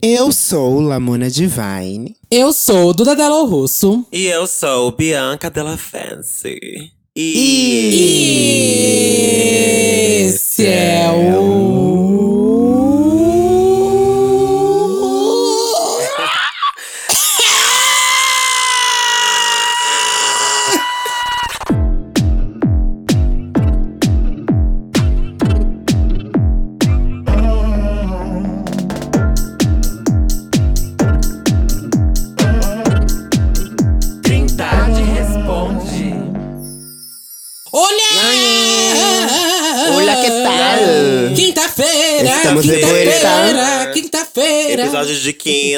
Eu 0.00 0.30
sou 0.30 0.78
Lamona 0.78 1.28
Divine. 1.28 2.14
Eu 2.30 2.52
sou 2.52 2.94
Duda 2.94 3.16
Delo 3.16 3.44
Russo. 3.46 4.06
E 4.12 4.26
eu 4.26 4.46
sou 4.46 4.92
Bianca 4.92 5.50
Della 5.50 5.76
Fancy. 5.76 6.92
E 7.16 7.88
esse 10.24 10.66
é 10.66 11.10
o. 11.10 11.97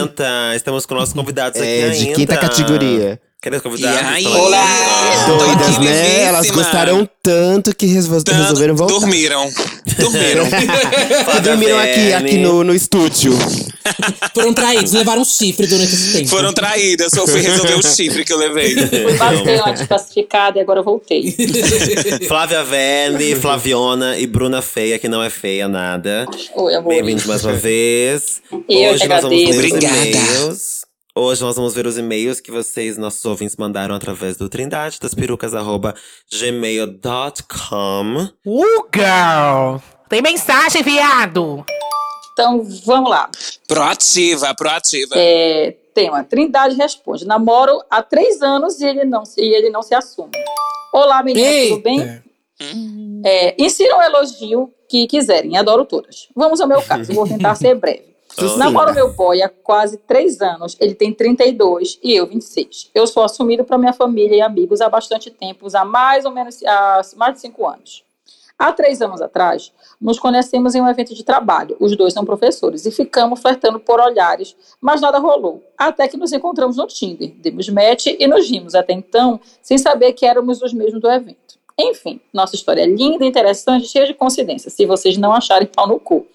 quinta. 0.08 0.54
Estamos 0.56 0.86
com 0.86 0.94
nossos 0.94 1.14
convidados 1.14 1.60
aqui 1.60 1.68
É, 1.68 1.84
ainda. 1.84 1.96
de 1.96 2.12
quinta 2.12 2.36
categoria. 2.36 3.20
Cadê 3.42 3.56
os 3.56 3.62
convidados? 3.62 4.02
E 4.02 4.04
aí? 4.04 4.26
Olá! 4.26 4.66
Tô 5.26 5.36
Doidas, 5.38 5.78
né? 5.78 6.24
Elas 6.24 6.50
gostaram 6.50 7.08
tanto 7.22 7.74
que 7.74 7.86
resol- 7.86 8.22
Tanto- 8.22 8.36
resolveram 8.36 8.76
voltar. 8.76 8.92
Dormiram. 8.98 9.50
Dormiram. 9.98 10.46
Dormiram 11.42 11.78
aqui, 11.78 12.12
aqui 12.12 12.36
no, 12.36 12.62
no 12.62 12.74
estúdio. 12.74 13.32
Foram 14.34 14.52
traídos, 14.52 14.92
levaram 14.92 15.22
um 15.22 15.24
chifre 15.24 15.66
durante 15.66 15.90
esse 15.90 16.12
tempo. 16.12 16.28
Foram 16.28 16.52
traídas. 16.52 17.12
Só 17.14 17.26
fui 17.26 17.40
resolver 17.40 17.76
o 17.78 17.82
chifre 17.82 18.26
que 18.26 18.32
eu 18.32 18.36
levei. 18.36 18.74
Fui 18.76 19.16
bater 19.16 19.62
uma 19.62 19.72
desclassificada 19.72 20.58
e 20.58 20.60
agora 20.60 20.80
eu 20.80 20.84
voltei. 20.84 21.34
Flávia 22.28 22.62
Verne, 22.62 23.36
Flaviona 23.36 24.18
e 24.18 24.26
Bruna 24.26 24.60
Feia, 24.60 24.98
que 24.98 25.08
não 25.08 25.22
é 25.22 25.30
feia 25.30 25.66
nada. 25.66 26.26
Oi, 26.56 26.74
amor. 26.74 26.90
Bem-vindos 26.90 27.24
mais 27.24 27.42
uma 27.42 27.54
vez. 27.54 28.42
Eu 28.68 28.92
Hoje 28.92 29.08
nós 29.08 29.22
vamos 29.22 29.38
ler 29.38 29.48
os 29.48 29.56
Obrigada. 29.56 29.96
e-mails. 29.96 30.89
Hoje 31.16 31.42
nós 31.42 31.56
vamos 31.56 31.74
ver 31.74 31.86
os 31.86 31.98
e-mails 31.98 32.40
que 32.40 32.50
vocês, 32.52 32.96
nossos 32.96 33.24
ouvintes, 33.24 33.56
mandaram 33.56 33.94
através 33.94 34.36
do 34.36 34.48
Trindade 34.48 34.98
das 35.00 35.12
perucas, 35.14 35.54
arroba 35.54 35.94
gmail.com. 36.32 38.28
Uh, 38.46 38.88
girl! 38.94 39.78
Tem 40.08 40.22
mensagem, 40.22 40.82
viado! 40.82 41.64
Então, 42.32 42.62
vamos 42.86 43.10
lá. 43.10 43.28
Proativa, 43.66 44.54
proativa. 44.54 45.14
É, 45.16 45.72
tema, 45.94 46.22
Trindade 46.24 46.76
responde. 46.76 47.26
Namoro 47.26 47.82
há 47.90 48.02
três 48.02 48.40
anos 48.40 48.80
e 48.80 48.86
ele 48.86 49.04
não, 49.04 49.24
se- 49.24 49.40
e 49.40 49.52
ele 49.52 49.68
não 49.68 49.82
se 49.82 49.94
assume. 49.94 50.30
Olá, 50.92 51.22
meninas, 51.22 51.68
tudo 51.70 51.82
bem? 51.82 52.00
Eita. 52.00 52.24
É, 53.24 53.54
insira 53.62 53.96
um 53.96 54.02
elogio 54.02 54.72
que 54.88 55.06
quiserem, 55.06 55.56
adoro 55.56 55.84
todas. 55.84 56.28
Vamos 56.36 56.60
ao 56.60 56.68
meu 56.68 56.80
caso, 56.82 57.12
vou 57.12 57.26
tentar 57.26 57.54
ser 57.56 57.74
breve. 57.74 58.09
Sim. 58.34 58.56
Namoro 58.58 58.94
meu 58.94 59.12
boy 59.12 59.42
há 59.42 59.48
quase 59.48 59.96
três 59.98 60.40
anos, 60.40 60.76
ele 60.80 60.94
tem 60.94 61.12
32 61.12 61.98
e 62.02 62.14
eu 62.14 62.26
26. 62.26 62.90
Eu 62.94 63.06
sou 63.06 63.22
assumido 63.22 63.64
para 63.64 63.78
minha 63.78 63.92
família 63.92 64.36
e 64.36 64.40
amigos 64.40 64.80
há 64.80 64.88
bastante 64.88 65.30
tempo, 65.30 65.66
há 65.74 65.84
mais 65.84 66.24
ou 66.24 66.30
menos 66.30 66.62
há 66.64 67.00
mais 67.16 67.34
de 67.34 67.40
cinco 67.40 67.66
anos. 67.66 68.04
Há 68.60 68.72
três 68.72 69.00
anos 69.00 69.22
atrás, 69.22 69.72
nos 69.98 70.18
conhecemos 70.18 70.74
em 70.74 70.82
um 70.82 70.88
evento 70.88 71.14
de 71.14 71.24
trabalho. 71.24 71.78
Os 71.80 71.96
dois 71.96 72.12
são 72.12 72.26
professores 72.26 72.84
e 72.84 72.90
ficamos 72.90 73.40
flertando 73.40 73.80
por 73.80 73.98
olhares, 73.98 74.54
mas 74.78 75.00
nada 75.00 75.18
rolou. 75.18 75.64
Até 75.78 76.06
que 76.06 76.18
nos 76.18 76.30
encontramos 76.30 76.76
no 76.76 76.86
Tinder, 76.86 77.32
demos 77.38 77.70
match 77.70 78.08
e 78.08 78.26
nos 78.26 78.50
rimos 78.50 78.74
até 78.74 78.92
então, 78.92 79.40
sem 79.62 79.78
saber 79.78 80.12
que 80.12 80.26
éramos 80.26 80.60
os 80.60 80.74
mesmos 80.74 81.00
do 81.00 81.10
evento. 81.10 81.49
Enfim, 81.80 82.20
nossa 82.32 82.54
história 82.54 82.82
é 82.82 82.86
linda, 82.86 83.24
interessante, 83.24 83.88
cheia 83.88 84.06
de 84.06 84.12
coincidências, 84.12 84.74
se 84.74 84.84
vocês 84.84 85.16
não 85.16 85.32
acharem 85.32 85.66
pau 85.66 85.88
no 85.88 85.98
cu. 85.98 86.26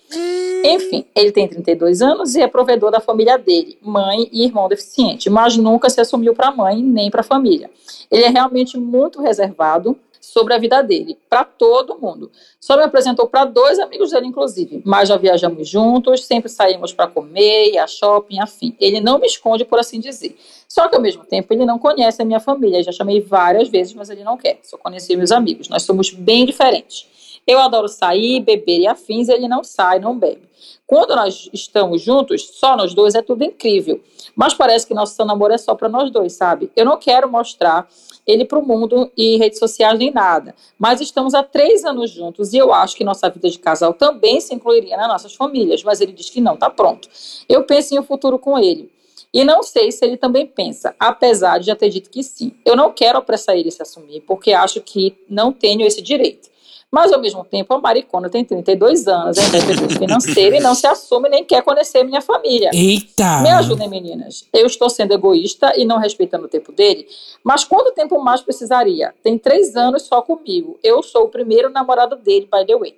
Enfim, 0.63 1.05
ele 1.15 1.31
tem 1.31 1.47
32 1.47 2.01
anos 2.01 2.33
e 2.33 2.41
é 2.41 2.47
provedor 2.47 2.89
da 2.89 2.99
família 2.99 3.37
dele, 3.37 3.77
mãe 3.81 4.27
e 4.31 4.43
irmão 4.43 4.67
deficiente, 4.67 5.29
mas 5.29 5.55
nunca 5.55 5.89
se 5.89 6.01
assumiu 6.01 6.33
para 6.33 6.47
a 6.47 6.51
mãe 6.51 6.81
nem 6.81 7.11
para 7.11 7.21
a 7.21 7.23
família. 7.23 7.69
Ele 8.09 8.23
é 8.23 8.29
realmente 8.29 8.75
muito 8.77 9.21
reservado 9.21 9.95
sobre 10.31 10.53
a 10.53 10.57
vida 10.57 10.81
dele, 10.81 11.17
para 11.29 11.43
todo 11.43 11.97
mundo. 11.97 12.31
Só 12.59 12.75
me 12.75 12.83
apresentou 12.83 13.27
para 13.27 13.45
dois 13.45 13.79
amigos 13.79 14.11
dele, 14.11 14.25
inclusive, 14.27 14.81
mas 14.83 15.09
já 15.09 15.17
viajamos 15.17 15.69
juntos, 15.69 16.25
sempre 16.25 16.49
saímos 16.49 16.91
para 16.91 17.07
comer, 17.07 17.77
a 17.77 17.87
shopping, 17.87 18.39
afim. 18.39 18.75
Ele 18.79 18.99
não 18.99 19.19
me 19.19 19.27
esconde, 19.27 19.63
por 19.63 19.79
assim 19.79 19.99
dizer. 19.99 20.37
Só 20.67 20.87
que 20.87 20.95
ao 20.95 21.01
mesmo 21.01 21.23
tempo 21.23 21.53
ele 21.53 21.65
não 21.65 21.77
conhece 21.77 22.21
a 22.21 22.25
minha 22.25 22.39
família. 22.39 22.83
Já 22.83 22.91
chamei 22.91 23.21
várias 23.21 23.69
vezes, 23.69 23.93
mas 23.93 24.09
ele 24.09 24.23
não 24.23 24.35
quer. 24.35 24.59
Só 24.63 24.77
conheci 24.77 25.15
meus 25.15 25.31
amigos. 25.31 25.69
Nós 25.69 25.83
somos 25.83 26.11
bem 26.11 26.45
diferentes. 26.45 27.39
Eu 27.45 27.59
adoro 27.59 27.87
sair, 27.87 28.41
beber 28.41 28.79
e 28.79 28.87
afins, 28.87 29.29
ele 29.29 29.47
não 29.47 29.63
sai, 29.63 29.99
não 29.99 30.17
bebe. 30.17 30.41
Quando 30.87 31.15
nós 31.15 31.49
estamos 31.51 32.01
juntos, 32.01 32.47
só 32.53 32.77
nós 32.77 32.93
dois, 32.93 33.15
é 33.15 33.21
tudo 33.21 33.43
incrível. 33.43 34.01
Mas 34.35 34.53
parece 34.53 34.85
que 34.85 34.93
nosso 34.93 35.23
namoro 35.25 35.53
é 35.53 35.57
só 35.57 35.73
para 35.73 35.89
nós 35.89 36.11
dois, 36.11 36.33
sabe? 36.33 36.71
Eu 36.75 36.85
não 36.85 36.97
quero 36.97 37.29
mostrar 37.29 37.87
ele 38.25 38.45
para 38.45 38.59
o 38.59 38.65
mundo 38.65 39.11
e 39.17 39.37
redes 39.37 39.59
sociais 39.59 39.97
nem 39.97 40.11
nada. 40.11 40.55
Mas 40.77 41.01
estamos 41.01 41.33
há 41.33 41.43
três 41.43 41.83
anos 41.85 42.11
juntos 42.11 42.53
e 42.53 42.57
eu 42.57 42.73
acho 42.73 42.95
que 42.95 43.03
nossa 43.03 43.29
vida 43.29 43.49
de 43.49 43.59
casal 43.59 43.93
também 43.93 44.39
se 44.41 44.53
incluiria 44.53 44.97
nas 44.97 45.07
nossas 45.07 45.35
famílias. 45.35 45.83
Mas 45.83 46.01
ele 46.01 46.11
diz 46.11 46.29
que 46.29 46.41
não, 46.41 46.55
tá 46.55 46.69
pronto. 46.69 47.09
Eu 47.47 47.63
penso 47.63 47.95
em 47.95 47.99
um 47.99 48.03
futuro 48.03 48.37
com 48.37 48.57
ele. 48.57 48.93
E 49.33 49.43
não 49.43 49.63
sei 49.63 49.91
se 49.91 50.05
ele 50.05 50.15
também 50.15 50.47
pensa, 50.47 50.95
apesar 50.97 51.57
de 51.57 51.65
já 51.65 51.75
ter 51.75 51.89
dito 51.89 52.09
que 52.09 52.23
sim. 52.23 52.53
Eu 52.63 52.73
não 52.73 52.93
quero 52.93 53.17
apressar 53.17 53.57
ele 53.57 53.69
se 53.69 53.81
assumir, 53.81 54.21
porque 54.21 54.53
acho 54.53 54.79
que 54.79 55.13
não 55.29 55.51
tenho 55.51 55.85
esse 55.85 56.01
direito. 56.01 56.49
Mas, 56.95 57.11
ao 57.11 57.19
mesmo 57.19 57.43
tempo, 57.43 57.73
a 57.73 57.77
maricona 57.77 58.29
tem 58.29 58.45
32 58.45 59.05
anos, 59.05 59.37
é 59.37 59.45
independente 59.47 59.99
financeira 59.99 60.55
e 60.55 60.61
não 60.61 60.73
se 60.73 60.87
assume 60.87 61.27
nem 61.27 61.43
quer 61.43 61.61
conhecer 61.61 62.05
minha 62.05 62.21
família. 62.21 62.71
Eita! 62.73 63.41
Me 63.41 63.49
ajudem, 63.49 63.89
meninas. 63.89 64.47
Eu 64.53 64.65
estou 64.65 64.89
sendo 64.89 65.13
egoísta 65.13 65.73
e 65.75 65.83
não 65.83 65.97
respeitando 65.97 66.45
o 66.45 66.47
tempo 66.47 66.71
dele, 66.71 67.05
mas 67.43 67.65
quanto 67.65 67.93
tempo 67.93 68.17
mais 68.23 68.41
precisaria? 68.41 69.13
Tem 69.21 69.37
três 69.37 69.75
anos 69.75 70.03
só 70.03 70.21
comigo. 70.21 70.79
Eu 70.81 71.03
sou 71.03 71.25
o 71.25 71.27
primeiro 71.27 71.69
namorado 71.69 72.15
dele, 72.15 72.47
by 72.49 72.65
the 72.65 72.77
way. 72.77 72.95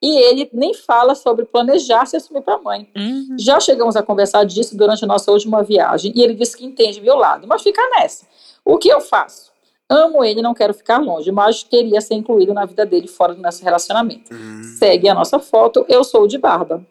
E 0.00 0.16
ele 0.16 0.48
nem 0.50 0.72
fala 0.72 1.14
sobre 1.14 1.44
planejar 1.44 2.06
se 2.06 2.16
assumir 2.16 2.40
para 2.40 2.54
a 2.54 2.58
mãe. 2.58 2.88
Já 3.38 3.60
chegamos 3.60 3.96
a 3.96 4.02
conversar 4.02 4.44
disso 4.44 4.74
durante 4.74 5.04
a 5.04 5.06
nossa 5.06 5.30
última 5.30 5.62
viagem 5.62 6.10
e 6.16 6.22
ele 6.22 6.32
disse 6.32 6.56
que 6.56 6.64
entende 6.64 7.02
meu 7.02 7.16
lado, 7.16 7.46
mas 7.46 7.60
fica 7.60 7.82
nessa. 7.98 8.24
O 8.64 8.78
que 8.78 8.88
eu 8.88 9.02
faço? 9.02 9.45
Amo 9.88 10.24
ele, 10.24 10.42
não 10.42 10.52
quero 10.54 10.74
ficar 10.74 10.98
longe, 10.98 11.30
mas 11.30 11.62
queria 11.62 12.00
ser 12.00 12.14
incluído 12.14 12.52
na 12.52 12.64
vida 12.64 12.84
dele 12.84 13.06
fora 13.06 13.34
do 13.34 13.40
nosso 13.42 13.62
relacionamento. 13.62 14.30
Segue 14.78 15.08
a 15.08 15.14
nossa 15.14 15.38
foto, 15.38 15.84
eu 15.88 16.02
sou 16.02 16.22
o 16.24 16.28
de 16.28 16.38
barba. 16.38 16.84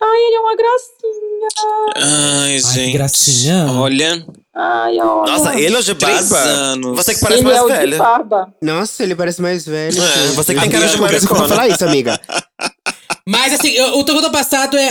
Ai, 0.00 0.18
ele 0.26 0.36
é 0.36 0.40
uma 0.40 0.54
gracinha. 0.56 1.48
Ai, 1.96 2.58
gente. 2.60 2.92
gracinha. 2.92 3.66
Olha, 3.72 4.24
Ai, 4.54 4.96
olha. 5.00 5.32
Nossa, 5.32 5.58
ele 5.58 5.74
é 5.74 5.78
o 5.78 5.82
de 5.82 5.94
barba? 5.94 6.38
anos. 6.38 6.96
Você 6.96 7.14
que 7.16 7.20
parece 7.20 7.40
ele 7.40 7.48
mais 7.48 7.58
é 7.58 7.62
o 7.62 7.66
velha. 7.66 7.92
de 7.92 7.98
barba. 7.98 8.54
Nossa, 8.62 9.02
ele 9.02 9.16
parece 9.16 9.42
mais 9.42 9.66
velho. 9.66 10.00
É, 10.00 10.26
você 10.34 10.54
que 10.54 10.60
tem 10.60 10.70
cara 10.70 10.86
de 10.86 11.00
maricona. 11.00 11.48
falar 11.48 11.66
isso, 11.68 11.84
amiga. 11.84 12.18
Mas 13.26 13.52
assim, 13.54 13.70
eu- 13.70 13.98
o 13.98 14.04
teu 14.04 14.30
passado 14.30 14.76
é. 14.76 14.90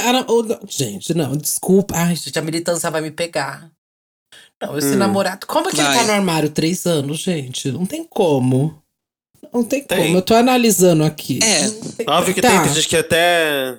gente, 0.68 1.14
não, 1.14 1.36
desculpa. 1.38 1.96
Ai, 1.98 2.16
gente, 2.16 2.38
a 2.38 2.42
militância 2.42 2.92
vai 2.92 3.00
me 3.02 3.10
pegar. 3.12 3.72
Não, 4.62 4.78
esse 4.78 4.88
Hum. 4.88 4.96
namorado. 4.98 5.46
Como 5.46 5.70
é 5.70 5.72
que 5.72 5.80
ele 5.80 5.88
Vai. 5.88 5.98
tá 6.00 6.04
no 6.06 6.12
armário 6.14 6.50
três 6.50 6.86
anos, 6.86 7.20
gente? 7.20 7.72
Não 7.72 7.86
tem 7.86 8.04
como. 8.04 8.82
Não 9.54 9.64
tem, 9.64 9.82
Tem. 9.84 9.98
como. 10.06 10.18
Eu 10.18 10.22
tô 10.22 10.34
analisando 10.34 11.04
aqui. 11.04 11.40
É. 11.44 12.10
Óbvio 12.12 12.34
que 12.34 12.42
Tá. 12.42 12.50
tem, 12.50 12.64
tem 12.64 12.74
gente 12.74 12.88
que 12.88 12.98
até 12.98 13.78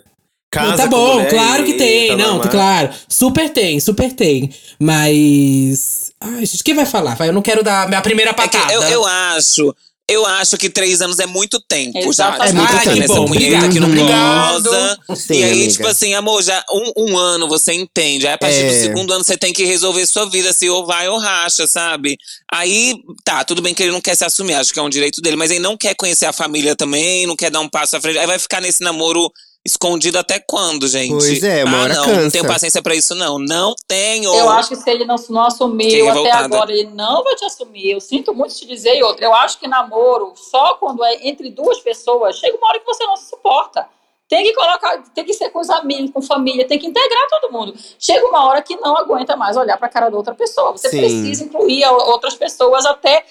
casa 0.50 0.70
Não, 0.70 0.76
tá 0.76 0.86
bom, 0.86 1.26
claro 1.26 1.64
que 1.64 1.74
tem. 1.74 2.08
tá 2.08 2.16
não, 2.16 2.34
normal. 2.36 2.48
claro. 2.50 2.90
Super 3.08 3.50
tem, 3.50 3.78
super 3.80 4.12
tem. 4.12 4.50
Mas. 4.80 6.12
Ai, 6.20 6.44
gente, 6.46 6.64
quem 6.64 6.74
vai 6.74 6.86
falar? 6.86 7.14
Vai, 7.16 7.28
eu 7.28 7.32
não 7.32 7.42
quero 7.42 7.62
dar 7.62 7.88
minha 7.88 8.00
primeira 8.00 8.30
É 8.30 8.34
que 8.34 8.40
patada. 8.42 8.72
eu, 8.72 8.82
eu 8.82 9.06
acho. 9.06 9.74
Eu 10.10 10.24
acho 10.24 10.56
que 10.56 10.70
três 10.70 11.02
anos 11.02 11.18
é 11.18 11.26
muito 11.26 11.60
tempo 11.60 12.00
já. 12.14 12.30
Exatamente. 12.34 12.48
Tipo, 12.48 12.48
É 12.48 12.52
muito 12.54 12.82
tempo. 12.84 12.96
nessa 12.98 13.14
punheta 13.26 13.80
não 13.80 13.88
obrigado. 13.88 14.62
goza. 14.62 14.98
Sim, 15.16 15.34
e 15.34 15.44
aí, 15.44 15.52
amiga. 15.52 15.72
tipo 15.72 15.86
assim, 15.86 16.14
amor, 16.14 16.42
já 16.42 16.64
um, 16.72 16.92
um 17.10 17.18
ano 17.18 17.46
você 17.46 17.74
entende. 17.74 18.26
Aí 18.26 18.32
a 18.32 18.38
partir 18.38 18.60
do 18.62 18.72
É. 18.74 18.80
segundo 18.80 19.12
ano 19.12 19.22
você 19.22 19.36
tem 19.36 19.52
que 19.52 19.64
resolver 19.66 20.06
sua 20.06 20.24
vida, 20.30 20.52
se 20.54 20.68
ou 20.70 20.86
vai 20.86 21.08
ou 21.10 21.18
racha, 21.18 21.66
sabe? 21.66 22.16
Aí, 22.50 22.94
tá, 23.22 23.44
tudo 23.44 23.60
bem 23.60 23.74
que 23.74 23.82
ele 23.82 23.92
não 23.92 24.00
quer 24.00 24.16
se 24.16 24.24
assumir, 24.24 24.54
acho 24.54 24.72
que 24.72 24.78
é 24.78 24.82
um 24.82 24.88
direito 24.88 25.20
dele, 25.20 25.36
mas 25.36 25.50
ele 25.50 25.60
não 25.60 25.76
quer 25.76 25.94
conhecer 25.94 26.24
a 26.24 26.32
família 26.32 26.74
também, 26.74 27.26
não 27.26 27.36
quer 27.36 27.50
dar 27.50 27.60
um 27.60 27.68
passo 27.68 27.96
à 27.96 28.00
frente. 28.00 28.18
Aí 28.18 28.26
vai 28.26 28.38
ficar 28.38 28.62
nesse 28.62 28.82
namoro 28.82 29.30
escondido 29.68 30.18
até 30.18 30.40
quando, 30.40 30.88
gente? 30.88 31.10
Pois 31.10 31.42
é, 31.42 31.64
uma 31.64 31.78
ah, 31.78 31.82
hora 31.82 31.94
não, 31.94 32.04
cansa. 32.04 32.20
não 32.22 32.30
tenho 32.30 32.46
paciência 32.46 32.82
pra 32.82 32.94
isso, 32.94 33.14
não. 33.14 33.38
Não 33.38 33.74
tenho. 33.86 34.34
Eu 34.34 34.50
acho 34.50 34.70
que 34.70 34.76
se 34.76 34.90
ele 34.90 35.04
não, 35.04 35.16
não 35.28 35.44
assumiu 35.44 36.10
até 36.10 36.32
agora, 36.32 36.72
ele 36.72 36.90
não 36.92 37.22
vai 37.22 37.34
te 37.36 37.44
assumir. 37.44 37.90
Eu 37.90 38.00
sinto 38.00 38.34
muito 38.34 38.54
te 38.54 38.66
dizer 38.66 38.96
e 38.96 39.02
outra. 39.02 39.24
Eu 39.24 39.34
acho 39.34 39.58
que 39.58 39.68
namoro, 39.68 40.32
só 40.36 40.74
quando 40.74 41.04
é 41.04 41.28
entre 41.28 41.50
duas 41.50 41.78
pessoas, 41.80 42.36
chega 42.36 42.56
uma 42.56 42.68
hora 42.68 42.80
que 42.80 42.86
você 42.86 43.04
não 43.04 43.16
se 43.16 43.28
suporta. 43.28 43.86
tem 44.28 44.44
que 44.44 44.54
colocar, 44.54 45.02
tem 45.14 45.24
que 45.24 45.34
ser 45.34 45.50
com 45.50 45.60
os 45.60 45.70
amigos, 45.70 46.10
com 46.10 46.20
família, 46.22 46.66
tem 46.66 46.78
que 46.78 46.86
integrar 46.86 47.28
todo 47.28 47.52
mundo. 47.52 47.74
Chega 47.98 48.26
uma 48.26 48.46
hora 48.46 48.62
que 48.62 48.76
não 48.76 48.96
aguenta 48.96 49.36
mais 49.36 49.56
olhar 49.56 49.76
para 49.76 49.86
a 49.86 49.90
cara 49.90 50.10
da 50.10 50.16
outra 50.16 50.34
pessoa. 50.34 50.72
Você 50.72 50.88
Sim. 50.88 50.98
precisa 50.98 51.44
incluir 51.44 51.84
outras 51.86 52.34
pessoas 52.34 52.84
até 52.86 53.24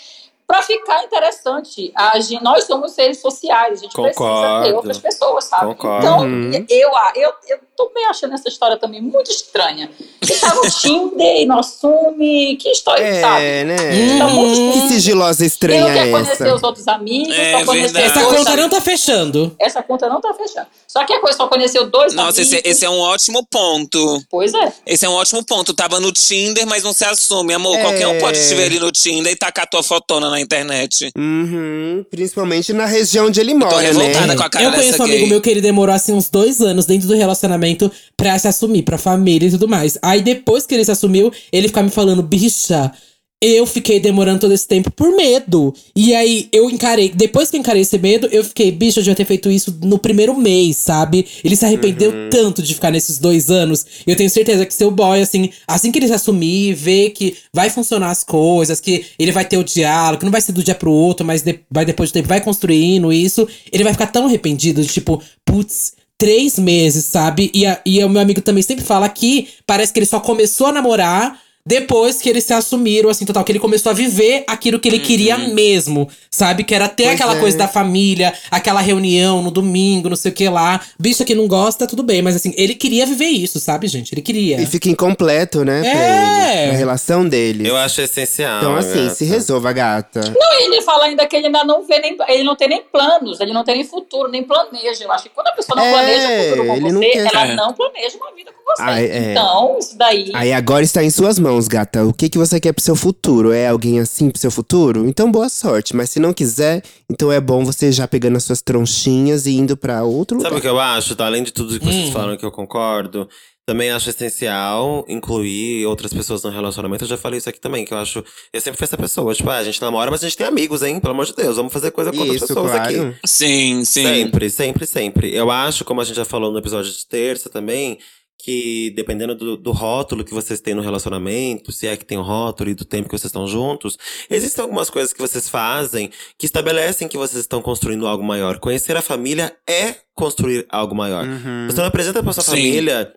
para 0.47 0.61
ficar 0.61 1.03
interessante. 1.03 1.91
A 1.93 2.17
gente, 2.19 2.41
nós 2.41 2.63
somos 2.63 2.93
seres 2.93 3.19
sociais, 3.19 3.79
a 3.79 3.83
gente 3.83 3.93
precisa 3.93 4.13
Concordo. 4.17 4.63
ter 4.65 4.73
outras 4.73 4.97
pessoas, 4.97 5.43
sabe? 5.43 5.75
Concordo. 5.75 6.05
Então, 6.05 6.19
Uhum. 6.21 6.65
eu, 6.69 6.89
eu, 7.15 7.33
eu 7.49 7.59
tô 7.77 7.91
meio 7.95 8.09
achando 8.09 8.33
essa 8.33 8.49
história 8.49 8.75
também 8.77 8.99
muito 9.01 9.29
estranha. 9.31 9.89
Que 10.19 10.33
tá 10.33 10.53
no 10.55 10.61
Tinder 10.69 11.41
e 11.41 11.45
não 11.45 11.59
assume, 11.59 12.57
que 12.57 12.69
história, 12.71 13.21
sabe? 13.21 13.45
É, 13.45 13.63
né? 13.63 14.17
Tá 14.17 14.27
muito 14.27 14.57
Hum. 14.57 14.71
Que 14.71 14.87
sigilosa 14.95 15.45
estranha 15.45 15.81
não 15.81 15.93
quer 15.93 16.07
é 16.07 16.11
conhecer 16.11 16.31
essa? 16.43 16.55
os 16.55 16.63
outros 16.63 16.87
amigos, 16.87 17.33
É 17.37 17.51
só. 17.63 17.73
Essa 17.75 18.19
dois 18.23 18.37
conta 18.37 18.55
não 18.55 18.69
tá 18.69 18.81
fechando. 18.81 19.55
Essa 19.59 19.83
conta 19.83 20.09
não 20.09 20.19
tá 20.19 20.33
fechando. 20.33 20.67
Só 20.87 21.05
que 21.05 21.13
a 21.13 21.19
coisa 21.21 21.37
só 21.37 21.47
conheceu 21.47 21.85
dois 21.89 22.13
Nossa, 22.13 22.41
esse, 22.41 22.55
amigos. 22.55 22.71
esse 22.71 22.85
é 22.85 22.89
um 22.89 22.99
ótimo 22.99 23.45
ponto. 23.45 24.21
Pois 24.29 24.53
é. 24.53 24.73
Esse 24.85 25.05
é 25.05 25.09
um 25.09 25.13
ótimo 25.13 25.45
ponto. 25.45 25.73
Tava 25.73 25.99
no 25.99 26.11
Tinder, 26.11 26.65
mas 26.65 26.83
não 26.83 26.93
se 26.93 27.05
assume. 27.05 27.53
Amor, 27.53 27.77
É. 27.77 27.81
qualquer 27.83 28.07
um 28.07 28.17
pode 28.19 28.39
te 28.47 28.55
ver 28.55 28.65
ali 28.65 28.79
no 28.79 28.91
Tinder 28.91 29.31
e 29.31 29.35
tacar 29.35 29.67
tua 29.69 29.83
fotona 29.83 30.29
na 30.29 30.39
internet. 30.39 31.11
Uhum, 31.17 32.03
principalmente 32.09 32.73
na 32.73 32.85
região 32.85 33.27
onde 33.27 33.39
ele 33.39 33.51
Tô 33.53 33.59
mora, 33.59 33.79
revoltada 33.79 34.27
né? 34.27 34.35
com 34.35 34.43
a 34.43 34.49
cara 34.49 34.65
eu 34.65 34.71
conheço 34.71 34.91
dessa 34.91 35.03
um 35.03 35.05
amigo 35.05 35.19
gay. 35.21 35.29
meu 35.29 35.41
que 35.41 35.49
ele 35.49 35.61
demorou 35.61 35.93
assim 35.93 36.13
uns 36.13 36.29
dois 36.29 36.61
anos 36.61 36.85
dentro 36.85 37.07
do 37.07 37.15
relacionamento 37.15 37.66
pra 38.15 38.37
se 38.39 38.47
assumir, 38.47 38.83
pra 38.83 38.97
família 38.97 39.47
e 39.47 39.51
tudo 39.51 39.67
mais. 39.67 39.97
Aí 40.01 40.21
depois 40.21 40.65
que 40.65 40.73
ele 40.75 40.85
se 40.85 40.91
assumiu, 40.91 41.31
ele 41.51 41.67
ficava 41.67 41.85
me 41.85 41.91
falando, 41.91 42.21
bicha. 42.23 42.91
Eu 43.39 43.67
fiquei 43.67 43.99
demorando 43.99 44.39
todo 44.39 44.51
esse 44.51 44.67
tempo 44.67 44.89
por 44.89 45.15
medo. 45.15 45.71
E 45.95 46.15
aí 46.15 46.49
eu 46.51 46.71
encarei. 46.71 47.09
Depois 47.13 47.51
que 47.51 47.55
eu 47.55 47.59
encarei 47.59 47.83
esse 47.83 47.95
medo, 47.99 48.27
eu 48.31 48.43
fiquei, 48.43 48.71
bicho, 48.71 48.97
eu 48.97 49.03
devia 49.03 49.13
ter 49.15 49.25
feito 49.25 49.51
isso 49.51 49.77
no 49.83 49.99
primeiro 49.99 50.35
mês, 50.35 50.75
sabe? 50.77 51.23
Ele 51.43 51.55
se 51.55 51.63
arrependeu 51.63 52.11
tanto 52.31 52.63
de 52.63 52.73
ficar 52.73 52.89
nesses 52.89 53.19
dois 53.19 53.51
anos. 53.51 53.85
Eu 54.07 54.15
tenho 54.15 54.27
certeza 54.27 54.65
que 54.65 54.73
seu 54.73 54.89
boy, 54.89 55.21
assim, 55.21 55.51
assim 55.67 55.91
que 55.91 55.99
ele 55.99 56.07
se 56.07 56.13
assumir, 56.15 56.73
ver 56.73 57.11
que 57.11 57.37
vai 57.53 57.69
funcionar 57.69 58.09
as 58.09 58.23
coisas, 58.23 58.79
que 58.79 59.05
ele 59.19 59.31
vai 59.31 59.45
ter 59.45 59.57
o 59.57 59.63
diálogo, 59.63 60.17
que 60.17 60.25
não 60.25 60.31
vai 60.31 60.41
ser 60.41 60.51
do 60.51 60.63
dia 60.63 60.73
pro 60.73 60.91
outro, 60.91 61.23
mas 61.23 61.43
de- 61.43 61.59
vai 61.69 61.85
depois 61.85 62.09
do 62.09 62.13
tempo, 62.13 62.27
vai 62.27 62.41
construindo 62.41 63.13
isso, 63.13 63.47
ele 63.71 63.83
vai 63.83 63.93
ficar 63.93 64.07
tão 64.07 64.25
arrependido, 64.25 64.81
de 64.81 64.87
tipo, 64.87 65.21
putz. 65.45 65.93
Três 66.17 66.57
meses, 66.57 67.05
sabe? 67.05 67.51
E, 67.53 67.65
a- 67.65 67.79
e 67.85 68.03
o 68.03 68.09
meu 68.09 68.21
amigo 68.21 68.41
também 68.41 68.63
sempre 68.63 68.83
fala 68.83 69.07
que 69.07 69.49
parece 69.67 69.93
que 69.93 69.99
ele 69.99 70.05
só 70.05 70.19
começou 70.19 70.67
a 70.67 70.71
namorar 70.71 71.39
depois 71.67 72.21
que 72.21 72.29
eles 72.29 72.45
se 72.45 72.53
assumiram, 72.53 73.09
assim, 73.09 73.25
total, 73.25 73.43
que 73.43 73.51
ele 73.51 73.59
começou 73.59 73.89
a 73.89 73.93
viver 73.93 74.45
aquilo 74.47 74.79
que 74.79 74.87
ele 74.87 74.99
queria 74.99 75.37
mesmo, 75.37 76.07
sabe? 76.31 76.63
Que 76.63 76.73
era 76.73 76.87
ter 76.87 77.03
Pois 77.03 77.15
aquela 77.15 77.35
é. 77.35 77.39
coisa 77.41 77.57
da 77.57 77.67
família, 77.67 78.33
aquela 78.49 78.79
reunião 78.79 79.41
no 79.41 79.51
domingo, 79.51 80.07
não 80.07 80.15
sei 80.15 80.31
o 80.31 80.33
que 80.33 80.47
lá. 80.47 80.79
Bicha 80.97 81.25
que 81.25 81.35
não 81.35 81.45
gosta, 81.45 81.85
tudo 81.85 82.03
bem, 82.03 82.21
mas 82.21 82.37
assim, 82.37 82.53
ele 82.55 82.73
queria 82.73 83.05
viver 83.05 83.25
isso, 83.27 83.59
sabe, 83.59 83.85
gente? 83.87 84.13
Ele 84.13 84.21
queria. 84.21 84.61
E 84.61 84.65
fica 84.65 84.87
incompleto, 84.89 85.65
né? 85.65 85.81
pra 85.81 85.89
É. 85.91 86.63
ele, 86.67 86.75
a 86.75 86.77
relação 86.77 87.27
deles. 87.27 87.67
Eu 87.67 87.75
acho 87.75 87.99
essencial. 88.01 88.59
Então, 88.59 88.75
assim, 88.77 89.03
gata. 89.03 89.15
se 89.15 89.25
resolva, 89.25 89.73
gata. 89.73 90.21
Não, 90.21 90.59
e 90.61 90.63
ele 90.67 90.81
fala 90.83 91.03
ainda 91.05 91.27
que 91.27 91.35
ele 91.35 91.47
ainda 91.47 91.65
não 91.65 91.85
vê 91.85 91.99
nem. 91.99 92.15
Ele 92.29 92.43
não 92.43 92.55
tem 92.55 92.69
nem 92.69 92.81
planos, 92.81 93.41
ele 93.41 93.51
não 93.51 93.65
tem 93.65 93.75
nem 93.75 93.83
futuro, 93.83 94.29
nem 94.29 94.41
planeja. 94.43 95.03
Eu 95.03 95.11
acho 95.11 95.23
que 95.23 95.29
quando 95.29 95.47
a 95.47 95.51
pessoa 95.51 95.75
não 95.75 95.83
É, 95.85 95.91
planeja 95.91 96.27
o 96.27 96.43
futuro 96.49 96.67
com 96.67 96.75
ele 96.75 96.91
não 96.93 97.01
você, 97.01 97.09
quer- 97.09 97.29
ela 97.33 97.47
É. 97.47 97.55
não 97.55 97.73
planeja 97.73 98.17
uma 98.17 98.31
vida 98.33 98.51
com 98.51 98.63
você. 98.71 98.83
Ah, 98.83 99.01
é. 99.01 99.31
Então, 99.31 99.77
isso 99.79 99.97
daí. 99.97 100.31
Aí 100.33 100.53
agora 100.53 100.83
está 100.83 101.03
em 101.03 101.09
suas 101.09 101.39
mãos, 101.39 101.56
gata. 101.65 102.03
O 102.05 102.11
que, 102.13 102.27
que 102.27 102.37
você 102.37 102.59
quer 102.59 102.73
pro 102.73 102.83
seu 102.83 102.93
futuro? 102.93 103.53
É 103.53 103.69
alguém 103.69 104.01
assim 104.01 104.29
pro 104.29 104.37
seu 104.41 104.51
futuro? 104.51 105.07
Então 105.07 105.31
boa 105.31 105.47
sorte. 105.47 105.95
Mas 105.95 106.09
se 106.09 106.19
não 106.19 106.33
quiser, 106.33 106.83
então 107.09 107.31
é 107.31 107.39
bom 107.39 107.63
você 107.63 107.89
já 107.89 108.05
pegando 108.05 108.35
as 108.35 108.43
suas 108.43 108.61
tronchinhas 108.61 109.45
e 109.45 109.51
indo 109.53 109.77
pra 109.77 110.03
outro 110.03 110.35
Sabe 110.41 110.47
o 110.47 110.57
lugar. 110.57 110.61
que 110.61 110.67
eu 110.67 110.77
acho? 110.81 111.15
Tá? 111.15 111.25
Além 111.25 111.43
de 111.43 111.53
tudo 111.53 111.79
que 111.79 111.85
vocês 111.85 112.09
Hum. 112.09 112.11
falaram 112.11 112.35
que 112.35 112.45
eu 112.45 112.51
concordo, 112.51 113.29
também 113.65 113.91
acho 113.91 114.09
essencial 114.09 115.03
incluir 115.09 115.85
outras 115.85 116.13
pessoas 116.13 116.41
no 116.43 116.49
relacionamento. 116.49 117.03
Eu 117.03 117.07
já 117.09 117.17
falei 117.17 117.37
isso 117.37 117.49
aqui 117.49 117.59
também, 117.59 117.83
que 117.83 117.93
eu 117.93 117.97
acho. 117.97 118.23
Eu 118.53 118.61
sempre 118.61 118.77
fui 118.77 118.85
essa 118.85 118.97
pessoa. 118.97 119.33
Tipo, 119.33 119.49
ah, 119.49 119.57
a 119.57 119.63
gente 119.63 119.81
namora, 119.81 120.09
mas 120.09 120.23
a 120.23 120.27
gente 120.27 120.37
tem 120.37 120.47
amigos, 120.47 120.81
hein? 120.83 120.99
Pelo 120.99 121.13
amor 121.13 121.25
de 121.25 121.35
Deus, 121.35 121.57
vamos 121.57 121.73
fazer 121.73 121.91
coisa 121.91 122.11
com 122.11 122.19
outras 122.19 122.37
Isso, 122.37 122.47
pessoas 122.47 122.71
aqui. 122.73 122.95
claro. 122.95 123.15
Sim, 123.25 123.83
sim. 123.83 124.03
Sempre, 124.03 124.49
sempre, 124.49 124.85
sempre. 124.85 125.35
Eu 125.35 125.51
acho, 125.51 125.83
como 125.83 125.99
a 125.99 126.03
gente 126.05 126.15
já 126.15 126.25
falou 126.25 126.51
no 126.51 126.59
episódio 126.59 126.91
de 126.91 127.05
terça 127.07 127.49
também, 127.49 127.97
que 128.37 128.91
dependendo 128.91 129.35
do, 129.35 129.57
do 129.57 129.71
rótulo 129.71 130.23
que 130.23 130.33
vocês 130.33 130.61
têm 130.61 130.75
no 130.75 130.81
relacionamento, 130.81 131.71
se 131.71 131.87
é 131.87 131.97
que 131.97 132.05
tem 132.05 132.17
o 132.17 132.21
rótulo 132.21 132.69
e 132.69 132.75
do 132.75 132.85
tempo 132.85 133.09
que 133.09 133.17
vocês 133.17 133.29
estão 133.29 133.47
juntos, 133.47 133.97
existem 134.29 134.61
algumas 134.61 134.89
coisas 134.89 135.11
que 135.11 135.19
vocês 135.19 135.49
fazem 135.49 136.11
que 136.37 136.45
estabelecem 136.45 137.07
que 137.07 137.17
vocês 137.17 137.41
estão 137.41 137.61
construindo 137.61 138.05
algo 138.05 138.23
maior. 138.23 138.59
Conhecer 138.59 138.95
a 138.95 139.01
família 139.01 139.55
é 139.67 139.95
construir 140.13 140.65
algo 140.69 140.95
maior. 140.95 141.25
Uhum. 141.25 141.67
Você 141.67 141.77
não 141.77 141.87
apresenta 141.87 142.21
pra 142.21 142.33
sua 142.33 142.43
Sim. 142.43 142.51
família 142.51 143.13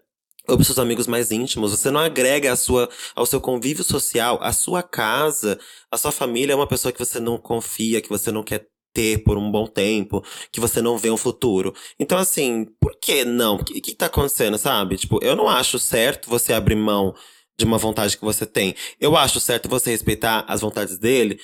ou 0.49 0.57
pros 0.57 0.67
seus 0.67 0.79
amigos 0.79 1.07
mais 1.07 1.31
íntimos, 1.31 1.71
você 1.71 1.91
não 1.91 2.01
agrega 2.01 2.53
a 2.53 2.57
sua, 2.57 2.89
ao 3.15 3.27
seu 3.27 3.41
convívio 3.41 3.85
social, 3.85 4.39
a 4.43 4.53
sua 4.53 4.83
casa, 4.83 5.59
a 5.91 5.97
sua 5.97 6.11
família 6.11 6.55
é 6.55 6.57
uma 6.57 6.67
pessoa 6.67 6.91
que 6.91 6.99
você 6.99 7.21
não 7.21 7.39
confia, 7.39 8.01
que 8.01 8.09
você 8.09 8.33
não 8.33 8.43
quer 8.43 8.67
ter 8.93 9.23
por 9.23 9.39
um 9.39 9.51
bom 9.51 9.67
tempo, 9.67 10.25
que 10.51 10.61
você 10.61 10.81
não 10.83 10.99
vê 10.99 11.11
um 11.11 11.17
futuro. 11.17 11.75
Então, 11.99 12.19
assim, 12.19 12.67
por 12.81 12.99
que 12.99 13.25
não? 13.25 13.57
O 13.57 13.65
que, 13.65 13.81
que 13.81 13.95
tá 13.95 14.07
acontecendo, 14.07 14.59
sabe? 14.59 14.97
Tipo, 14.97 15.19
eu 15.23 15.37
não 15.37 15.49
acho 15.49 15.79
certo 15.79 16.29
você 16.29 16.53
abrir 16.53 16.77
mão 16.77 17.15
de 17.59 17.65
uma 17.65 17.79
vontade 17.79 18.17
que 18.17 18.25
você 18.25 18.47
tem. 18.47 18.75
Eu 19.01 19.17
acho 19.17 19.39
certo 19.39 19.69
você 19.69 19.91
respeitar 19.91 20.45
as 20.49 20.61
vontades 20.61 20.99
dele, 20.99 21.39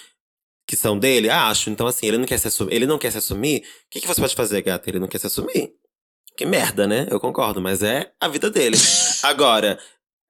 que 0.67 0.77
são 0.77 0.99
dele, 0.99 1.31
acho. 1.31 1.71
Então, 1.71 1.87
assim, 1.87 2.07
ele 2.07 2.19
não 2.19 2.27
quer 2.27 2.39
se 2.39 2.49
assumir. 2.49 2.75
Ele 2.75 2.87
não 2.87 2.99
quer 2.99 3.13
se 3.13 3.19
assumir. 3.19 3.59
O 3.59 3.63
que, 3.91 4.01
que 4.01 4.07
você 4.07 4.21
pode 4.21 4.35
fazer, 4.35 4.63
gata? 4.63 4.91
Ele 4.91 4.99
não 4.99 5.09
quer 5.09 5.19
se 5.19 5.27
assumir. 5.27 5.73
Que 6.37 6.45
merda, 6.45 6.87
né? 6.87 7.07
Eu 7.11 7.21
concordo, 7.21 7.61
mas 7.61 7.83
é 7.83 8.13
a 8.21 8.29
vida 8.29 8.51
dele. 8.51 8.77
Agora, 9.23 9.79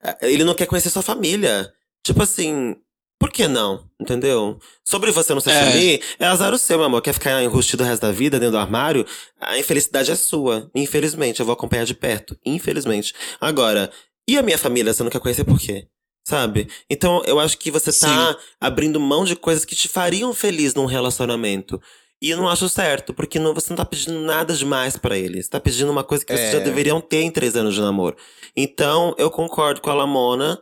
eh, 0.03 0.19
ele 0.23 0.45
não 0.45 0.55
quer 0.55 0.67
conhecer 0.67 0.91
sua 0.91 1.03
família. 1.03 1.73
Tipo 2.05 2.23
assim, 2.23 2.77
por 3.19 3.31
que 3.33 3.49
não? 3.49 3.89
Entendeu? 4.01 4.59
Sobre 4.85 5.11
você 5.11 5.33
não 5.35 5.41
se 5.41 5.51
É. 5.51 5.61
assumir, 5.61 6.03
é 6.19 6.27
azar 6.27 6.53
o 6.53 6.59
seu, 6.59 6.77
meu 6.79 6.87
amor. 6.87 7.03
Quer 7.03 7.13
ficar 7.15 7.43
enrustido 7.43 7.83
o 7.83 7.87
resto 7.87 8.03
da 8.03 8.13
vida 8.13 8.39
dentro 8.39 8.53
do 8.53 8.59
armário? 8.59 9.07
A 9.41 9.59
infelicidade 9.59 10.11
é 10.11 10.15
sua. 10.15 10.71
Infelizmente, 10.75 11.41
eu 11.41 11.47
vou 11.47 11.53
acompanhar 11.55 11.85
de 11.85 11.95
perto. 11.95 12.37
Infelizmente. 12.45 13.15
Agora, 13.41 13.91
e 14.29 14.37
a 14.37 14.43
minha 14.43 14.59
família? 14.59 14.93
Você 14.93 15.03
não 15.03 15.11
quer 15.11 15.21
conhecer 15.21 15.45
por 15.45 15.59
quê? 15.59 15.87
Sabe? 16.29 16.69
Então, 16.91 17.23
eu 17.25 17.39
acho 17.39 17.57
que 17.57 17.71
você 17.71 17.93
tá 17.93 18.37
abrindo 18.61 18.99
mão 18.99 19.25
de 19.25 19.37
coisas 19.37 19.65
que 19.65 19.77
te 19.77 19.89
fariam 19.89 20.35
feliz 20.35 20.75
num 20.75 20.85
relacionamento. 20.87 21.81
E 22.21 22.31
eu 22.31 22.37
não 22.39 22.49
acho 22.49 22.69
certo, 22.69 23.13
porque 23.15 23.39
não, 23.39 23.55
você 23.55 23.71
não 23.71 23.77
tá 23.77 23.85
pedindo 23.85 24.19
nada 24.21 24.53
demais 24.55 24.97
pra 24.97 25.17
ele. 25.17 25.41
Você 25.43 25.49
tá 25.51 25.61
pedindo 25.61 25.93
uma 25.93 26.03
coisa 26.03 26.25
que 26.25 26.35
vocês 26.35 26.49
É. 26.49 26.53
já 26.53 26.59
deveriam 26.59 27.01
ter 27.01 27.21
em 27.23 27.31
três 27.31 27.55
anos 27.55 27.75
de 27.75 27.81
namoro. 27.81 28.17
Então, 28.57 29.15
eu 29.19 29.31
concordo 29.31 29.81
com 29.81 29.91
a 29.91 29.95
Lamona. 29.95 30.61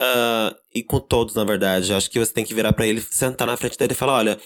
Ah, 0.00 0.54
e 0.74 0.82
com 0.82 1.00
todos, 1.00 1.34
na 1.34 1.44
verdade. 1.44 1.92
Acho 1.92 2.10
que 2.10 2.18
você 2.18 2.32
tem 2.32 2.44
que 2.44 2.54
virar 2.54 2.72
pra 2.72 2.86
ele, 2.86 3.00
sentar 3.00 3.46
na 3.46 3.56
frente 3.56 3.78
dele 3.78 3.92
e 3.92 3.96
falar: 3.96 4.14
olha, 4.14 4.40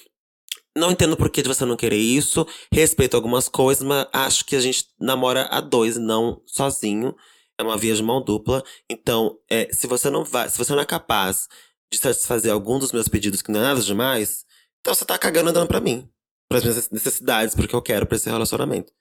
não 0.77 0.91
entendo 0.93 1.17
por 1.17 1.31
que 1.31 1.43
você 1.43 1.65
não 1.65 1.77
querer 1.77 1.97
isso. 1.97 2.47
Respeito 2.73 3.17
algumas 3.17 3.49
coisas, 3.49 3.83
mas 3.83 4.07
acho 4.13 4.45
que 4.45 4.57
a 4.57 4.61
gente 4.61 4.87
namora 5.01 5.47
a 5.51 5.61
dois, 5.61 5.97
não 5.97 6.43
sozinho. 6.47 7.15
É 7.59 7.63
uma 7.63 7.77
via 7.77 7.95
de 7.95 8.03
mão 8.03 8.23
dupla. 8.23 8.63
Então, 8.89 9.37
é, 9.51 9.69
se 9.73 9.87
você 9.87 10.09
não 10.11 10.25
vai, 10.25 10.49
se 10.49 10.57
você 10.57 10.73
não 10.73 10.81
é 10.81 10.87
capaz 10.87 11.49
de 11.93 11.99
satisfazer 11.99 12.53
algum 12.53 12.79
dos 12.79 12.93
meus 12.93 13.09
pedidos 13.09 13.43
que 13.43 13.51
não 13.51 13.61
é 13.61 13.65
nada 13.65 13.81
demais, 13.81 14.45
então 14.81 14.95
você 14.95 15.05
tá 15.05 15.19
cagando 15.19 15.51
andando 15.51 15.67
pra 15.67 15.81
mim. 15.81 16.09
Pras 16.49 16.63
minhas 16.63 16.89
necessidades, 16.91 17.55
porque 17.55 17.75
eu 17.75 17.83
quero 17.83 18.07
pra 18.07 18.17
esse 18.17 18.31
relacionamento. 18.31 18.93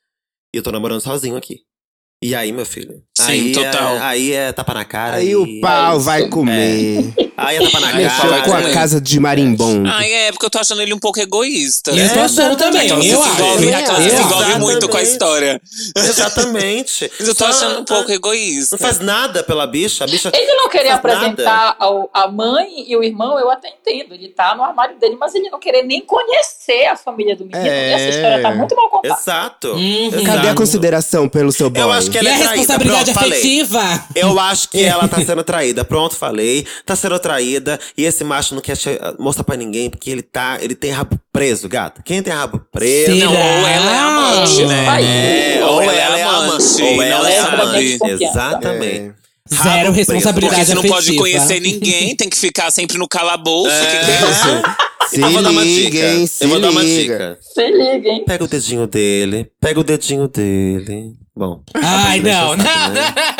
E 0.53 0.57
eu 0.57 0.63
tô 0.63 0.71
namorando 0.71 1.01
sozinho 1.01 1.37
aqui. 1.37 1.61
E 2.23 2.33
aí, 2.33 2.51
meu 2.51 2.65
filho? 2.65 3.03
Sim, 3.15 3.31
aí 3.31 3.51
total. 3.51 3.95
É, 3.95 3.99
aí 4.01 4.33
é 4.33 4.51
tapa 4.51 4.73
na 4.73 4.83
cara. 4.83 5.17
Aí 5.17 5.35
o 5.35 5.61
pau 5.61 5.99
vai 5.99 6.27
comer. 6.29 7.13
Aí 7.47 7.57
é 7.57 7.61
tapa 7.61 7.79
na 7.79 7.91
vai 7.91 8.43
com 8.43 8.53
a 8.53 8.69
casa 8.71 8.99
de 9.01 9.19
marimbondo. 9.19 9.89
Ai, 9.89 10.11
é, 10.11 10.31
porque 10.31 10.45
eu 10.45 10.49
tô 10.49 10.59
achando 10.59 10.81
ele 10.81 10.93
um 10.93 10.99
pouco 10.99 11.19
egoísta. 11.19 11.91
E 11.91 11.99
eu 11.99 12.13
tô 12.13 12.19
achando 12.19 12.55
também, 12.55 12.85
Então, 12.85 12.97
eu 12.97 13.03
se 13.03 13.29
acho. 13.29 13.41
envolve, 13.41 14.09
se 14.09 14.21
envolve 14.21 14.55
muito 14.59 14.89
com 14.89 14.97
a 14.97 15.01
Exatamente. 15.01 15.11
história. 15.11 15.61
Exatamente. 15.95 17.11
Mas 17.19 17.27
eu 17.27 17.35
tô 17.35 17.43
Só- 17.45 17.49
achando 17.49 17.79
um 17.81 17.85
pouco 17.85 18.11
egoísta. 18.11 18.75
Não 18.75 18.85
faz 18.85 18.99
nada 18.99 19.43
pela 19.43 19.65
bicha. 19.67 20.03
A 20.03 20.07
bicha. 20.07 20.31
Ele 20.33 20.53
não 20.55 20.69
querer 20.69 20.89
apresentar 20.89 21.75
ao- 21.79 22.09
a 22.13 22.27
mãe 22.27 22.85
e 22.87 22.95
o 22.95 23.03
irmão, 23.03 23.39
eu 23.39 23.49
até 23.49 23.69
entendo. 23.69 24.13
Ele 24.13 24.29
tá 24.29 24.55
no 24.55 24.63
armário 24.63 24.97
dele, 24.99 25.15
mas 25.19 25.33
ele 25.35 25.49
não 25.49 25.59
querer 25.59 25.83
nem 25.83 26.01
conhecer 26.01 26.85
a 26.87 26.95
família 26.95 27.35
do 27.35 27.45
menino. 27.45 27.65
É. 27.65 27.91
Essa 27.93 28.09
história 28.17 28.41
tá 28.41 28.51
muito 28.55 28.75
mal 28.75 28.89
contada. 28.89 29.19
Exato. 29.19 29.67
Uhum. 29.73 30.07
Exato. 30.07 30.23
Cadê 30.25 30.49
a 30.49 30.55
consideração 30.55 31.29
pelo 31.29 31.51
seu 31.51 31.69
boy? 31.69 31.81
Eu 31.83 31.91
acho 31.91 32.09
que 32.11 32.17
E 32.17 32.19
ela 32.19 32.29
a 32.29 32.33
é 32.33 32.35
traída. 32.35 32.51
responsabilidade 32.55 33.03
Pronto, 33.11 33.19
falei. 33.23 33.39
afetiva? 33.39 34.03
Eu 34.15 34.39
acho 34.39 34.69
que 34.69 34.83
ela 34.83 35.07
tá 35.07 35.17
sendo 35.23 35.43
traída. 35.43 35.85
Pronto, 35.85 36.15
falei. 36.15 36.65
Tá 36.85 36.95
sendo 36.95 37.17
traída. 37.19 37.36
E 37.41 38.03
esse 38.05 38.23
macho 38.23 38.53
não 38.55 38.61
quer 38.61 38.77
mostrar 39.19 39.43
pra 39.43 39.55
ninguém, 39.55 39.89
porque 39.89 40.09
ele 40.09 40.21
tá. 40.21 40.57
Ele 40.61 40.75
tem 40.75 40.91
rabo 40.91 41.19
preso, 41.31 41.67
gata. 41.69 42.01
Quem 42.03 42.21
tem 42.21 42.33
rabo 42.33 42.59
preso? 42.71 43.15
Não, 43.15 43.31
ou 43.31 43.37
ela 43.67 43.91
é 43.91 43.97
amante, 43.97 44.65
né? 44.65 45.57
É, 45.57 45.65
ou, 45.65 45.81
ela 45.81 46.17
é 46.19 46.23
amante. 46.23 46.81
Ou 46.81 47.01
ela 47.01 47.29
é 47.31 47.39
amante. 47.39 47.97
confiança. 47.99 48.23
Exatamente. 48.23 49.13
É. 49.13 49.27
Zero 49.49 49.91
responsabilidade 49.93 50.55
Porque 50.55 50.65
você 50.65 50.73
não 50.75 50.83
pode 50.83 51.15
conhecer 51.15 51.61
ninguém, 51.61 52.13
tem 52.17 52.29
que 52.29 52.37
ficar 52.37 52.69
sempre 52.69 52.97
no 52.97 53.07
calabouço. 53.07 53.69
preso. 53.69 53.85
Que 53.85 54.05
que 54.05 54.11
é 54.11 54.29
isso? 54.29 54.47
É. 54.49 54.87
Se 55.07 55.15
Então 55.15 55.29
eu 55.29 55.33
vou 55.35 55.41
dar 55.41 55.51
uma 55.51 55.63
liga, 55.63 55.89
dica. 55.89 56.05
hein, 56.11 56.27
se 56.27 56.43
eu 56.43 56.49
vou 56.49 56.59
dar 56.59 56.69
uma 56.69 56.83
liga. 56.83 57.13
dica. 57.13 57.39
Se 57.41 57.65
liga, 57.71 58.09
hein? 58.09 58.23
Pega 58.27 58.43
o 58.43 58.47
dedinho 58.47 58.87
dele. 58.87 59.49
Pega 59.61 59.79
o 59.79 59.83
dedinho 59.85 60.27
dele. 60.27 61.13
Bom. 61.33 61.61
Ai, 61.75 62.19
não, 62.19 62.57
não, 62.57 62.57
né? 62.57 63.13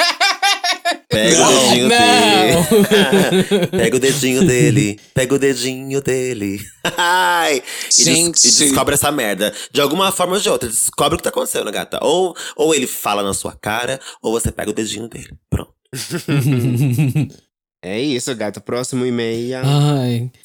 Pega 1.10 1.38
Não, 1.38 1.48
o 1.48 1.60
dedinho 1.70 1.90
dele. 1.90 3.68
Pega 3.72 3.96
o 3.96 4.00
dedinho 4.00 4.46
dele. 4.46 5.00
Pega 5.14 5.36
o 5.36 5.40
dedinho 5.40 6.02
dele. 6.02 6.60
Ai! 6.98 7.58
E, 7.58 8.04
des- 8.04 8.04
Gente. 8.06 8.46
e 8.48 8.52
descobre 8.52 8.94
essa 8.96 9.10
merda. 9.12 9.54
De 9.72 9.80
alguma 9.80 10.12
forma 10.12 10.34
ou 10.34 10.40
de 10.40 10.50
outra. 10.50 10.68
Descobre 10.68 11.16
o 11.16 11.18
que 11.18 11.24
tá 11.24 11.30
acontecendo, 11.30 11.72
gata. 11.72 11.98
Ou, 12.04 12.36
ou 12.58 12.76
ele 12.76 12.88
fala 12.88 13.24
na 13.24 13.34
sua 13.34 13.54
cara, 13.56 14.02
ou 14.22 14.34
você 14.34 14.52
pega 14.52 14.70
o 14.70 14.74
dedinho 14.74 15.08
dele. 15.08 15.30
Pronto. 15.50 15.74
É 17.84 18.00
isso, 18.02 18.36
gato. 18.36 18.60
Próximo 18.60 19.06
e-mail. 19.06 19.60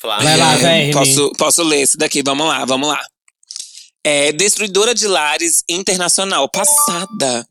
Vai 0.03 0.37
lá, 0.37 0.53
"Ah, 0.53 0.57
véi. 0.57 0.93
Posso, 0.93 1.33
posso 1.39 1.63
ler 1.63 1.81
esse 1.81 1.97
daqui? 1.97 2.23
Vamos 2.23 2.47
lá, 2.47 2.65
vamos 2.67 2.87
lá. 2.89 3.01
É 4.05 4.33
Destruidora 4.33 4.95
de 4.95 5.07
Lares 5.09 5.65
Internacional, 5.69 6.47
passada. 6.51 7.47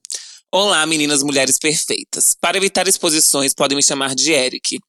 Olá, 0.53 0.85
meninas 0.85 1.23
mulheres 1.23 1.57
perfeitas. 1.57 2.35
Para 2.41 2.57
evitar 2.57 2.85
exposições, 2.85 3.53
podem 3.53 3.77
me 3.77 3.81
chamar 3.81 4.13
de 4.13 4.33
Eric. 4.33 4.81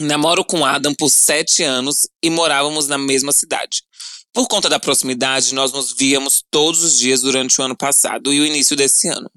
Namoro 0.00 0.44
com 0.44 0.64
Adam 0.64 0.92
por 0.96 1.08
sete 1.10 1.62
anos 1.62 2.08
e 2.20 2.28
morávamos 2.28 2.88
na 2.88 2.98
mesma 2.98 3.30
cidade. 3.30 3.84
Por 4.32 4.48
conta 4.48 4.68
da 4.68 4.80
proximidade, 4.80 5.54
nós 5.54 5.70
nos 5.70 5.92
víamos 5.92 6.42
todos 6.50 6.82
os 6.82 6.98
dias 6.98 7.22
durante 7.22 7.60
o 7.60 7.64
ano 7.64 7.76
passado 7.76 8.32
e 8.32 8.40
o 8.40 8.44
início 8.44 8.74
desse 8.74 9.06
ano. 9.06 9.30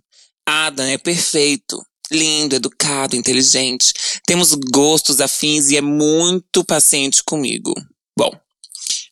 Adam 0.44 0.88
é 0.88 0.98
perfeito, 0.98 1.80
lindo, 2.12 2.56
educado, 2.56 3.16
inteligente. 3.16 3.94
Temos 4.26 4.56
gostos 4.56 5.22
afins 5.22 5.70
e 5.70 5.78
é 5.78 5.82
muito 5.82 6.66
paciente 6.66 7.24
comigo. 7.24 7.76
Bom, 8.18 8.32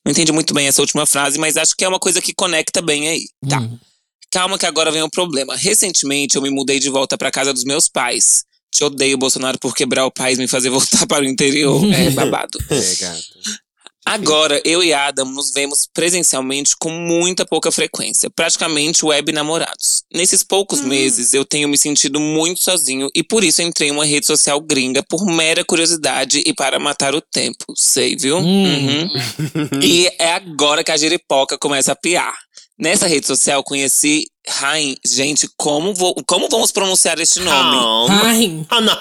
não 0.03 0.11
entendi 0.11 0.31
muito 0.31 0.55
bem 0.55 0.67
essa 0.67 0.81
última 0.81 1.05
frase, 1.05 1.37
mas 1.37 1.55
acho 1.55 1.75
que 1.77 1.85
é 1.85 1.87
uma 1.87 1.99
coisa 1.99 2.19
que 2.19 2.33
conecta 2.33 2.81
bem 2.81 3.07
aí. 3.09 3.25
Tá. 3.47 3.59
Hum. 3.59 3.77
Calma 4.37 4.59
que 4.59 4.67
agora 4.67 4.91
vem 4.91 5.01
o 5.01 5.09
problema. 5.09 5.55
Recentemente 5.55 6.35
eu 6.35 6.43
me 6.43 6.51
mudei 6.51 6.79
de 6.79 6.91
volta 6.91 7.17
para 7.17 7.31
casa 7.31 7.51
dos 7.51 7.63
meus 7.63 7.87
pais. 7.87 8.43
Te 8.71 8.83
odeio, 8.83 9.17
Bolsonaro, 9.17 9.57
por 9.57 9.73
quebrar 9.73 10.05
o 10.05 10.11
país 10.11 10.37
e 10.37 10.41
me 10.41 10.47
fazer 10.47 10.69
voltar 10.69 11.07
para 11.07 11.23
o 11.23 11.27
interior. 11.27 11.83
É 11.91 12.07
babado. 12.13 12.59
É, 12.69 12.95
gato. 13.01 13.23
Agora, 14.05 14.61
eu 14.63 14.83
e 14.83 14.93
Adam 14.93 15.25
nos 15.25 15.51
vemos 15.51 15.87
presencialmente 15.91 16.75
com 16.79 16.91
muita 16.91 17.47
pouca 17.47 17.71
frequência, 17.71 18.29
praticamente 18.29 19.03
web 19.03 19.31
namorados. 19.31 20.03
Nesses 20.13 20.43
poucos 20.43 20.81
meses, 20.81 21.33
eu 21.33 21.43
tenho 21.43 21.67
me 21.67 21.77
sentido 21.77 22.19
muito 22.19 22.63
sozinho 22.63 23.09
e 23.15 23.23
por 23.23 23.43
isso 23.43 23.63
entrei 23.63 23.89
em 23.89 23.91
uma 23.91 24.05
rede 24.05 24.27
social 24.27 24.61
gringa 24.61 25.03
por 25.09 25.25
mera 25.25 25.65
curiosidade 25.65 26.41
e 26.45 26.53
para 26.53 26.79
matar 26.79 27.15
o 27.15 27.21
tempo. 27.21 27.65
Sei, 27.75 28.15
viu? 28.15 28.37
Hum. 28.37 29.01
Uhum. 29.03 29.81
e 29.81 30.07
é 30.19 30.31
agora 30.31 30.83
que 30.83 30.91
a 30.91 30.97
giripoca 30.97 31.57
começa 31.57 31.91
a 31.91 31.95
piar. 31.95 32.46
Nessa 32.79 33.07
rede 33.07 33.25
social 33.25 33.63
conheci 33.63 34.25
Rain. 34.47 34.95
Gente, 35.03 35.49
como, 35.57 35.93
vou, 35.95 36.13
como 36.27 36.47
vamos 36.47 36.71
pronunciar 36.71 37.19
este 37.19 37.39
nome? 37.39 37.77
Ai. 38.23 38.65
Ah, 38.69 38.81
não. 38.81 38.97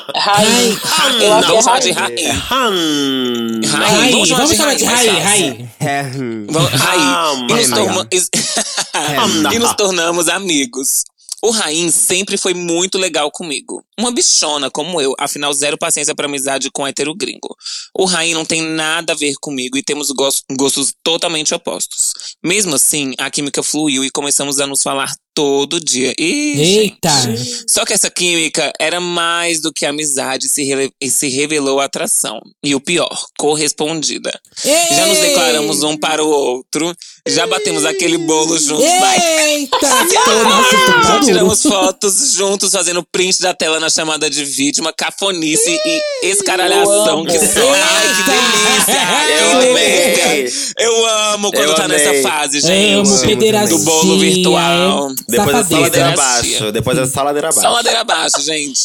Chamar 1.63 1.81
de 1.81 1.91
é 1.91 1.93
Raí. 1.93 2.27
Rain. 2.27 3.61
Raí. 3.67 4.01
Ai, 4.01 4.11
vamos 4.13 4.29
chamar 4.29 4.47
de 4.47 4.57
chamar 4.57 4.77
de 4.77 4.85
Raí, 4.85 5.07
Rai, 5.07 5.23
mais 5.23 5.25
fácil. 5.25 5.47
Rai. 5.47 5.71
É. 5.81 6.03
Vamos- 6.51 6.71
Raí. 6.73 7.47
Nos, 7.49 7.69
my 7.69 7.75
torma- 7.75 8.05
God. 8.05 8.15
e- 8.15 9.55
e 9.55 9.59
nos 9.59 9.75
tornamos 9.75 10.29
amigos. 10.29 11.05
O 11.43 11.51
Raim 11.51 11.91
sempre 11.91 12.37
foi 12.37 12.55
muito 12.55 12.99
legal 12.99 13.31
comigo. 13.31 13.85
Uma 13.99 14.11
bichona 14.11 14.71
como 14.71 15.01
eu, 15.01 15.15
afinal, 15.19 15.53
zero 15.53 15.77
paciência 15.79 16.15
pra 16.15 16.27
amizade 16.27 16.71
com 16.71 16.87
hétero 16.87 17.15
gringo. 17.15 17.55
O 17.95 18.05
Raim 18.05 18.35
não 18.35 18.45
tem 18.45 18.63
nada 18.63 19.13
a 19.13 19.17
ver 19.17 19.35
comigo 19.41 19.77
e 19.77 19.83
temos 19.83 20.11
gos- 20.11 20.43
gostos 20.59 20.93
totalmente 21.03 21.55
opostos. 21.55 22.13
Mesmo 22.43 22.75
assim, 22.75 23.15
a 23.19 23.31
química 23.31 23.63
fluiu 23.63 24.05
e 24.05 24.11
começamos 24.11 24.59
a 24.61 24.67
nos 24.67 24.83
falar 24.83 25.13
todo 25.37 25.79
dia. 25.79 26.15
Ih, 26.19 26.59
Eita. 26.79 27.11
gente. 27.11 27.65
Só 27.69 27.85
que 27.85 27.93
essa 27.93 28.09
química 28.11 28.73
era 28.81 28.99
mais 28.99 29.61
do 29.61 29.71
que 29.71 29.85
amizade 29.85 30.47
e 30.47 30.49
se, 30.49 30.65
rele- 30.65 30.91
e 30.99 31.11
se 31.11 31.29
revelou 31.29 31.79
atração. 31.79 32.41
E 32.65 32.75
o 32.75 32.81
pior, 32.81 33.15
correspondida. 33.39 34.33
Já 34.65 35.07
nos 35.07 35.19
declaramos 35.19 35.83
um 35.83 35.95
para 35.95 36.25
o 36.25 36.29
outro. 36.29 36.91
Já 37.29 37.47
batemos 37.47 37.85
aquele 37.85 38.17
bolo 38.17 38.59
juntos. 38.59 38.83
Eita! 38.87 39.77
Nossa, 40.43 41.21
tiramos 41.25 41.63
fotos 41.63 42.33
juntos, 42.33 42.71
fazendo 42.73 43.05
print 43.13 43.41
da 43.43 43.53
tela 43.53 43.79
na 43.79 43.91
chamada 43.91 44.31
de 44.31 44.43
vídeo. 44.45 44.81
Uma 44.81 44.93
cafonice 44.93 45.79
e 45.85 46.01
escaralhação 46.31 47.21
eu 47.21 47.27
que 47.27 47.37
amo. 47.37 47.47
só. 47.53 47.75
Ai, 47.75 48.07
que 48.17 48.23
delícia! 48.23 48.97
Eu! 50.79 50.87
Eu 50.97 51.07
amo 51.35 51.51
quando 51.51 51.69
Eu 51.71 51.75
tá 51.75 51.85
amei. 51.85 51.99
nessa 51.99 52.23
fase, 52.29 52.61
gente. 52.61 52.95
Amo, 53.11 53.21
pederastia. 53.21 53.77
Do 53.77 53.85
bolo 53.85 54.19
virtual. 54.19 55.11
É 55.11 55.26
só 55.29 55.37
Safadeza. 55.37 55.81
ladeira 55.81 56.17
Safadeza. 56.17 56.57
abaixo. 56.57 56.73
Depois 56.73 56.99
é 56.99 57.07
só 57.07 57.23
ladeira 57.23 57.49
abaixo. 57.49 57.69
Só 57.69 57.73
ladeira 57.75 58.01
abaixo, 58.01 58.41
gente. 58.43 58.81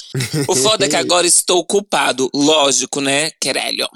O 0.47 0.55
foda 0.55 0.85
é 0.85 0.89
que 0.89 0.95
agora 0.95 1.27
estou 1.27 1.63
culpado. 1.65 2.29
Lógico, 2.33 2.99
né, 3.01 3.31
querelho? 3.39 3.87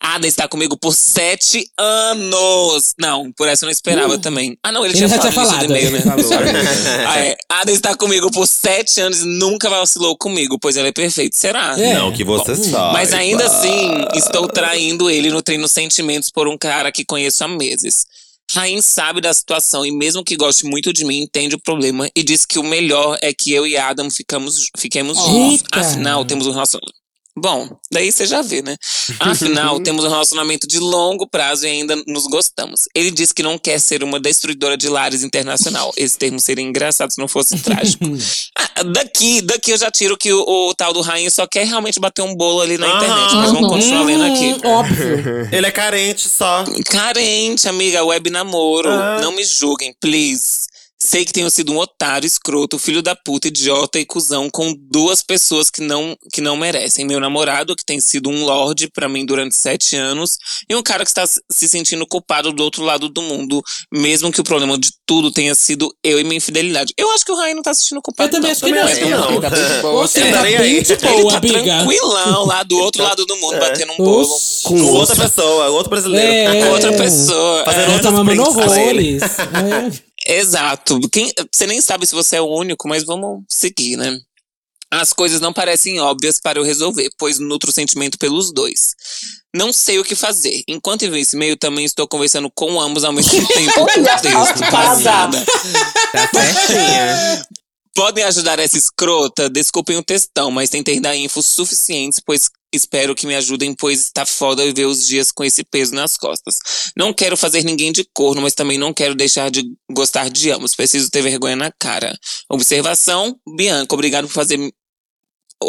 Ada 0.00 0.26
está 0.26 0.46
comigo 0.48 0.76
por 0.76 0.94
sete 0.94 1.66
anos. 1.78 2.94
Não, 2.98 3.32
por 3.32 3.48
essa 3.48 3.64
eu 3.64 3.68
não 3.68 3.72
esperava 3.72 4.18
também. 4.18 4.56
Ah, 4.62 4.70
não, 4.72 4.84
ele, 4.84 4.94
Uh. 4.94 4.96
Ele 4.96 5.08
tinha 5.08 5.08
já 5.08 5.32
falado 5.32 5.32
tinha 5.32 5.42
isso 5.44 5.52
no 5.52 6.06
falado. 6.06 6.48
e-mail, 6.48 6.54
né? 6.54 7.04
Ah, 7.06 7.18
é. 7.20 7.36
Ada 7.48 7.72
está 7.72 7.96
comigo 7.96 8.30
por 8.30 8.46
sete 8.46 9.00
anos 9.00 9.20
e 9.22 9.26
nunca 9.26 9.68
vacilou 9.70 10.16
comigo, 10.16 10.58
pois 10.58 10.76
ele 10.76 10.88
é 10.88 10.92
perfeito. 10.92 11.36
Será? 11.36 11.74
É. 11.78 11.94
Não 11.94 12.12
que 12.12 12.24
você 12.24 12.54
saiba. 12.54 12.92
Mas 12.92 13.12
ainda 13.12 13.44
assim, 13.46 14.04
estou 14.14 14.46
traindo 14.48 15.10
ele, 15.10 15.30
nutrindo 15.30 15.66
sentimentos 15.68 16.30
por 16.30 16.48
um 16.48 16.56
cara 16.58 16.90
que 16.92 17.04
conheço 17.04 17.42
há 17.44 17.48
meses. 17.48 18.06
Rain 18.52 18.80
sabe 18.80 19.20
da 19.20 19.32
situação 19.34 19.84
e 19.84 19.90
mesmo 19.90 20.24
que 20.24 20.36
goste 20.36 20.64
muito 20.64 20.92
de 20.92 21.04
mim, 21.04 21.22
entende 21.22 21.54
o 21.54 21.60
problema 21.60 22.08
e 22.14 22.22
diz 22.22 22.46
que 22.46 22.58
o 22.58 22.62
melhor 22.62 23.18
é 23.20 23.32
que 23.32 23.52
eu 23.52 23.66
e 23.66 23.76
Adam 23.76 24.10
ficamos, 24.10 24.68
fiquemos 24.76 25.18
juntos. 25.18 25.64
Afinal, 25.72 26.24
temos 26.24 26.46
um 26.46 26.52
relacionamento. 26.52 27.03
Bom, 27.36 27.68
daí 27.90 28.12
você 28.12 28.26
já 28.26 28.42
vê, 28.42 28.62
né? 28.62 28.76
Afinal, 29.18 29.80
temos 29.82 30.04
um 30.04 30.08
relacionamento 30.08 30.68
de 30.68 30.78
longo 30.78 31.26
prazo 31.26 31.66
e 31.66 31.68
ainda 31.70 31.96
nos 32.06 32.26
gostamos. 32.26 32.88
Ele 32.94 33.10
diz 33.10 33.32
que 33.32 33.42
não 33.42 33.58
quer 33.58 33.80
ser 33.80 34.04
uma 34.04 34.20
destruidora 34.20 34.76
de 34.76 34.88
lares 34.88 35.24
internacional. 35.24 35.92
Esse 35.98 36.16
termo 36.16 36.38
seria 36.38 36.64
engraçado 36.64 37.10
se 37.10 37.18
não 37.18 37.26
fosse 37.28 37.58
trágico. 37.58 38.04
Ah, 38.76 38.82
daqui, 38.82 39.40
daqui 39.40 39.70
eu 39.70 39.76
já 39.76 39.90
tiro 39.90 40.16
que 40.16 40.32
o, 40.32 40.68
o 40.68 40.74
tal 40.74 40.92
do 40.92 41.00
Rainha 41.00 41.30
só 41.30 41.46
quer 41.46 41.66
realmente 41.66 42.00
bater 42.00 42.22
um 42.22 42.34
bolo 42.34 42.60
ali 42.60 42.76
na 42.76 42.88
internet. 42.88 43.34
Mas 43.34 43.52
vamos 43.52 43.68
continuar 43.68 44.02
lendo 44.02 44.24
aqui. 44.24 44.52
Hum, 44.52 44.68
Óbvio. 44.68 45.48
Ele 45.52 45.66
é 45.66 45.70
carente 45.70 46.28
só. 46.28 46.64
Carente, 46.86 47.68
amiga, 47.68 48.04
web 48.04 48.30
namoro. 48.30 48.90
Ah. 48.90 49.18
Não 49.20 49.32
me 49.32 49.44
julguem, 49.44 49.94
please. 50.00 50.66
Sei 50.98 51.24
que 51.24 51.32
tenho 51.32 51.50
sido 51.50 51.72
um 51.72 51.78
otário, 51.78 52.26
escroto, 52.26 52.78
filho 52.78 53.02
da 53.02 53.14
puta, 53.14 53.48
idiota 53.48 53.98
e 53.98 54.06
cuzão 54.06 54.48
com 54.48 54.74
duas 54.90 55.22
pessoas 55.22 55.68
que 55.68 55.82
não, 55.82 56.16
que 56.32 56.40
não 56.40 56.56
merecem. 56.56 57.04
Meu 57.04 57.20
namorado, 57.20 57.76
que 57.76 57.84
tem 57.84 58.00
sido 58.00 58.30
um 58.30 58.44
lorde 58.44 58.88
pra 58.88 59.08
mim 59.08 59.26
durante 59.26 59.54
sete 59.54 59.96
anos, 59.96 60.38
e 60.68 60.74
um 60.74 60.82
cara 60.82 61.04
que 61.04 61.10
está 61.10 61.26
se 61.26 61.68
sentindo 61.68 62.06
culpado 62.06 62.52
do 62.52 62.62
outro 62.62 62.82
lado 62.84 63.08
do 63.08 63.20
mundo, 63.20 63.62
mesmo 63.92 64.32
que 64.32 64.40
o 64.40 64.44
problema 64.44 64.78
de 64.78 64.90
tudo 65.04 65.30
tenha 65.30 65.54
sido 65.54 65.94
eu 66.02 66.18
e 66.18 66.24
minha 66.24 66.36
infidelidade. 66.36 66.94
Eu 66.96 67.10
acho 67.12 67.24
que 67.24 67.32
o 67.32 67.36
Ryan 67.38 67.54
não 67.56 67.62
tá 67.62 67.74
se 67.74 67.82
sentindo 67.82 67.98
Eu 67.98 68.02
culpado. 68.02 68.30
também 68.30 68.42
não. 68.42 68.52
acho 68.52 68.60
que 68.60 68.66
também 68.66 68.82
não. 68.82 68.90
acho 68.90 69.00
que 69.00 69.10
não. 69.10 69.30
Ele 69.30 69.40
tá 69.40 69.50
bem 69.50 69.66
de 69.66 69.82
boa. 69.82 70.06
Você 70.08 70.20
Ele 70.20 70.30
tá 70.30 70.36
tá 70.38 70.42
bem 70.42 70.82
de 70.82 70.92
Ele 70.92 71.00
boa, 71.20 71.32
tá 71.32 71.38
amiga. 71.38 71.62
tranquilão 71.62 72.46
lá 72.46 72.62
do 72.62 72.78
outro 72.78 73.02
lado 73.02 73.26
do 73.26 73.36
mundo, 73.36 73.58
batendo 73.58 73.92
um 73.92 73.96
bolo. 73.96 74.34
Oxi. 74.34 74.62
Com 74.62 74.80
outra 74.92 75.16
pessoa, 75.16 75.68
outro 75.68 75.90
brasileiro. 75.90 76.54
É. 76.54 76.70
Outra 76.70 76.92
pessoa. 76.92 77.64
Fazendo 77.64 77.90
é. 77.90 77.92
Ela 77.92 78.00
tá 78.02 78.10
mamando 78.10 78.42
horrores. 78.42 79.22
É. 79.22 80.13
Exato. 80.26 81.00
Quem, 81.10 81.32
você 81.52 81.66
nem 81.66 81.80
sabe 81.80 82.06
se 82.06 82.14
você 82.14 82.36
é 82.36 82.40
o 82.40 82.46
único, 82.48 82.88
mas 82.88 83.04
vamos 83.04 83.44
seguir, 83.48 83.96
né? 83.96 84.18
As 84.90 85.12
coisas 85.12 85.40
não 85.40 85.52
parecem 85.52 85.98
óbvias 85.98 86.38
para 86.40 86.58
eu 86.58 86.62
resolver, 86.62 87.10
pois 87.18 87.40
nutro 87.40 87.72
sentimento 87.72 88.16
pelos 88.16 88.52
dois. 88.52 88.94
Não 89.52 89.72
sei 89.72 89.98
o 89.98 90.04
que 90.04 90.14
fazer. 90.14 90.62
Enquanto 90.68 91.04
envio 91.04 91.18
esse 91.18 91.34
e-mail, 91.34 91.56
também 91.56 91.84
estou 91.84 92.06
conversando 92.06 92.48
com 92.54 92.80
ambos 92.80 93.02
ao 93.02 93.12
mesmo 93.12 93.44
tempo. 93.48 93.80
Olha, 93.80 94.18
Texto, 94.18 94.60
passada. 94.70 94.70
passada. 94.70 95.46
Tá 96.12 96.28
certinha. 96.32 97.46
Podem 97.94 98.24
ajudar 98.24 98.58
essa 98.58 98.76
escrota? 98.76 99.48
Desculpem 99.48 99.96
o 99.96 100.02
textão, 100.02 100.50
mas 100.50 100.68
tentei 100.68 100.98
dar 100.98 101.16
info 101.16 101.40
suficientes, 101.40 102.18
pois 102.18 102.50
espero 102.74 103.14
que 103.14 103.24
me 103.24 103.36
ajudem, 103.36 103.72
pois 103.72 104.00
está 104.00 104.26
foda 104.26 104.64
viver 104.64 104.86
os 104.86 105.06
dias 105.06 105.30
com 105.30 105.44
esse 105.44 105.62
peso 105.62 105.94
nas 105.94 106.16
costas. 106.16 106.58
Não 106.96 107.12
quero 107.12 107.36
fazer 107.36 107.62
ninguém 107.62 107.92
de 107.92 108.04
corno, 108.12 108.42
mas 108.42 108.52
também 108.52 108.76
não 108.76 108.92
quero 108.92 109.14
deixar 109.14 109.48
de 109.48 109.62
gostar 109.92 110.28
de 110.28 110.50
ambos. 110.50 110.74
Preciso 110.74 111.08
ter 111.08 111.22
vergonha 111.22 111.54
na 111.54 111.70
cara. 111.70 112.18
Observação, 112.50 113.38
Bianca, 113.56 113.94
obrigado 113.94 114.26
por 114.26 114.34
fazer 114.34 114.58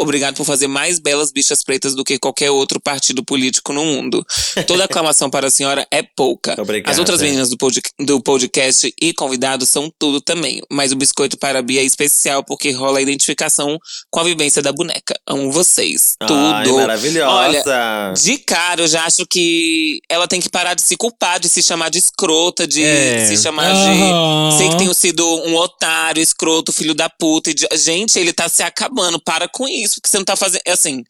obrigado 0.00 0.34
por 0.36 0.44
fazer 0.44 0.66
mais 0.68 0.98
belas 0.98 1.30
bichas 1.32 1.62
pretas 1.62 1.94
do 1.94 2.04
que 2.04 2.18
qualquer 2.18 2.50
outro 2.50 2.80
partido 2.80 3.24
político 3.24 3.72
no 3.72 3.84
mundo. 3.84 4.24
Toda 4.66 4.84
aclamação 4.86 5.28
para 5.30 5.48
a 5.48 5.50
senhora 5.50 5.86
é 5.90 6.02
pouca. 6.02 6.60
Obrigada. 6.60 6.90
As 6.92 6.98
outras 6.98 7.20
meninas 7.20 7.48
do, 7.50 7.56
pod- 7.56 7.80
do 8.00 8.20
podcast 8.20 8.92
e 9.00 9.12
convidados 9.12 9.68
são 9.68 9.90
tudo 9.98 10.20
também. 10.20 10.60
Mas 10.70 10.92
o 10.92 10.96
biscoito 10.96 11.36
para 11.38 11.58
a 11.58 11.62
Bia 11.62 11.80
é 11.80 11.84
especial 11.84 12.42
porque 12.44 12.70
rola 12.70 12.98
a 12.98 13.02
identificação 13.02 13.78
com 14.10 14.20
a 14.20 14.24
vivência 14.24 14.62
da 14.62 14.72
boneca. 14.72 15.14
Amo 15.26 15.50
vocês. 15.52 16.14
Ai, 16.20 16.64
tudo. 16.64 16.76
maravilhosa. 16.76 17.30
Olha, 17.30 18.12
de 18.14 18.38
cara, 18.38 18.82
eu 18.82 18.88
já 18.88 19.04
acho 19.04 19.26
que 19.26 20.00
ela 20.08 20.26
tem 20.26 20.40
que 20.40 20.48
parar 20.48 20.74
de 20.74 20.82
se 20.82 20.96
culpar, 20.96 21.38
de 21.40 21.48
se 21.48 21.62
chamar 21.62 21.90
de 21.90 21.98
escrota, 21.98 22.66
de 22.66 22.82
É. 22.82 23.26
se 23.26 23.36
chamar 23.42 23.66
Aham. 23.70 24.50
de. 24.50 24.56
Sei 24.58 24.68
que 24.70 24.78
tenho 24.78 24.94
sido 24.94 25.24
um 25.46 25.54
otário, 25.56 26.22
escroto, 26.22 26.72
filho 26.72 26.94
da 26.94 27.08
puta. 27.08 27.50
e 27.50 27.54
de- 27.54 27.66
Gente, 27.76 28.18
ele 28.18 28.32
tá 28.32 28.48
se 28.48 28.62
acabando. 28.62 29.20
Para 29.20 29.48
com 29.48 29.68
isso, 29.68 29.85
porque 29.94 30.08
você 30.08 30.18
não 30.18 30.24
tá 30.24 30.36
fazendo. 30.36 30.62
Assim. 30.68 31.02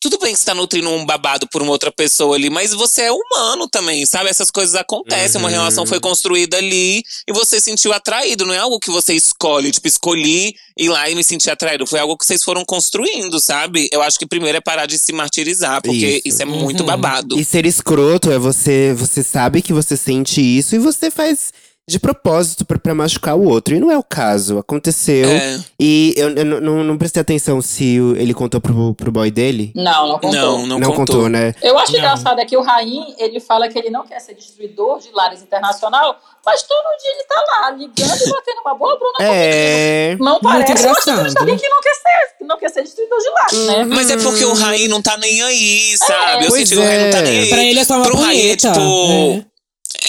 Tudo 0.00 0.18
bem 0.18 0.32
que 0.32 0.40
você 0.40 0.46
tá 0.46 0.52
nutrindo 0.52 0.90
um 0.90 1.06
babado 1.06 1.46
por 1.46 1.62
uma 1.62 1.70
outra 1.70 1.92
pessoa 1.92 2.34
ali, 2.34 2.50
mas 2.50 2.72
você 2.74 3.02
é 3.02 3.12
humano 3.12 3.68
também, 3.68 4.04
sabe? 4.04 4.28
Essas 4.28 4.50
coisas 4.50 4.74
acontecem. 4.74 5.40
Uma 5.40 5.46
Uhum. 5.48 5.54
relação 5.54 5.86
foi 5.86 6.00
construída 6.00 6.56
ali 6.56 7.04
e 7.24 7.32
você 7.32 7.60
se 7.60 7.66
sentiu 7.70 7.92
atraído. 7.92 8.44
Não 8.44 8.52
é 8.52 8.58
algo 8.58 8.80
que 8.80 8.90
você 8.90 9.14
escolhe. 9.14 9.70
Tipo, 9.70 9.86
escolhi 9.86 10.56
ir 10.76 10.88
lá 10.88 11.08
e 11.08 11.14
me 11.14 11.22
sentir 11.22 11.50
atraído. 11.52 11.86
Foi 11.86 12.00
algo 12.00 12.16
que 12.16 12.26
vocês 12.26 12.42
foram 12.42 12.64
construindo, 12.64 13.38
sabe? 13.38 13.88
Eu 13.92 14.02
acho 14.02 14.18
que 14.18 14.26
primeiro 14.26 14.58
é 14.58 14.60
parar 14.60 14.86
de 14.86 14.98
se 14.98 15.12
martirizar, 15.12 15.80
porque 15.80 16.16
Isso. 16.16 16.22
isso, 16.24 16.42
é 16.42 16.46
muito 16.46 16.80
Uhum. 16.80 16.86
babado. 16.86 17.38
E 17.38 17.44
ser 17.44 17.64
escroto 17.64 18.28
é 18.32 18.40
você, 18.40 18.92
você 18.94 19.22
sabe 19.22 19.62
que 19.62 19.72
você 19.72 19.96
sente 19.96 20.40
isso 20.40 20.74
e 20.74 20.80
você 20.80 21.12
faz 21.12 21.52
de 21.92 22.00
propósito 22.00 22.64
pra, 22.64 22.78
pra 22.78 22.94
machucar 22.94 23.36
o 23.36 23.44
outro. 23.48 23.74
E 23.74 23.80
não 23.80 23.90
é 23.90 23.96
o 23.98 24.02
caso. 24.02 24.58
Aconteceu. 24.58 25.28
É. 25.28 25.60
E 25.78 26.14
eu, 26.16 26.30
eu 26.30 26.44
não- 26.44 26.60
não, 26.60 26.84
não 26.84 26.98
prestei 26.98 27.20
atenção 27.20 27.60
se 27.62 27.96
ele 28.16 28.34
contou 28.34 28.60
pro, 28.60 28.94
pro 28.94 29.12
boy 29.12 29.30
dele. 29.30 29.72
Não, 29.74 30.08
não 30.08 30.18
contou. 30.18 30.32
Não, 30.32 30.66
não, 30.66 30.78
Não, 30.78 30.92
contou. 30.92 31.28
né? 31.28 31.54
Eu 31.62 31.78
acho 31.78 31.92
Não. 31.92 31.98
engraçado 31.98 32.40
é 32.40 32.44
que 32.44 32.56
o 32.56 32.62
Raim, 32.62 33.14
ele 33.18 33.38
fala 33.40 33.68
que 33.68 33.78
ele 33.78 33.90
não 33.90 34.04
quer 34.06 34.20
ser 34.20 34.34
destruidor 34.34 34.98
de 34.98 35.10
lares 35.12 35.42
internacional, 35.42 36.18
mas 36.44 36.62
todo 36.62 36.82
dia 37.00 37.10
ele 37.12 37.24
tá 37.24 37.44
lá, 37.48 37.70
ligando 37.70 38.20
e 38.26 38.30
batendo 38.30 38.60
uma 38.64 38.74
boa 38.74 38.98
Bruna 38.98 39.14
É. 39.20 40.16
Não 40.18 40.32
Muito 40.32 40.42
parece 40.42 40.72
uma 40.86 40.90
engraçado. 40.90 41.38
alguém 41.38 41.56
que 41.56 41.68
não 41.68 41.80
quer 41.80 41.94
ser, 41.94 42.36
que 42.38 42.44
não 42.44 42.58
quer 42.58 42.68
ser 42.70 42.82
destruidor 42.82 43.18
de 43.18 43.28
lares, 43.30 43.66
né? 43.66 43.84
Mas 43.84 44.10
é 44.10 44.16
porque 44.16 44.44
o 44.44 44.52
Raí 44.54 44.88
não 44.88 45.00
tá 45.02 45.16
nem 45.18 45.42
aí, 45.42 45.96
sabe? 45.98 46.44
Eu 46.44 46.48
Pois 46.50 46.68
senti 46.68 46.74
que 46.74 46.76
o 46.80 46.84
não 46.84 47.10
tá 47.10 47.18
é. 47.18 47.22
nem 47.22 47.38
aí. 47.40 47.48
Pra 47.48 47.62
ele 47.64 47.78
é 47.80 47.84
só 47.84 47.96
uma 47.96 48.04
Pro 48.06 48.24
é 48.24 48.56
tipo. 48.56 48.78
É. 48.78 49.51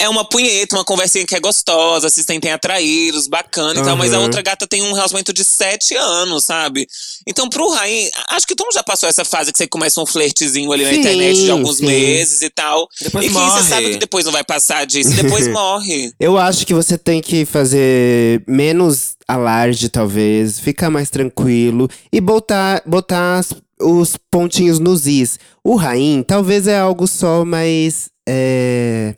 É 0.00 0.08
uma 0.08 0.24
punheta, 0.24 0.76
uma 0.76 0.84
conversinha 0.84 1.24
que 1.26 1.34
é 1.34 1.40
gostosa, 1.40 2.08
se 2.10 2.22
sentem 2.22 2.50
atraídos, 2.50 3.26
bacana 3.26 3.80
e 3.80 3.82
tal. 3.84 3.96
Mas 3.96 4.12
a 4.12 4.16
Aham. 4.16 4.24
outra 4.24 4.42
gata 4.42 4.66
tem 4.66 4.82
um 4.82 4.92
relacionamento 4.92 5.32
de 5.32 5.44
sete 5.44 5.94
anos, 5.94 6.44
sabe? 6.44 6.86
Então, 7.26 7.48
pro 7.48 7.68
Raí, 7.70 8.10
acho 8.30 8.46
que 8.46 8.52
o 8.52 8.56
Tom 8.56 8.66
já 8.72 8.82
passou 8.82 9.08
essa 9.08 9.24
fase 9.24 9.52
que 9.52 9.58
você 9.58 9.66
começa 9.66 10.00
um 10.00 10.06
flertezinho 10.06 10.72
ali 10.72 10.84
na 10.84 10.90
Sim, 10.90 11.00
internet 11.00 11.36
de 11.44 11.50
alguns 11.50 11.76
sim. 11.78 11.86
meses 11.86 12.42
e 12.42 12.50
tal. 12.50 12.88
Depois 13.00 13.24
e 13.24 13.28
que 13.28 13.34
morre. 13.34 13.62
você 13.62 13.68
sabe 13.68 13.90
que 13.90 13.96
depois 13.98 14.24
não 14.24 14.32
vai 14.32 14.44
passar 14.44 14.84
disso, 14.86 15.10
e 15.12 15.22
depois 15.22 15.46
morre. 15.52 16.12
Eu 16.18 16.36
acho 16.38 16.66
que 16.66 16.74
você 16.74 16.98
tem 16.98 17.20
que 17.22 17.44
fazer 17.44 18.42
menos 18.48 19.14
alarde, 19.28 19.88
talvez, 19.88 20.58
ficar 20.58 20.90
mais 20.90 21.08
tranquilo 21.10 21.88
e 22.12 22.20
botar, 22.20 22.82
botar 22.84 23.38
as- 23.38 23.54
os 23.80 24.16
pontinhos 24.30 24.78
nos 24.78 25.06
is. 25.06 25.38
O 25.62 25.76
Rain, 25.76 26.22
talvez 26.22 26.66
é 26.66 26.78
algo 26.78 27.06
só 27.06 27.44
mais. 27.44 28.08
É, 28.26 29.14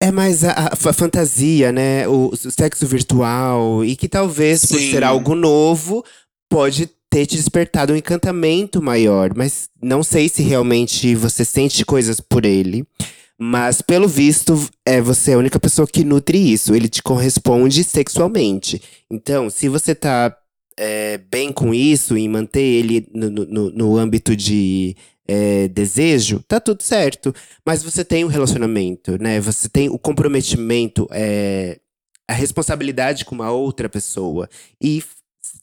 é 0.00 0.10
mais 0.10 0.44
a, 0.44 0.70
a 0.72 0.76
fa- 0.76 0.92
fantasia, 0.92 1.70
né? 1.72 2.08
O, 2.08 2.30
o 2.32 2.36
sexo 2.50 2.86
virtual. 2.86 3.84
E 3.84 3.94
que 3.96 4.08
talvez, 4.08 4.64
por 4.64 4.78
Sim. 4.78 4.90
ser 4.92 5.04
algo 5.04 5.34
novo, 5.34 6.04
pode 6.48 6.88
ter 7.10 7.26
te 7.26 7.36
despertado 7.36 7.92
um 7.92 7.96
encantamento 7.96 8.80
maior. 8.82 9.32
Mas 9.36 9.68
não 9.82 10.02
sei 10.02 10.28
se 10.28 10.42
realmente 10.42 11.14
você 11.14 11.44
sente 11.44 11.84
coisas 11.84 12.20
por 12.20 12.44
ele. 12.44 12.84
Mas, 13.42 13.80
pelo 13.80 14.06
visto, 14.06 14.68
é 14.84 15.00
você 15.00 15.30
é 15.30 15.34
a 15.34 15.38
única 15.38 15.58
pessoa 15.58 15.86
que 15.88 16.04
nutre 16.04 16.36
isso. 16.38 16.74
Ele 16.74 16.88
te 16.88 17.02
corresponde 17.02 17.82
sexualmente. 17.84 18.82
Então, 19.10 19.48
se 19.48 19.66
você 19.68 19.94
tá 19.94 20.36
é, 20.78 21.18
bem 21.30 21.50
com 21.52 21.72
isso, 21.74 22.16
em 22.16 22.28
manter 22.28 22.60
ele 22.62 23.06
no, 23.14 23.30
no- 23.30 23.46
no, 23.46 23.70
no 23.70 23.96
âmbito 23.96 24.36
de 24.36 24.94
é, 25.32 25.68
desejo, 25.68 26.42
tá 26.48 26.58
tudo 26.58 26.82
certo. 26.82 27.32
Mas 27.64 27.82
você 27.84 28.04
tem 28.04 28.24
um 28.24 28.28
relacionamento, 28.28 29.16
né? 29.22 29.40
Você 29.40 29.68
tem 29.68 29.88
o 29.88 29.98
comprometimento, 29.98 31.06
é, 31.12 31.78
a 32.28 32.32
responsabilidade 32.32 33.24
com 33.24 33.34
uma 33.36 33.50
outra 33.52 33.88
pessoa. 33.88 34.48
E 34.82 35.02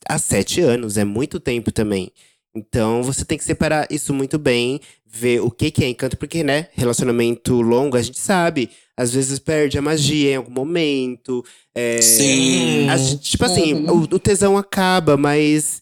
há 0.08 0.18
sete 0.18 0.62
anos, 0.62 0.98
é 0.98 1.04
muito 1.04 1.40
tempo 1.40 1.72
também. 1.72 2.12
Então 2.56 3.04
você 3.04 3.26
tem 3.26 3.38
que 3.38 3.44
separar 3.44 3.88
isso 3.92 4.14
muito 4.14 4.40
bem, 4.40 4.80
ver 5.06 5.42
o 5.42 5.52
que, 5.52 5.70
que 5.70 5.84
é 5.84 5.90
encanto, 5.90 6.18
porque, 6.18 6.44
né, 6.44 6.68
relacionamento 6.74 7.62
longo, 7.62 7.96
a 7.98 8.02
gente 8.02 8.20
sabe, 8.20 8.70
às 8.96 9.14
vezes 9.14 9.38
perde 9.40 9.78
a 9.78 9.82
magia 9.82 10.32
em 10.32 10.36
algum 10.38 10.52
momento. 10.52 11.44
é, 11.76 12.02
Sim. 12.02 12.90
a 12.90 12.98
gente- 12.98 13.30
tipo 13.32 13.46
assim, 13.46 13.74
Uhum. 13.74 13.92
o, 14.12 14.16
o 14.16 14.20
tesão 14.20 14.58
acaba, 14.58 15.16
mas 15.16 15.80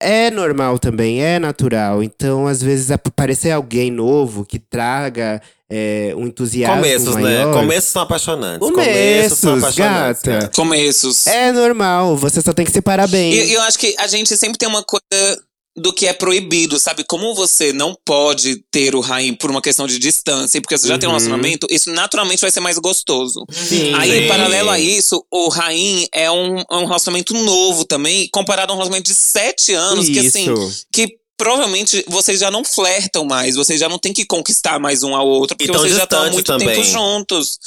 é 0.00 0.30
normal 0.30 0.78
também, 0.78 1.22
é 1.22 1.38
natural. 1.38 2.02
Então, 2.02 2.46
às 2.46 2.62
vezes, 2.62 2.90
aparecer 2.90 3.50
alguém 3.50 3.90
novo 3.90 4.44
que 4.44 4.58
traga 4.58 5.40
é, 5.70 6.12
um 6.16 6.26
entusiasmo 6.26 6.76
Começos, 6.76 7.16
né? 7.16 7.22
maior. 7.22 7.54
Começos 7.54 7.90
são 7.90 8.02
apaixonantes. 8.02 8.68
Começos, 8.68 9.38
são 9.38 9.56
apaixonantes. 9.56 10.22
gata. 10.22 10.50
Começos. 10.54 11.26
É 11.26 11.52
normal, 11.52 12.16
você 12.16 12.40
só 12.40 12.52
tem 12.52 12.64
que 12.64 12.72
separar 12.72 13.08
bem. 13.08 13.32
E 13.32 13.52
eu 13.52 13.62
acho 13.62 13.78
que 13.78 13.94
a 13.98 14.06
gente 14.06 14.36
sempre 14.36 14.58
tem 14.58 14.68
uma 14.68 14.82
coisa 14.84 15.42
do 15.76 15.92
que 15.92 16.06
é 16.06 16.12
proibido, 16.12 16.78
sabe? 16.78 17.02
Como 17.02 17.34
você 17.34 17.72
não 17.72 17.96
pode 18.04 18.56
ter 18.70 18.94
o 18.94 19.00
Raim 19.00 19.34
por 19.34 19.50
uma 19.50 19.60
questão 19.60 19.86
de 19.88 19.98
distância, 19.98 20.60
porque 20.60 20.78
você 20.78 20.86
já 20.86 20.96
tem 20.96 21.08
um 21.08 21.12
Uhum. 21.12 21.18
relacionamento, 21.18 21.66
isso 21.68 21.90
naturalmente 21.90 22.40
vai 22.40 22.50
ser 22.50 22.60
mais 22.60 22.78
gostoso. 22.78 23.44
Sim. 23.50 23.92
Aí, 23.94 24.22
Sim. 24.22 24.28
paralelo 24.28 24.70
a 24.70 24.78
isso, 24.78 25.24
o 25.30 25.48
Raim 25.48 26.06
é 26.12 26.30
um, 26.30 26.58
é 26.60 26.76
um 26.76 26.84
relacionamento 26.84 27.34
novo 27.34 27.84
também, 27.84 28.28
comparado 28.32 28.70
a 28.72 28.74
um 28.74 28.78
relacionamento 28.78 29.08
de 29.10 29.16
sete 29.16 29.72
anos, 29.74 30.06
que 30.08 30.20
assim, 30.20 30.52
Isso. 30.52 30.86
que 30.92 31.16
provavelmente 31.36 32.04
vocês 32.06 32.38
já 32.38 32.50
não 32.52 32.62
flertam 32.64 33.24
mais, 33.24 33.56
vocês 33.56 33.80
já 33.80 33.88
não 33.88 33.98
tem 33.98 34.12
que 34.12 34.24
conquistar 34.24 34.78
mais 34.78 35.02
um 35.02 35.16
ao 35.16 35.26
outro, 35.26 35.56
porque 35.56 35.72
vocês 35.72 35.96
já 35.96 36.04
estão 36.04 36.22
há 36.22 36.30
muito 36.30 36.56
tempo 36.56 36.70
também. 36.72 36.84
juntos. 36.84 37.58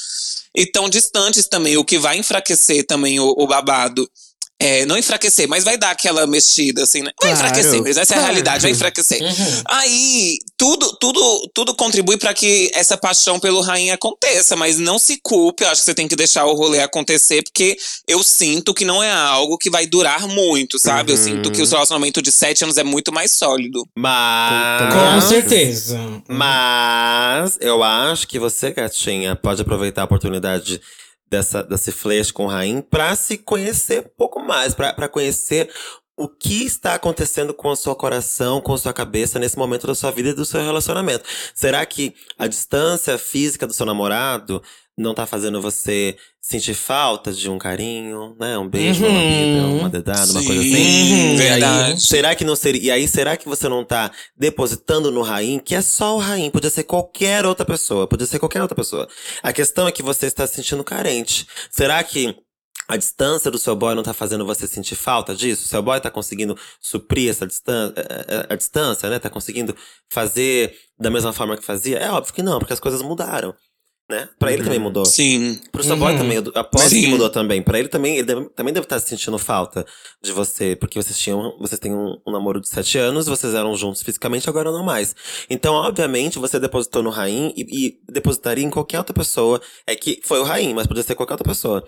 E 0.55 0.65
tão 0.65 0.89
distantes 0.89 1.45
também, 1.47 1.77
o 1.77 1.83
que 1.85 1.99
vai 1.99 2.17
enfraquecer 2.17 2.85
também 2.87 3.19
o, 3.19 3.35
o 3.37 3.45
babado. 3.45 4.09
É, 4.59 4.85
não 4.87 4.97
enfraquecer, 4.97 5.47
mas 5.47 5.63
vai 5.63 5.77
dar 5.77 5.91
aquela 5.91 6.25
mexida, 6.25 6.81
assim, 6.83 7.03
né? 7.03 7.11
Vai 7.21 7.31
Claro, 7.31 7.47
enfraquecer, 7.47 7.79
mas 7.83 7.95
essa 7.97 8.13
é 8.13 8.15
a 8.15 8.19
claro. 8.19 8.25
realidade, 8.33 8.61
vai 8.63 8.71
enfraquecer. 8.71 9.21
Aí, 9.67 10.39
tudo, 10.57 10.97
tudo, 10.99 11.49
tudo 11.53 11.75
contribui 11.75 12.17
pra 12.17 12.33
que 12.33 12.71
essa 12.73 12.97
paixão 12.97 13.39
pelo 13.39 13.61
rainha 13.61 13.93
aconteça, 13.93 14.55
mas 14.55 14.79
não 14.79 14.97
se 14.97 15.19
culpe, 15.21 15.63
eu 15.63 15.69
acho 15.69 15.81
que 15.81 15.85
você 15.85 15.93
tem 15.93 16.07
que 16.07 16.15
deixar 16.15 16.45
o 16.45 16.53
rolê 16.55 16.81
acontecer, 16.81 17.43
porque 17.43 17.77
eu 18.07 18.23
sinto 18.23 18.73
que 18.73 18.83
não 18.83 19.03
é 19.03 19.11
algo 19.11 19.59
que 19.59 19.69
vai 19.69 19.85
durar 19.85 20.27
muito, 20.27 20.79
sabe? 20.79 21.11
Eu 21.11 21.17
Uhum. 21.17 21.23
sinto 21.23 21.51
que 21.51 21.61
o 21.61 21.65
seu 21.67 21.75
relacionamento 21.77 22.19
de 22.21 22.31
sete 22.31 22.63
anos 22.63 22.77
é 22.77 22.83
muito 22.83 23.11
mais 23.13 23.31
sólido. 23.31 23.87
Mas. 23.95 24.93
Com 24.93 25.21
certeza. 25.21 25.99
Mas 26.27 27.57
eu 27.61 27.83
acho 27.83 28.27
que 28.27 28.39
você, 28.39 28.71
gatinha, 28.71 29.35
pode 29.35 29.61
aproveitar 29.61 30.01
a 30.01 30.05
oportunidade 30.05 30.81
dessa, 31.29 31.63
desse 31.63 31.91
flash 31.91 32.31
com 32.31 32.45
o 32.45 32.49
Raim 32.49 32.81
pra 32.81 33.15
se 33.15 33.37
conhecer 33.37 34.01
um 34.01 34.09
pouco 34.17 34.39
mais, 34.39 34.73
pra 34.73 35.07
conhecer 35.07 35.69
o 36.17 36.27
que 36.27 36.65
está 36.65 36.95
acontecendo 36.95 37.53
com 37.53 37.69
o 37.69 37.75
seu 37.75 37.95
coração, 37.95 38.59
com 38.59 38.73
a 38.73 38.77
sua 38.77 38.91
cabeça 38.91 39.37
nesse 39.37 39.55
momento 39.55 39.85
da 39.85 39.93
sua 39.93 40.09
vida 40.09 40.29
e 40.29 40.33
do 40.33 40.45
seu 40.45 40.59
relacionamento. 40.61 41.23
Será 41.53 41.85
que 41.85 42.15
a 42.39 42.47
distância 42.47 43.19
física 43.19 43.67
do 43.67 43.73
seu 43.73 43.85
namorado 43.85 44.61
não 44.97 45.13
tá 45.13 45.27
fazendo 45.27 45.61
você 45.61 46.17
sentir 46.41 46.73
falta 46.73 47.31
de 47.31 47.49
um 47.49 47.57
carinho, 47.59 48.35
né? 48.39 48.57
Um 48.57 48.67
beijo, 48.67 49.05
uma 49.05 49.19
Uhum. 49.19 49.29
vida, 49.29 49.67
uma 49.67 49.89
dedada, 49.89 50.31
uma 50.31 50.43
coisa 50.43 50.61
Sim, 50.61 50.69
assim? 50.73 51.35
E 51.37 51.41
aí, 51.41 51.49
verdade. 51.49 52.01
será 52.01 52.35
que 52.35 52.43
não 52.43 52.55
seria. 52.55 52.81
E 52.81 52.89
aí, 52.91 53.07
será 53.07 53.37
que 53.37 53.47
você 53.47 53.69
não 53.69 53.85
tá 53.85 54.11
depositando 54.35 55.11
no 55.11 55.21
Raim, 55.21 55.59
que 55.59 55.75
é 55.75 55.81
só 55.81 56.15
o 56.15 56.19
Raim, 56.19 56.49
podia 56.49 56.69
ser 56.69 56.83
qualquer 56.83 57.45
outra 57.45 57.65
pessoa, 57.65 58.07
podia 58.07 58.25
ser 58.25 58.39
qualquer 58.39 58.61
outra 58.61 58.75
pessoa. 58.75 59.07
A 59.43 59.53
questão 59.53 59.87
é 59.87 59.91
que 59.91 60.01
você 60.01 60.25
está 60.25 60.47
se 60.47 60.55
sentindo 60.55 60.83
carente. 60.83 61.45
Será 61.69 62.03
que 62.03 62.35
a 62.87 62.95
distância 62.95 63.51
do 63.51 63.57
seu 63.57 63.75
boy 63.75 63.93
não 63.93 64.01
tá 64.01 64.13
fazendo 64.13 64.45
você 64.45 64.65
sentir 64.65 64.95
falta 64.95 65.35
disso? 65.35 65.65
O 65.65 65.67
seu 65.67 65.83
boy 65.83 65.99
tá 65.99 66.09
conseguindo 66.09 66.57
suprir 66.79 67.29
essa 67.29 67.45
distância, 67.45 67.93
a 68.49 68.55
distância, 68.55 69.09
né? 69.09 69.19
Tá 69.19 69.29
conseguindo 69.29 69.75
fazer 70.09 70.73
da 70.97 71.11
mesma 71.11 71.33
forma 71.33 71.55
que 71.57 71.63
fazia? 71.65 71.97
É 71.99 72.09
óbvio 72.09 72.33
que 72.33 72.41
não, 72.41 72.57
porque 72.59 72.73
as 72.73 72.79
coisas 72.79 73.01
mudaram. 73.01 73.53
Né? 74.09 74.29
Pra 74.39 74.53
ele 74.53 74.63
também 74.63 74.79
mudou. 74.79 75.03
Sim. 75.03 75.59
Pro 75.69 75.83
seu 75.83 75.97
boy 75.97 76.13
Uhum. 76.13 76.17
também, 76.19 76.37
eu 76.37 76.51
aposto 76.55 76.89
que 76.91 77.07
mudou 77.07 77.29
também. 77.29 77.61
Pra 77.61 77.77
ele 77.77 77.89
também, 77.89 78.13
ele 78.15 78.23
deve- 78.25 78.49
também 78.51 78.73
deve 78.73 78.85
estar 78.85 78.97
sentindo 79.01 79.37
falta 79.37 79.85
de 80.23 80.31
você, 80.31 80.77
porque 80.77 80.97
vocês 80.97 81.19
tinham, 81.19 81.57
vocês 81.59 81.77
têm 81.77 81.93
um, 81.93 82.17
um 82.25 82.31
namoro 82.31 82.61
de 82.61 82.69
sete 82.69 82.97
anos, 82.97 83.25
vocês 83.27 83.53
eram 83.53 83.75
juntos 83.75 84.01
fisicamente, 84.01 84.49
agora 84.49 84.71
não 84.71 84.81
mais. 84.81 85.13
Então, 85.49 85.73
obviamente, 85.75 86.39
você 86.39 86.57
depositou 86.57 87.03
no 87.03 87.09
Raim 87.09 87.53
e, 87.57 87.87
e 87.87 87.99
depositaria 88.09 88.63
em 88.63 88.69
qualquer 88.69 88.99
outra 88.99 89.13
pessoa. 89.13 89.61
É 89.85 89.93
que 89.93 90.21
foi 90.23 90.39
o 90.39 90.43
Raim, 90.43 90.73
mas 90.73 90.87
podia 90.87 91.03
ser 91.03 91.13
qualquer 91.15 91.33
outra 91.33 91.47
pessoa. 91.49 91.83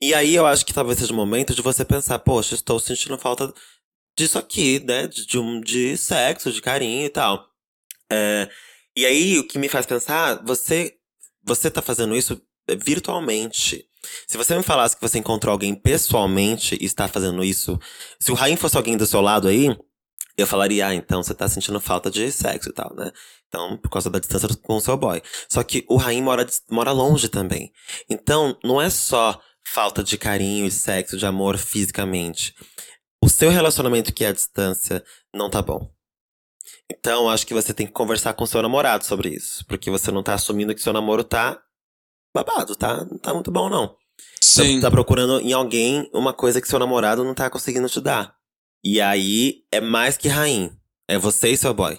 E 0.00 0.14
aí 0.14 0.34
eu 0.34 0.46
acho 0.46 0.64
que 0.64 0.72
talvez 0.72 0.98
seja 0.98 1.12
o 1.12 1.16
momento 1.16 1.54
de 1.54 1.60
você 1.60 1.84
pensar, 1.84 2.18
poxa, 2.20 2.54
estou 2.54 2.78
sentindo 2.80 3.18
falta 3.18 3.52
disso 4.18 4.38
aqui, 4.38 4.80
né? 4.86 5.06
De, 5.06 5.26
de, 5.26 5.38
um, 5.38 5.60
de 5.60 5.98
sexo, 5.98 6.50
de 6.50 6.62
carinho 6.62 7.04
e 7.04 7.10
tal. 7.10 7.46
É, 8.10 8.48
e 8.96 9.04
aí, 9.04 9.38
o 9.38 9.46
que 9.46 9.58
me 9.58 9.68
faz 9.68 9.84
pensar, 9.84 10.42
você, 10.44 10.94
você 11.48 11.70
tá 11.70 11.82
fazendo 11.82 12.14
isso 12.14 12.40
virtualmente. 12.78 13.84
Se 14.26 14.36
você 14.36 14.56
me 14.56 14.62
falasse 14.62 14.94
que 14.94 15.02
você 15.02 15.18
encontrou 15.18 15.52
alguém 15.52 15.74
pessoalmente 15.74 16.76
e 16.80 16.84
está 16.84 17.08
fazendo 17.08 17.42
isso, 17.42 17.78
se 18.20 18.30
o 18.30 18.34
Raim 18.34 18.56
fosse 18.56 18.76
alguém 18.76 18.96
do 18.96 19.06
seu 19.06 19.20
lado 19.20 19.48
aí, 19.48 19.76
eu 20.36 20.46
falaria, 20.46 20.86
ah, 20.86 20.94
então 20.94 21.22
você 21.22 21.34
tá 21.34 21.48
sentindo 21.48 21.80
falta 21.80 22.10
de 22.10 22.30
sexo 22.30 22.68
e 22.68 22.72
tal, 22.72 22.94
né? 22.94 23.10
Então, 23.48 23.76
por 23.78 23.90
causa 23.90 24.08
da 24.08 24.20
distância 24.20 24.48
com 24.62 24.76
o 24.76 24.80
seu 24.80 24.96
boy. 24.96 25.20
Só 25.48 25.62
que 25.64 25.84
o 25.88 25.96
Raim 25.96 26.22
mora, 26.22 26.46
mora 26.70 26.92
longe 26.92 27.28
também. 27.28 27.72
Então, 28.08 28.56
não 28.62 28.80
é 28.80 28.88
só 28.88 29.40
falta 29.64 30.04
de 30.04 30.16
carinho 30.16 30.66
e 30.66 30.70
sexo, 30.70 31.16
de 31.16 31.26
amor 31.26 31.58
fisicamente. 31.58 32.54
O 33.20 33.28
seu 33.28 33.50
relacionamento 33.50 34.12
que 34.12 34.24
é 34.24 34.28
à 34.28 34.32
distância 34.32 35.02
não 35.34 35.50
tá 35.50 35.60
bom. 35.60 35.90
Então, 36.90 37.28
acho 37.28 37.46
que 37.46 37.54
você 37.54 37.74
tem 37.74 37.86
que 37.86 37.92
conversar 37.92 38.34
com 38.34 38.46
seu 38.46 38.62
namorado 38.62 39.04
sobre 39.04 39.30
isso. 39.30 39.64
Porque 39.66 39.90
você 39.90 40.10
não 40.10 40.22
tá 40.22 40.34
assumindo 40.34 40.74
que 40.74 40.80
seu 40.80 40.92
namoro 40.92 41.24
tá 41.24 41.60
babado, 42.34 42.76
tá? 42.76 43.04
Não 43.04 43.18
tá 43.18 43.34
muito 43.34 43.50
bom, 43.50 43.68
não. 43.68 43.94
Sim. 44.40 44.80
Tá, 44.80 44.86
tá 44.86 44.90
procurando 44.90 45.40
em 45.40 45.52
alguém 45.52 46.08
uma 46.12 46.32
coisa 46.32 46.60
que 46.60 46.68
seu 46.68 46.78
namorado 46.78 47.24
não 47.24 47.34
tá 47.34 47.50
conseguindo 47.50 47.88
te 47.88 48.00
dar. 48.00 48.34
E 48.82 49.00
aí, 49.00 49.64
é 49.72 49.80
mais 49.80 50.16
que 50.16 50.28
rainha. 50.28 50.76
É 51.08 51.18
você 51.18 51.50
e 51.50 51.56
seu 51.56 51.74
boy. 51.74 51.98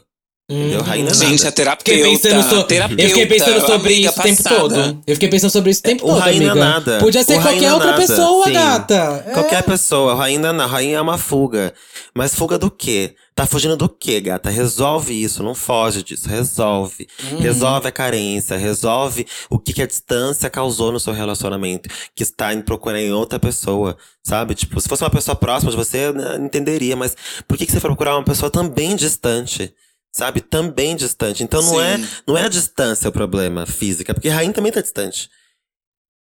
Entendeu? 0.49 0.81
Rainha 0.81 1.05
não 1.05 1.11
é 1.11 1.13
Gente, 1.13 1.51
terapeuta. 1.51 1.91
Fiquei 1.93 2.17
pensando, 2.17 2.49
so- 2.49 2.63
terapeuta, 2.63 3.03
eu 3.03 3.09
fiquei 3.09 3.25
pensando 3.27 3.61
sobre 3.67 3.93
isso 3.93 4.09
o 4.19 4.23
tempo 4.23 4.43
todo. 4.43 5.01
Eu 5.05 5.13
fiquei 5.15 5.29
pensando 5.29 5.51
sobre 5.51 5.69
isso 5.69 5.79
o 5.81 5.83
tempo 5.83 6.05
o 6.05 6.07
todo, 6.07 6.19
Rainha 6.19 6.47
é 6.47 6.49
amiga. 6.49 6.65
nada. 6.65 6.97
Podia 6.99 7.23
ser 7.23 7.37
O 7.37 7.41
qualquer 7.43 7.65
é 7.65 7.73
outra 7.73 7.91
nada, 7.91 8.01
pessoa, 8.01 8.45
sim. 8.45 8.53
gata. 8.53 9.23
É. 9.27 9.31
Qualquer 9.33 9.61
pessoa, 9.63 10.15
rainha 10.15 10.51
não, 10.51 10.67
rainha 10.67 10.97
é 10.97 11.01
uma 11.01 11.19
fuga. 11.19 11.71
Mas 12.15 12.33
fuga 12.33 12.57
do 12.57 12.71
quê? 12.71 13.13
Tá 13.35 13.45
fugindo 13.45 13.77
do 13.77 13.87
quê, 13.87 14.19
gata? 14.19 14.49
Resolve 14.49 15.13
isso, 15.13 15.43
não 15.43 15.53
foge 15.55 16.01
disso, 16.03 16.27
resolve. 16.27 17.07
Resolve 17.39 17.87
a 17.87 17.91
carência, 17.91 18.57
resolve 18.57 19.25
o 19.51 19.57
que, 19.59 19.71
que 19.71 19.81
a 19.83 19.87
distância 19.87 20.49
causou 20.49 20.91
no 20.91 20.99
seu 20.99 21.13
relacionamento, 21.13 21.87
que 22.15 22.23
está 22.23 22.53
em 22.53 22.61
procurar 22.61 22.99
em 22.99 23.13
outra 23.13 23.39
pessoa, 23.39 23.95
sabe? 24.23 24.55
Tipo, 24.55 24.81
se 24.81 24.89
fosse 24.89 25.03
uma 25.03 25.09
pessoa 25.11 25.35
próxima 25.35 25.71
de 25.71 25.77
você, 25.77 26.11
né, 26.11 26.37
entenderia, 26.41 26.95
mas 26.97 27.15
por 27.47 27.55
que, 27.57 27.65
que 27.67 27.71
você 27.71 27.79
foi 27.79 27.89
procurar 27.91 28.15
uma 28.17 28.25
pessoa 28.25 28.49
também 28.51 28.95
distante? 28.95 29.71
Sabe? 30.11 30.41
Também 30.41 30.95
distante. 30.95 31.43
Então 31.43 31.61
não 31.61 31.79
é, 31.81 31.97
Sim. 31.97 32.07
não 32.27 32.37
é 32.37 32.45
a 32.45 32.49
distância 32.49 33.09
o 33.09 33.11
problema 33.11 33.65
física, 33.65 34.13
porque 34.13 34.29
rainha 34.29 34.53
também 34.53 34.71
tá 34.71 34.81
distante. 34.81 35.29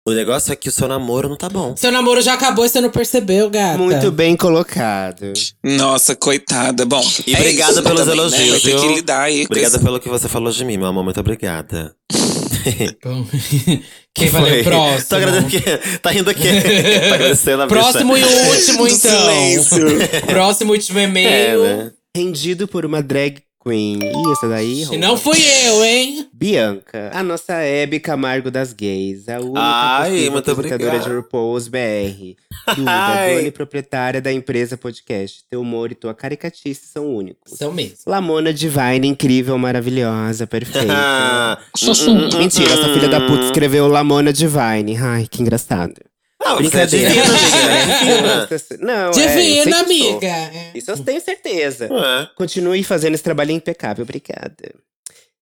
O 0.07 0.11
negócio 0.11 0.51
é 0.51 0.55
que 0.55 0.69
o 0.69 0.71
seu 0.71 0.87
namoro 0.87 1.29
não 1.29 1.35
tá 1.35 1.47
bom. 1.49 1.75
Seu 1.77 1.91
namoro 1.91 2.19
já 2.21 2.33
acabou 2.33 2.65
e 2.65 2.69
você 2.69 2.81
não 2.81 2.89
percebeu, 2.89 3.49
gata. 3.49 3.77
Muito 3.77 4.11
bem 4.11 4.35
colocado. 4.35 5.33
Nossa, 5.63 6.15
coitada. 6.15 6.85
Bom, 6.85 7.03
E 7.27 7.33
é 7.35 7.37
obrigada 7.37 7.73
isso 7.73 7.83
pelos 7.83 7.99
também, 8.01 8.15
né? 8.15 8.21
elogios, 8.21 8.61
ter 8.63 8.69
viu? 8.71 8.79
que 8.79 8.95
lidar 8.95 9.21
aí 9.21 9.39
com 9.45 9.51
Obrigada 9.53 9.75
isso. 9.75 9.85
pelo 9.85 9.99
que 9.99 10.09
você 10.09 10.27
falou 10.27 10.51
de 10.51 10.65
mim, 10.65 10.77
meu 10.77 10.87
amor. 10.87 11.03
Muito 11.03 11.19
obrigada. 11.19 11.93
Bom, 13.03 13.25
Quem 14.15 14.29
valeu 14.29 14.47
Foi? 14.55 14.63
próximo? 14.63 15.05
Tô 15.09 15.15
agradecendo. 15.15 15.99
Tá 16.01 16.09
rindo 16.11 16.29
aqui. 16.29 16.41
tá 17.09 17.15
agradecendo 17.15 17.61
a 17.63 17.67
bicha. 17.67 17.79
Próximo 17.79 18.17
e 18.17 18.23
último, 18.23 18.87
então. 18.87 18.97
silêncio. 18.97 19.85
Próximo 20.25 20.73
e 20.73 20.77
último 20.77 20.99
É, 20.99 21.03
e-mail. 21.03 21.61
né? 21.63 21.91
Rendido 22.15 22.67
por 22.67 22.85
uma 22.85 23.03
drag 23.03 23.41
queen. 23.69 23.99
Ih, 24.01 24.31
essa 24.31 24.47
daí? 24.49 24.81
E 24.81 24.83
rouba. 24.85 24.97
não 25.07 25.17
fui 25.17 25.37
eu, 25.65 25.83
hein? 25.85 26.27
Bianca, 26.33 27.11
a 27.13 27.21
nossa 27.21 27.53
Hebe 27.61 27.99
Camargo 27.99 28.49
das 28.49 28.73
gays. 28.73 29.29
A 29.29 29.39
única 29.39 29.59
Ai, 29.61 30.29
muito 30.29 30.49
apresentadora 30.51 30.95
obrigado. 30.97 31.09
de 31.09 31.15
RuPaul's 31.15 31.67
BR. 31.67 32.35
Duda, 32.75 32.89
Ai. 32.91 33.35
dona 33.35 33.47
e 33.47 33.51
proprietária 33.51 34.21
da 34.21 34.31
empresa 34.33 34.77
podcast. 34.77 35.43
Teu 35.49 35.61
humor 35.61 35.91
e 35.91 35.95
tua 35.95 36.13
caricatice 36.13 36.87
são 36.87 37.13
únicos. 37.15 37.57
São 37.57 37.71
mesmo. 37.71 37.97
Lamona 38.07 38.53
Divine, 38.53 39.07
incrível, 39.07 39.57
maravilhosa, 39.57 40.47
perfeita. 40.47 41.59
Mentira, 42.37 42.73
essa 42.73 42.93
filha 42.93 43.07
da 43.09 43.21
puta 43.21 43.43
escreveu 43.45 43.87
Lamona 43.87 44.33
Divine. 44.33 44.97
Ai, 44.97 45.27
que 45.29 45.41
engraçado. 45.41 45.93
Não, 46.41 46.55
você 46.55 46.77
é 46.77 46.87
Brincadeira. 46.87 47.09
divina, 47.09 47.25
amiga. 47.35 47.71
é 47.73 48.47
divina. 48.47 48.93
Não, 48.93 49.09
é, 49.09 49.11
Divina, 49.11 49.71
sou. 49.77 49.85
amiga. 49.85 50.27
É. 50.27 50.71
Isso 50.75 50.91
eu 50.91 51.03
tenho 51.03 51.21
certeza. 51.21 51.85
É. 51.85 52.25
Continue 52.35 52.83
fazendo 52.83 53.13
esse 53.15 53.23
trabalho 53.23 53.51
impecável, 53.51 54.03
obrigada. 54.03 54.73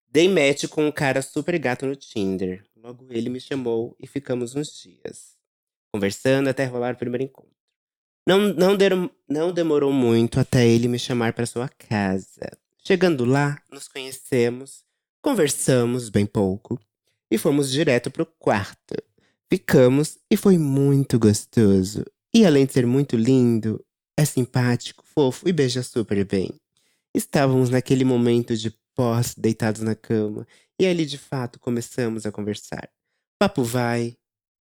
Dei 0.10 0.28
match 0.28 0.66
com 0.68 0.88
um 0.88 0.92
cara 0.92 1.22
super 1.22 1.58
gato 1.60 1.86
no 1.86 1.96
Tinder. 1.96 2.64
Logo 2.76 3.06
ele 3.12 3.30
me 3.30 3.40
chamou 3.40 3.96
e 4.00 4.08
ficamos 4.08 4.56
uns 4.56 4.70
dias. 4.82 5.36
Conversando 5.94 6.50
até 6.50 6.66
rolar 6.66 6.94
o 6.94 6.98
primeiro 6.98 7.24
encontro. 7.26 7.52
Não, 8.26 8.40
não, 8.54 8.76
deram- 8.76 9.10
não 9.30 9.52
demorou 9.54 9.92
muito 9.94 10.40
até 10.40 10.66
ele 10.66 10.88
me 10.88 10.98
chamar 11.00 11.34
para 11.34 11.46
sua 11.46 11.70
casa. 11.70 12.50
Chegando 12.84 13.24
lá, 13.26 13.58
nos 13.72 13.88
conhecemos, 13.88 14.84
conversamos 15.22 16.10
bem 16.10 16.26
pouco 16.26 16.80
e 17.30 17.38
fomos 17.38 17.70
direto 17.72 18.10
pro 18.10 18.26
quarto. 18.26 18.96
Ficamos 19.52 20.18
e 20.30 20.36
foi 20.36 20.58
muito 20.58 21.18
gostoso. 21.18 22.04
E 22.34 22.46
além 22.46 22.66
de 22.66 22.74
ser 22.74 22.86
muito 22.86 23.16
lindo, 23.16 23.84
é 24.20 24.26
simpático, 24.26 25.04
fofo 25.16 25.48
e 25.48 25.54
beija 25.54 25.82
super 25.82 26.24
bem. 26.26 26.50
Estávamos 27.16 27.70
naquele 27.70 28.04
momento 28.04 28.56
de 28.58 28.74
pós, 28.96 29.34
deitados 29.38 29.82
na 29.82 29.96
cama, 29.96 30.46
e 30.80 30.86
ali 30.86 31.06
de 31.06 31.18
fato 31.18 31.60
começamos 31.60 32.26
a 32.26 32.32
conversar. 32.32 32.90
Papo 33.40 33.64
vai, 33.64 34.16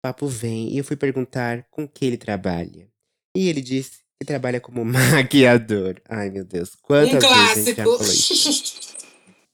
papo 0.03 0.27
vem, 0.27 0.73
e 0.73 0.79
eu 0.79 0.85
fui 0.85 0.97
perguntar 0.97 1.65
com 1.71 1.89
que 1.89 2.05
ele 2.05 2.17
trabalha. 2.19 2.89
E 3.37 3.49
ele 3.49 3.61
disse 3.63 4.01
que 4.21 4.27
trabalha 4.27 4.61
como 4.61 4.85
maquiador. 4.85 6.01
Ai 6.09 6.31
meu 6.31 6.45
Deus, 6.45 6.75
Um 6.75 6.79
quantas 6.83 7.23
vezes 7.23 7.25
a 7.25 7.55
gente 7.55 7.75
já 7.77 7.83
clássico. 7.83 7.83
falou 7.83 8.03
isso? 8.03 8.95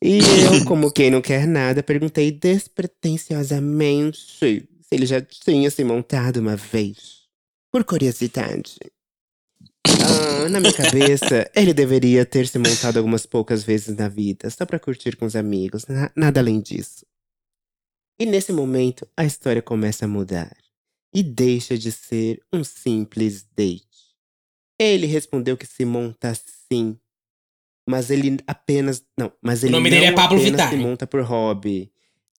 E 0.03 0.19
eu, 0.19 0.65
como 0.65 0.91
quem 0.91 1.11
não 1.11 1.21
quer 1.21 1.47
nada, 1.47 1.83
perguntei 1.83 2.33
despretensiosamente 2.33 4.19
se 4.93 4.97
ele 4.97 5.07
já 5.07 5.21
tinha 5.21 5.71
se 5.71 5.85
montado 5.85 6.39
uma 6.39 6.57
vez. 6.57 7.21
Por 7.73 7.85
curiosidade. 7.85 8.77
Ah, 9.87 10.49
na 10.49 10.61
minha 10.61 10.73
cabeça, 10.73 11.49
ele 11.55 11.73
deveria 11.73 12.27
ter 12.27 12.47
se 12.49 12.59
montado 12.59 12.97
algumas 12.99 13.25
poucas 13.27 13.63
vezes 13.63 13.97
na 13.97 14.09
vida, 14.09 14.51
só 14.51 14.67
pra 14.67 14.79
curtir 14.81 15.17
com 15.17 15.25
os 15.27 15.37
amigos, 15.37 15.87
na- 15.87 16.11
nada 16.17 16.41
além 16.41 16.61
disso. 16.61 17.07
E 18.21 18.27
nesse 18.27 18.53
momento, 18.53 19.07
a 19.17 19.25
história 19.25 19.63
começa 19.63 20.05
a 20.05 20.09
mudar. 20.09 20.55
E 21.15 21.23
deixa 21.23 21.77
de 21.79 21.91
ser 21.91 22.43
um 22.53 22.63
simples 22.63 23.45
date. 23.57 23.87
Ele 24.79 25.07
respondeu 25.07 25.57
que 25.57 25.67
se 25.67 25.85
monta 25.85 26.33
sim. 26.35 26.99
Mas 27.89 28.11
ele 28.11 28.39
apenas. 28.47 29.05
Não, 29.19 29.33
mas 29.43 29.65
ele 29.65 29.73
nome 29.73 29.91
não 29.91 29.97
dele 29.99 30.13
é 30.13 30.15
Pablo 30.15 30.37
apenas 30.39 30.51
Vittar. 30.53 30.71
se 30.71 30.77
monta 30.77 31.07
por 31.07 31.23
hobby. 31.23 31.93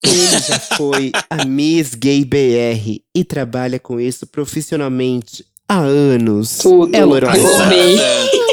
Ele 0.03 0.39
já 0.39 0.59
foi 0.59 1.11
a 1.29 1.45
Miss 1.45 1.93
Gay 1.93 2.25
BR 2.25 3.01
e 3.15 3.23
trabalha 3.23 3.79
com 3.79 3.99
isso 3.99 4.25
profissionalmente 4.25 5.45
há 5.69 5.79
anos. 5.79 6.57
Tudo. 6.57 6.95
É 6.95 7.03
Lorelai 7.05 7.39
Fox. 7.39 7.61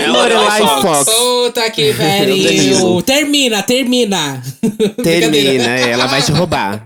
É 0.01 0.07
Lorelai 0.07 0.61
Fox. 0.83 1.11
Puta 1.11 1.71
que 1.71 1.93
pariu. 1.99 3.03
termina, 3.03 3.63
termina. 3.63 4.43
Termina, 5.03 5.79
é, 5.79 5.91
ela 5.91 6.07
vai 6.07 6.23
te 6.23 6.31
roubar. 6.33 6.85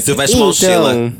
Silvestre 0.00 0.38
Mochila. 0.38 0.94
Então, 0.94 1.12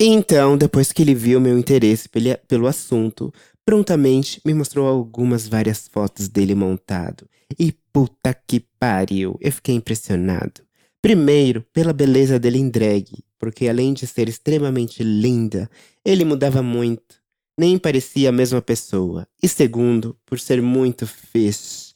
então, 0.00 0.56
depois 0.56 0.92
que 0.92 1.02
ele 1.02 1.14
viu 1.14 1.40
meu 1.40 1.58
interesse 1.58 2.08
pelo 2.48 2.66
assunto, 2.68 3.32
prontamente 3.66 4.40
me 4.44 4.54
mostrou 4.54 4.86
algumas 4.86 5.48
várias 5.48 5.88
fotos 5.92 6.28
dele 6.28 6.54
montado. 6.54 7.26
E 7.58 7.72
puta 7.92 8.34
que 8.34 8.60
pariu, 8.78 9.38
eu 9.40 9.52
fiquei 9.52 9.74
impressionado. 9.74 10.62
Primeiro, 11.00 11.62
pela 11.72 11.92
beleza 11.92 12.38
dele 12.38 12.58
em 12.58 12.68
drag, 12.68 13.06
porque 13.38 13.68
além 13.68 13.92
de 13.92 14.06
ser 14.06 14.28
extremamente 14.28 15.02
linda, 15.02 15.68
ele 16.04 16.24
mudava 16.24 16.62
muito. 16.62 17.20
Nem 17.58 17.78
parecia 17.78 18.28
a 18.28 18.32
mesma 18.32 18.62
pessoa. 18.62 19.26
E 19.42 19.48
segundo, 19.48 20.16
por 20.24 20.38
ser 20.38 20.62
muito 20.62 21.06
fish. 21.06 21.92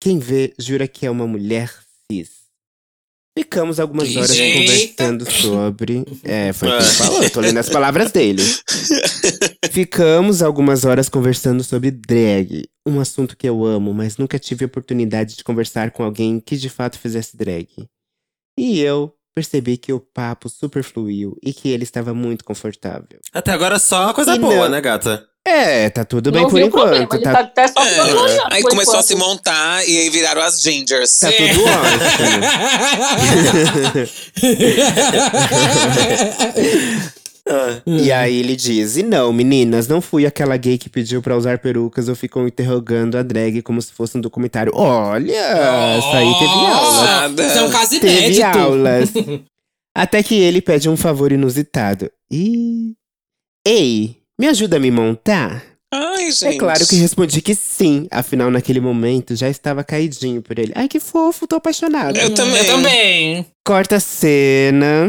Quem 0.00 0.18
vê 0.18 0.52
jura 0.58 0.86
que 0.86 1.06
é 1.06 1.10
uma 1.10 1.26
mulher 1.26 1.72
cis. 2.10 2.46
Ficamos 3.36 3.78
algumas 3.78 4.16
horas 4.16 4.30
Eita. 4.30 4.58
conversando 4.58 5.30
sobre. 5.30 6.04
É, 6.24 6.54
foi 6.54 6.68
o 6.68 6.78
que 6.78 6.82
ele 6.84 6.92
falou, 6.92 7.22
eu 7.22 7.30
tô 7.30 7.40
lendo 7.40 7.58
as 7.58 7.68
palavras 7.68 8.10
dele. 8.10 8.42
Ficamos 9.70 10.42
algumas 10.42 10.84
horas 10.84 11.08
conversando 11.08 11.62
sobre 11.64 11.90
drag, 11.90 12.64
um 12.86 13.00
assunto 13.00 13.36
que 13.36 13.48
eu 13.48 13.64
amo, 13.64 13.92
mas 13.92 14.16
nunca 14.16 14.38
tive 14.38 14.64
a 14.64 14.68
oportunidade 14.68 15.36
de 15.36 15.44
conversar 15.44 15.90
com 15.90 16.02
alguém 16.04 16.40
que 16.40 16.56
de 16.56 16.68
fato 16.68 16.98
fizesse 16.98 17.36
drag. 17.36 17.68
E 18.58 18.80
eu 18.80 19.12
percebi 19.34 19.76
que 19.76 19.92
o 19.92 20.00
papo 20.00 20.48
super 20.48 20.82
fluiu 20.82 21.36
e 21.42 21.52
que 21.52 21.68
ele 21.68 21.82
estava 21.82 22.14
muito 22.14 22.42
confortável. 22.44 23.20
Até 23.32 23.50
agora 23.52 23.78
só 23.78 24.12
coisa 24.14 24.34
E 24.34 24.38
boa, 24.38 24.54
não. 24.64 24.68
né, 24.70 24.80
gata? 24.80 25.26
É, 25.48 25.88
tá 25.90 26.04
tudo 26.04 26.32
bem 26.32 26.42
não 26.42 26.50
por 26.50 26.60
o 26.60 26.70
problema, 26.70 27.04
enquanto. 27.04 27.22
ele 27.22 27.24
Tá, 27.24 27.32
tá 27.34 27.40
até 27.40 27.68
só 27.68 27.84
É. 27.84 28.00
Aí 28.50 28.62
por 28.62 28.70
começou 28.70 28.94
a 28.94 28.96
enquanto. 28.98 29.06
se 29.06 29.14
montar 29.14 29.88
e 29.88 29.96
aí 29.98 30.10
viraram 30.10 30.42
as 30.42 30.60
gingers. 30.60 31.20
tá 31.20 31.30
É. 31.30 31.32
tudo 31.32 31.60
ótimo. 31.62 32.40
Ah, 37.48 37.80
E 37.86 38.10
aí 38.10 38.38
ele 38.40 38.56
diz: 38.56 38.96
E 38.96 39.02
não, 39.02 39.32
meninas, 39.32 39.86
não 39.86 40.00
fui 40.00 40.26
aquela 40.26 40.56
gay 40.56 40.76
que 40.76 40.88
pediu 40.88 41.22
pra 41.22 41.36
usar 41.36 41.58
perucas 41.58 42.08
ou 42.08 42.14
ficou 42.16 42.46
interrogando 42.46 43.16
a 43.16 43.22
drag 43.22 43.62
como 43.62 43.80
se 43.80 43.92
fosse 43.92 44.18
um 44.18 44.20
documentário. 44.20 44.72
Olha, 44.74 45.32
essa 45.32 46.16
aí 46.16 46.32
teve 46.38 46.66
aula. 46.66 47.28
Isso 47.46 47.58
é 47.58 47.62
um 47.62 47.70
caso 47.70 48.00
Teve 48.00 48.16
inédito. 48.34 48.58
aulas. 48.58 49.10
Até 49.96 50.22
que 50.22 50.34
ele 50.34 50.60
pede 50.60 50.88
um 50.90 50.96
favor 50.96 51.30
inusitado. 51.32 52.10
E. 52.30 52.94
Ei, 53.66 54.16
me 54.38 54.46
ajuda 54.48 54.76
a 54.76 54.80
me 54.80 54.90
montar? 54.90 55.62
Ai, 55.92 56.30
gente. 56.30 56.56
É 56.56 56.58
claro 56.58 56.86
que 56.86 56.96
respondi 56.96 57.40
que 57.40 57.54
sim. 57.54 58.06
Afinal, 58.10 58.50
naquele 58.50 58.80
momento 58.80 59.34
já 59.36 59.48
estava 59.48 59.82
caidinho 59.84 60.42
por 60.42 60.58
ele. 60.58 60.72
Ai, 60.74 60.88
que 60.88 61.00
fofo, 61.00 61.46
tô 61.46 61.56
apaixonado. 61.56 62.16
Eu 62.18 62.34
também. 62.34 62.58
Eu 62.58 62.66
também. 62.66 63.46
Corta 63.64 63.96
a 63.96 64.00
cena. 64.00 65.06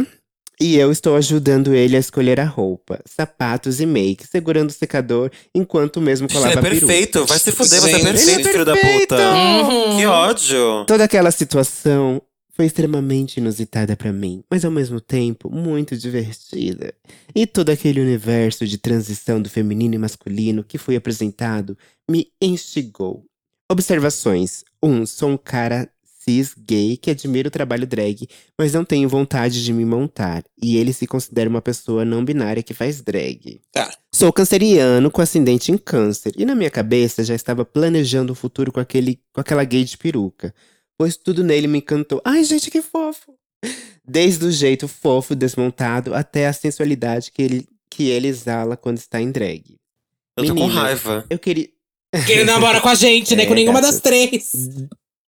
E 0.60 0.76
eu 0.76 0.92
estou 0.92 1.16
ajudando 1.16 1.74
ele 1.76 1.96
a 1.96 2.00
escolher 2.00 2.40
a 2.40 2.46
roupa, 2.46 3.00
sapatos 3.06 3.80
e 3.80 3.86
make, 3.86 4.26
segurando 4.26 4.70
o 4.70 4.74
secador 4.74 5.30
enquanto 5.54 6.02
mesmo 6.02 6.26
Ele 6.26 6.34
colava 6.34 6.54
é 6.54 6.58
a 6.58 6.62
peruca. 6.62 6.86
perfeito. 6.88 7.26
Vai 7.26 7.38
se 7.40 7.52
fuder, 7.52 7.80
você 7.80 7.92
é 7.96 8.00
perfeito, 8.00 8.40
Ele 8.40 8.48
é 8.48 8.52
filho 8.52 8.66
da 8.66 8.74
perfeito. 8.74 9.00
puta. 9.16 9.32
Uhum. 9.32 9.98
Que 9.98 10.06
ódio. 10.08 10.86
Toda 10.88 11.04
aquela 11.04 11.30
situação 11.30 12.20
foi 12.56 12.66
extremamente 12.66 13.38
inusitada 13.38 13.96
pra 13.96 14.12
mim, 14.12 14.44
mas 14.50 14.66
ao 14.66 14.72
mesmo 14.72 15.00
tempo 15.00 15.48
muito 15.54 15.96
divertida. 15.96 16.92
E 17.36 17.46
todo 17.46 17.70
aquele 17.70 18.02
universo 18.02 18.66
de 18.66 18.80
transição 18.80 19.40
do 19.40 19.48
feminino 19.52 19.94
e 19.94 20.00
masculino 20.00 20.64
que 20.64 20.80
foi 20.80 20.96
apresentado 20.96 21.78
me 22.10 22.28
instigou. 22.42 23.24
Observações: 23.72 24.64
1. 24.82 24.90
Um, 24.90 25.06
sou 25.06 25.30
um 25.30 25.38
cara 25.38 25.88
cis 26.28 26.54
gay 26.58 26.98
que 26.98 27.12
admira 27.12 27.48
o 27.48 27.52
trabalho 27.52 27.88
drag, 27.88 28.28
mas 28.58 28.74
não 28.74 28.84
tenho 28.84 29.08
vontade 29.08 29.64
de 29.64 29.72
me 29.72 29.86
montar. 29.86 30.44
E 30.62 30.78
ele 30.78 30.92
se 30.92 31.08
considera 31.08 31.50
uma 31.50 31.62
pessoa 31.62 32.04
não 32.04 32.26
binária 32.26 32.62
que 32.62 32.74
faz 32.74 33.02
drag. 33.02 33.62
Tá. 33.72 33.90
Sou 34.14 34.34
canceriano 34.34 35.10
com 35.10 35.22
ascendente 35.22 35.72
em 35.72 35.78
câncer, 35.78 36.34
e 36.38 36.46
na 36.46 36.56
minha 36.56 36.70
cabeça 36.70 37.24
já 37.24 37.36
estava 37.36 37.64
planejando 37.64 38.34
um 38.34 38.36
futuro 38.36 38.72
com, 38.72 38.80
aquele, 38.80 39.20
com 39.32 39.40
aquela 39.40 39.64
gay 39.64 39.84
de 39.84 39.98
peruca. 39.98 40.54
Pois 40.98 41.16
tudo 41.16 41.44
nele 41.44 41.68
me 41.68 41.78
encantou. 41.78 42.22
Ai, 42.26 42.44
gente, 42.44 42.72
que 42.72 42.82
fofo! 42.82 43.34
Desde 44.06 44.46
o 44.46 44.52
jeito 44.52 44.88
fofo 44.88 45.36
desmontado 45.36 46.14
até 46.14 46.48
a 46.48 46.54
sensualidade 46.54 47.32
que 47.32 47.42
ele, 47.42 47.68
que 47.90 48.10
ele 48.10 48.28
exala 48.28 48.76
quando 48.76 48.98
está 48.98 49.22
em 49.22 49.32
drag. 49.32 49.78
Eu 50.38 50.46
tô 50.46 50.56
com 50.56 50.62
Meninas, 50.62 50.76
raiva. 50.76 51.26
Eu 51.30 51.40
queria. 51.40 51.70
Que 52.26 52.32
ele 52.32 52.46
namora 52.46 52.80
com 52.80 52.90
a 52.90 52.96
gente, 52.96 53.36
né? 53.36 53.44
É, 53.46 53.46
Com 53.48 53.54
nenhuma 53.54 53.82
gatas. 53.82 53.96
das 53.96 54.02
três. 54.02 54.54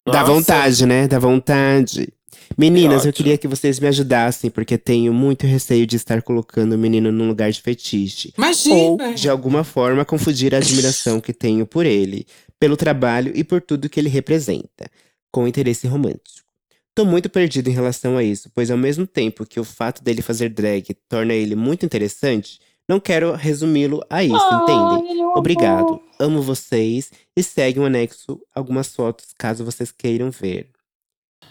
Dá 0.06 0.22
Nossa. 0.22 0.26
vontade, 0.34 0.86
né? 0.86 1.08
Dá 1.08 1.20
vontade. 1.20 2.10
Meninas, 2.58 3.04
Que 3.04 3.08
eu 3.10 3.14
queria 3.14 3.38
que 3.38 3.48
vocês 3.48 3.80
me 3.80 3.88
ajudassem, 3.88 4.50
porque 4.50 4.78
tenho 4.78 5.14
muito 5.14 5.46
receio 5.46 5.86
de 5.86 5.96
estar 5.96 6.22
colocando 6.22 6.74
o 6.74 6.78
menino 6.78 7.12
num 7.12 7.28
lugar 7.28 7.52
de 7.52 7.62
fetiche. 7.62 8.34
Imagina. 8.38 8.76
Ou, 8.76 8.98
de 9.14 9.30
alguma 9.30 9.64
forma, 9.64 10.04
confundir 10.04 10.54
a 10.54 10.58
admiração 10.58 11.22
que 11.22 11.32
tenho 11.32 11.66
por 11.66 11.86
ele, 11.86 12.26
pelo 12.60 12.76
trabalho 12.76 13.32
e 13.36 13.44
por 13.44 13.62
tudo 13.62 13.88
que 13.88 14.00
ele 14.00 14.10
representa, 14.10 14.90
com 15.32 15.48
interesse 15.48 15.88
romântico. 15.88 16.50
Tô 16.94 17.06
muito 17.06 17.30
perdido 17.30 17.70
em 17.70 17.74
relação 17.74 18.18
a 18.18 18.24
isso, 18.24 18.52
pois 18.54 18.70
ao 18.70 18.78
mesmo 18.78 19.08
tempo 19.08 19.46
que 19.46 19.60
o 19.60 19.64
fato 19.64 20.04
dele 20.04 20.22
fazer 20.22 20.50
drag 20.50 20.94
torna 21.08 21.34
ele 21.34 21.56
muito 21.56 21.86
interessante, 21.86 22.60
não 22.90 23.00
quero 23.00 23.34
resumi-lo 23.34 24.04
a 24.10 24.24
isso, 24.24 24.36
entendem? 24.36 25.22
É 25.22 25.26
Obrigado. 25.38 25.88
amor. 25.88 26.02
Amo 26.20 26.42
vocês 26.42 27.12
e 27.38 27.42
segue 27.44 27.80
um 27.80 27.86
anexo 27.86 28.40
algumas 28.54 28.94
fotos 28.94 29.28
caso 29.38 29.64
vocês 29.64 29.92
queiram 29.92 30.30
ver. 30.32 30.68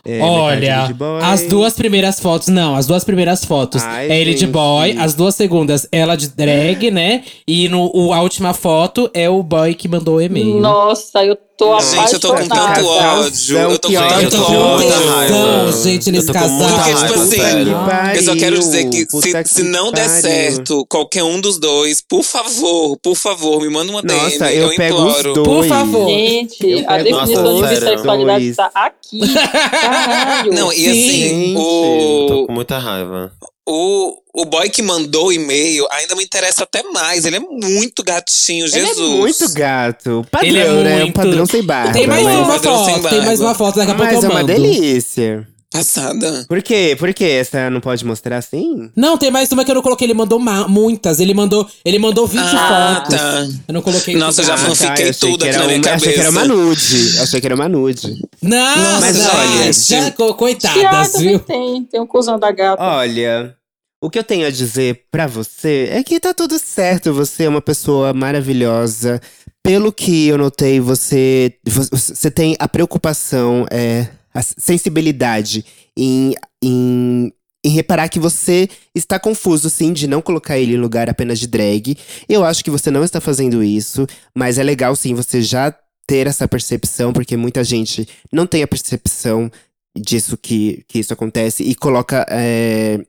É, 0.05 0.21
Olha, 0.23 0.87
de 0.87 0.95
as 1.25 1.43
duas 1.49 1.75
primeiras 1.75 2.21
fotos, 2.21 2.49
não, 2.49 2.77
as 2.77 2.87
duas 2.87 3.03
primeiras 3.05 3.45
fotos 3.45 3.83
Ai, 3.83 4.09
é 4.11 4.21
ele 4.21 4.33
de 4.35 4.41
gente. 4.41 4.51
boy, 4.51 4.97
as 4.97 5.13
duas 5.15 5.35
segundas 5.35 5.89
ela 5.91 6.17
de 6.17 6.29
drag, 6.29 6.91
né? 6.91 7.25
E 7.47 7.69
no, 7.69 7.91
o- 7.95 8.13
a 8.13 8.21
última 8.23 8.55
foto 8.55 9.11
é 9.13 9.29
o 9.29 9.43
boy 9.43 9.75
que 9.75 9.89
mandou 9.89 10.17
o 10.17 10.21
e-mail. 10.23 10.61
Nossa, 10.61 11.25
eu 11.25 11.37
tô 11.59 11.81
Gente, 11.81 12.13
eu 12.15 12.21
tô 12.21 12.35
com 12.35 12.49
tanto 12.49 12.87
ódio. 12.87 13.59
Eu 13.59 13.79
tô 13.79 13.89
com 13.89 13.95
ódio. 13.97 14.05
Eu 14.05 14.31
tanto 14.31 14.37
tô 14.37 14.45
com 14.45 14.53
muita 14.53 14.93
tesão, 14.93 15.15
raiva. 15.17 15.73
gente, 15.83 16.11
nesse 16.13 16.29
Eu 16.29 16.35
casal. 16.35 16.59
Porque, 16.59 16.95
tipo 16.95 17.19
raiva, 17.19 17.23
assim. 17.23 18.17
Eu 18.17 18.23
só 18.23 18.37
quero 18.37 18.59
dizer 18.59 18.89
que 18.91 19.07
Puta 19.07 19.45
se, 19.45 19.55
se 19.55 19.63
que 19.63 19.69
não 19.69 19.91
der 19.93 20.07
pariu. 20.07 20.23
certo, 20.23 20.87
qualquer 20.89 21.25
um 21.25 21.41
dos 21.41 21.59
dois, 21.59 22.01
por 22.01 22.23
favor, 22.23 22.97
por 23.03 23.17
favor, 23.17 23.61
me 23.61 23.69
manda 23.69 23.91
uma 23.91 24.03
Nossa, 24.03 24.39
DM. 24.47 24.57
eu, 24.57 24.75
pego 24.77 25.03
os 25.03 25.19
imploro. 25.19 25.33
dois. 25.35 25.49
Por 25.49 25.67
favor. 25.67 26.09
Gente, 26.09 26.67
Eu 26.71 26.85
a 26.91 26.99
definição 26.99 27.55
os 27.57 27.69
de 27.69 27.75
bissexualidade 27.75 28.45
Dois. 28.45 28.57
tá 28.57 28.71
aqui. 28.75 29.21
Caralho. 29.81 30.53
Não, 30.55 30.73
e 30.73 30.77
Sim. 30.77 30.91
assim, 30.91 31.29
Gente, 31.29 31.55
Tô 31.55 32.43
o, 32.43 32.47
com 32.47 32.53
muita 32.53 32.79
raiva. 32.79 33.33
O, 33.71 34.17
o 34.35 34.45
boy 34.47 34.69
que 34.71 34.81
mandou 34.83 35.27
o 35.27 35.33
e-mail 35.33 35.87
ainda 35.91 36.17
me 36.17 36.25
interessa 36.25 36.63
até 36.65 36.83
mais. 36.85 37.25
Ele 37.27 37.37
é 37.37 37.41
muito 37.41 38.03
gatinho, 38.03 38.65
Ele 38.65 38.73
Jesus. 38.73 38.99
é 38.99 39.17
muito 39.17 39.53
gato. 39.53 40.27
Padrão, 40.31 40.49
Ele 40.49 40.59
é 40.59 40.65
né? 40.83 40.95
Um 40.97 40.99
muito. 41.01 41.15
padrão 41.15 41.47
sem 41.47 41.63
barba. 41.63 41.93
Tem 41.93 42.07
mais 42.07 42.25
mas... 42.25 42.37
uma 42.39 42.47
Padrão 42.47 42.85
sem 42.85 42.95
foto, 42.95 43.09
tem 43.11 43.25
mais 43.25 43.41
uma 43.41 43.55
foto, 43.55 43.77
daqui 43.77 43.91
a 43.91 43.95
pouco 43.95 44.13
Mas 44.15 44.25
eu 44.25 44.31
é 44.31 44.33
uma 44.33 44.45
delícia. 44.45 45.47
Passada. 45.71 46.47
Por 46.49 46.63
quê? 46.63 46.97
Por 46.99 47.13
quê? 47.13 47.25
Essa 47.27 47.69
não 47.69 47.79
pode 47.79 48.03
mostrar 48.03 48.39
assim? 48.39 48.91
Não, 48.97 49.19
tem 49.19 49.31
mais 49.31 49.53
uma 49.53 49.63
que 49.67 49.71
eu 49.71 49.75
não 49.75 49.83
coloquei, 49.83 50.07
ele 50.07 50.15
mandou 50.15 50.39
ma- 50.39 50.67
muitas. 50.67 51.21
Ele 51.21 51.35
mandou, 51.35 51.69
ele 51.85 51.99
mandou 51.99 52.27
20 52.27 52.41
Ah, 52.41 52.95
fotos. 53.05 53.15
tá. 53.21 53.47
Eu 53.69 53.75
não 53.75 53.83
coloquei 53.83 54.17
Nossa, 54.17 54.41
tudo. 54.41 54.47
já 54.51 54.57
fanfiquei 54.57 55.05
eu 55.05 55.11
achei 55.11 55.31
tudo 55.31 55.45
aqui 55.45 55.59
na 55.59 55.65
minha 55.67 55.77
uma- 55.79 55.91
Achei 55.93 56.13
que 56.15 56.21
era 56.21 56.31
uma 56.31 56.41
cabeça. 56.41 56.57
nude. 56.65 57.19
Achei 57.21 57.41
que 57.43 57.47
era 57.47 57.55
uma 57.55 57.69
nude. 57.69 58.23
Não, 58.41 59.01
Mas 59.01 59.19
não, 59.19 59.31
olha, 59.35 59.73
já, 59.75 60.11
co- 60.13 60.17
Tiago 60.25 60.35
coitadas, 60.35 61.13
também 61.13 61.29
viu? 61.29 61.39
tem, 61.41 61.85
tem 61.85 62.01
um 62.01 62.07
cuzão 62.07 62.39
da 62.39 62.51
gata. 62.51 62.83
Olha, 62.83 63.55
o 64.01 64.09
que 64.09 64.19
eu 64.19 64.25
tenho 64.25 64.47
a 64.47 64.51
dizer 64.51 65.07
pra 65.11 65.27
você 65.27 65.89
é 65.91 66.03
que 66.05 66.21
tá 66.21 66.33
tudo 66.33 66.59
certo. 66.59 67.13
Você 67.13 67.45
é 67.45 67.49
uma 67.49 67.61
pessoa 67.61 68.13
maravilhosa. 68.13 69.21
Pelo 69.63 69.93
que 69.93 70.29
eu 70.29 70.39
notei, 70.39 70.81
você, 70.81 71.55
você 71.67 72.31
tem 72.31 72.57
a 72.59 72.69
preocupação, 72.69 73.67
é, 73.71 74.09
a 74.33 74.41
sensibilidade 74.41 75.65
em, 75.97 76.33
em, 76.63 77.33
em 77.65 77.69
reparar 77.71 78.09
que 78.09 78.21
você 78.21 78.69
está 78.95 79.19
confuso, 79.19 79.69
sim, 79.69 79.93
de 79.93 80.07
não 80.07 80.23
colocar 80.23 80.59
ele 80.59 80.75
em 80.75 80.81
lugar 80.81 81.11
apenas 81.11 81.41
de 81.41 81.49
drag. 81.49 81.97
Eu 82.29 82.45
acho 82.45 82.63
que 82.63 82.71
você 82.71 82.91
não 82.91 83.03
está 83.03 83.21
fazendo 83.21 83.63
isso, 83.63 84.07
mas 84.35 84.59
é 84.59 84.63
legal, 84.63 84.95
sim, 84.95 85.13
você 85.13 85.43
já 85.43 85.75
ter 86.07 86.27
essa 86.27 86.49
percepção, 86.49 87.13
porque 87.13 87.37
muita 87.37 87.63
gente 87.63 88.09
não 88.33 88.47
tem 88.47 88.63
a 88.63 88.69
percepção 88.69 89.51
disso 89.95 90.39
que, 90.39 90.85
que 90.89 91.01
isso 91.01 91.13
acontece 91.13 91.63
e 91.63 91.75
coloca 91.75 92.25
é, 92.31 93.05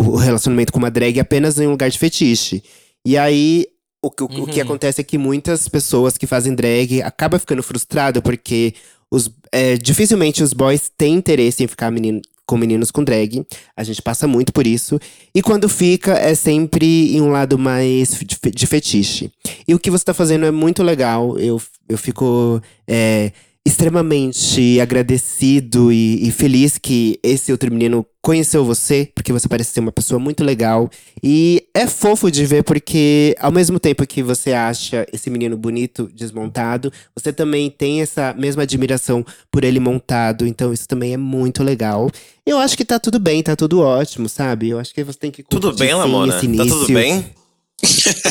o 0.00 0.16
relacionamento 0.16 0.72
com 0.72 0.78
uma 0.78 0.90
drag 0.90 1.18
apenas 1.20 1.58
em 1.58 1.66
um 1.66 1.70
lugar 1.70 1.90
de 1.90 1.98
fetiche. 1.98 2.62
E 3.06 3.16
aí, 3.16 3.66
o, 4.02 4.10
que- 4.10 4.22
o, 4.24 4.28
que 4.28 4.36
Uhum. 4.60 4.62
acontece 4.62 5.00
é 5.00 5.04
que 5.04 5.18
muitas 5.18 5.68
pessoas 5.68 6.16
que 6.16 6.26
fazem 6.26 6.54
drag 6.54 7.02
acabam 7.02 7.38
ficando 7.40 7.62
frustrado 7.62 8.22
porque 8.22 8.74
os, 9.10 9.30
é, 9.50 9.76
dificilmente 9.76 10.42
os 10.42 10.52
boys 10.52 10.90
têm 10.96 11.14
interesse 11.14 11.64
em 11.64 11.66
ficar 11.66 11.90
menino, 11.90 12.20
com 12.46 12.56
meninos 12.56 12.90
com 12.90 13.02
drag. 13.02 13.44
A 13.76 13.82
gente 13.82 14.00
passa 14.02 14.26
muito 14.26 14.52
por 14.52 14.66
isso. 14.66 14.98
E 15.34 15.42
quando 15.42 15.68
fica, 15.68 16.12
é 16.12 16.34
sempre 16.34 17.16
em 17.16 17.20
um 17.20 17.30
lado 17.30 17.58
mais 17.58 18.10
de, 18.24 18.36
fe- 18.36 18.50
de 18.50 18.66
fetiche. 18.66 19.30
E 19.66 19.74
o 19.74 19.78
que 19.78 19.90
você 19.90 20.04
tá 20.04 20.14
fazendo 20.14 20.44
é 20.46 20.50
muito 20.50 20.82
legal. 20.82 21.38
Eu, 21.38 21.60
eu 21.88 21.98
fico 21.98 22.60
é, 22.86 23.32
extremamente 23.68 24.80
agradecido 24.80 25.92
e, 25.92 26.26
e 26.26 26.30
feliz 26.30 26.78
que 26.78 27.20
esse 27.22 27.52
outro 27.52 27.70
menino 27.70 28.04
conheceu 28.22 28.64
você, 28.64 29.10
porque 29.14 29.32
você 29.32 29.46
parece 29.46 29.72
ser 29.72 29.80
uma 29.80 29.92
pessoa 29.92 30.18
muito 30.18 30.42
legal. 30.42 30.90
E 31.22 31.66
é 31.74 31.86
fofo 31.86 32.30
de 32.30 32.46
ver, 32.46 32.64
porque 32.64 33.36
ao 33.38 33.52
mesmo 33.52 33.78
tempo 33.78 34.06
que 34.06 34.22
você 34.22 34.54
acha 34.54 35.06
esse 35.12 35.28
menino 35.28 35.56
bonito, 35.56 36.10
desmontado, 36.14 36.90
você 37.14 37.30
também 37.30 37.70
tem 37.70 38.00
essa 38.00 38.34
mesma 38.36 38.62
admiração 38.62 39.24
por 39.50 39.64
ele 39.64 39.78
montado. 39.78 40.46
Então 40.46 40.72
isso 40.72 40.88
também 40.88 41.12
é 41.12 41.18
muito 41.18 41.62
legal. 41.62 42.10
Eu 42.46 42.56
acho 42.58 42.76
que 42.76 42.86
tá 42.86 42.98
tudo 42.98 43.18
bem, 43.18 43.42
tá 43.42 43.54
tudo 43.54 43.80
ótimo, 43.80 44.28
sabe? 44.30 44.70
Eu 44.70 44.78
acho 44.78 44.94
que 44.94 45.04
você 45.04 45.18
tem 45.18 45.30
que 45.30 45.42
Tudo 45.42 45.74
bem, 45.74 45.88
sim, 45.88 45.94
Lamona? 45.94 46.32
Tá 46.32 46.40
tudo 46.40 46.86
bem? 46.86 47.24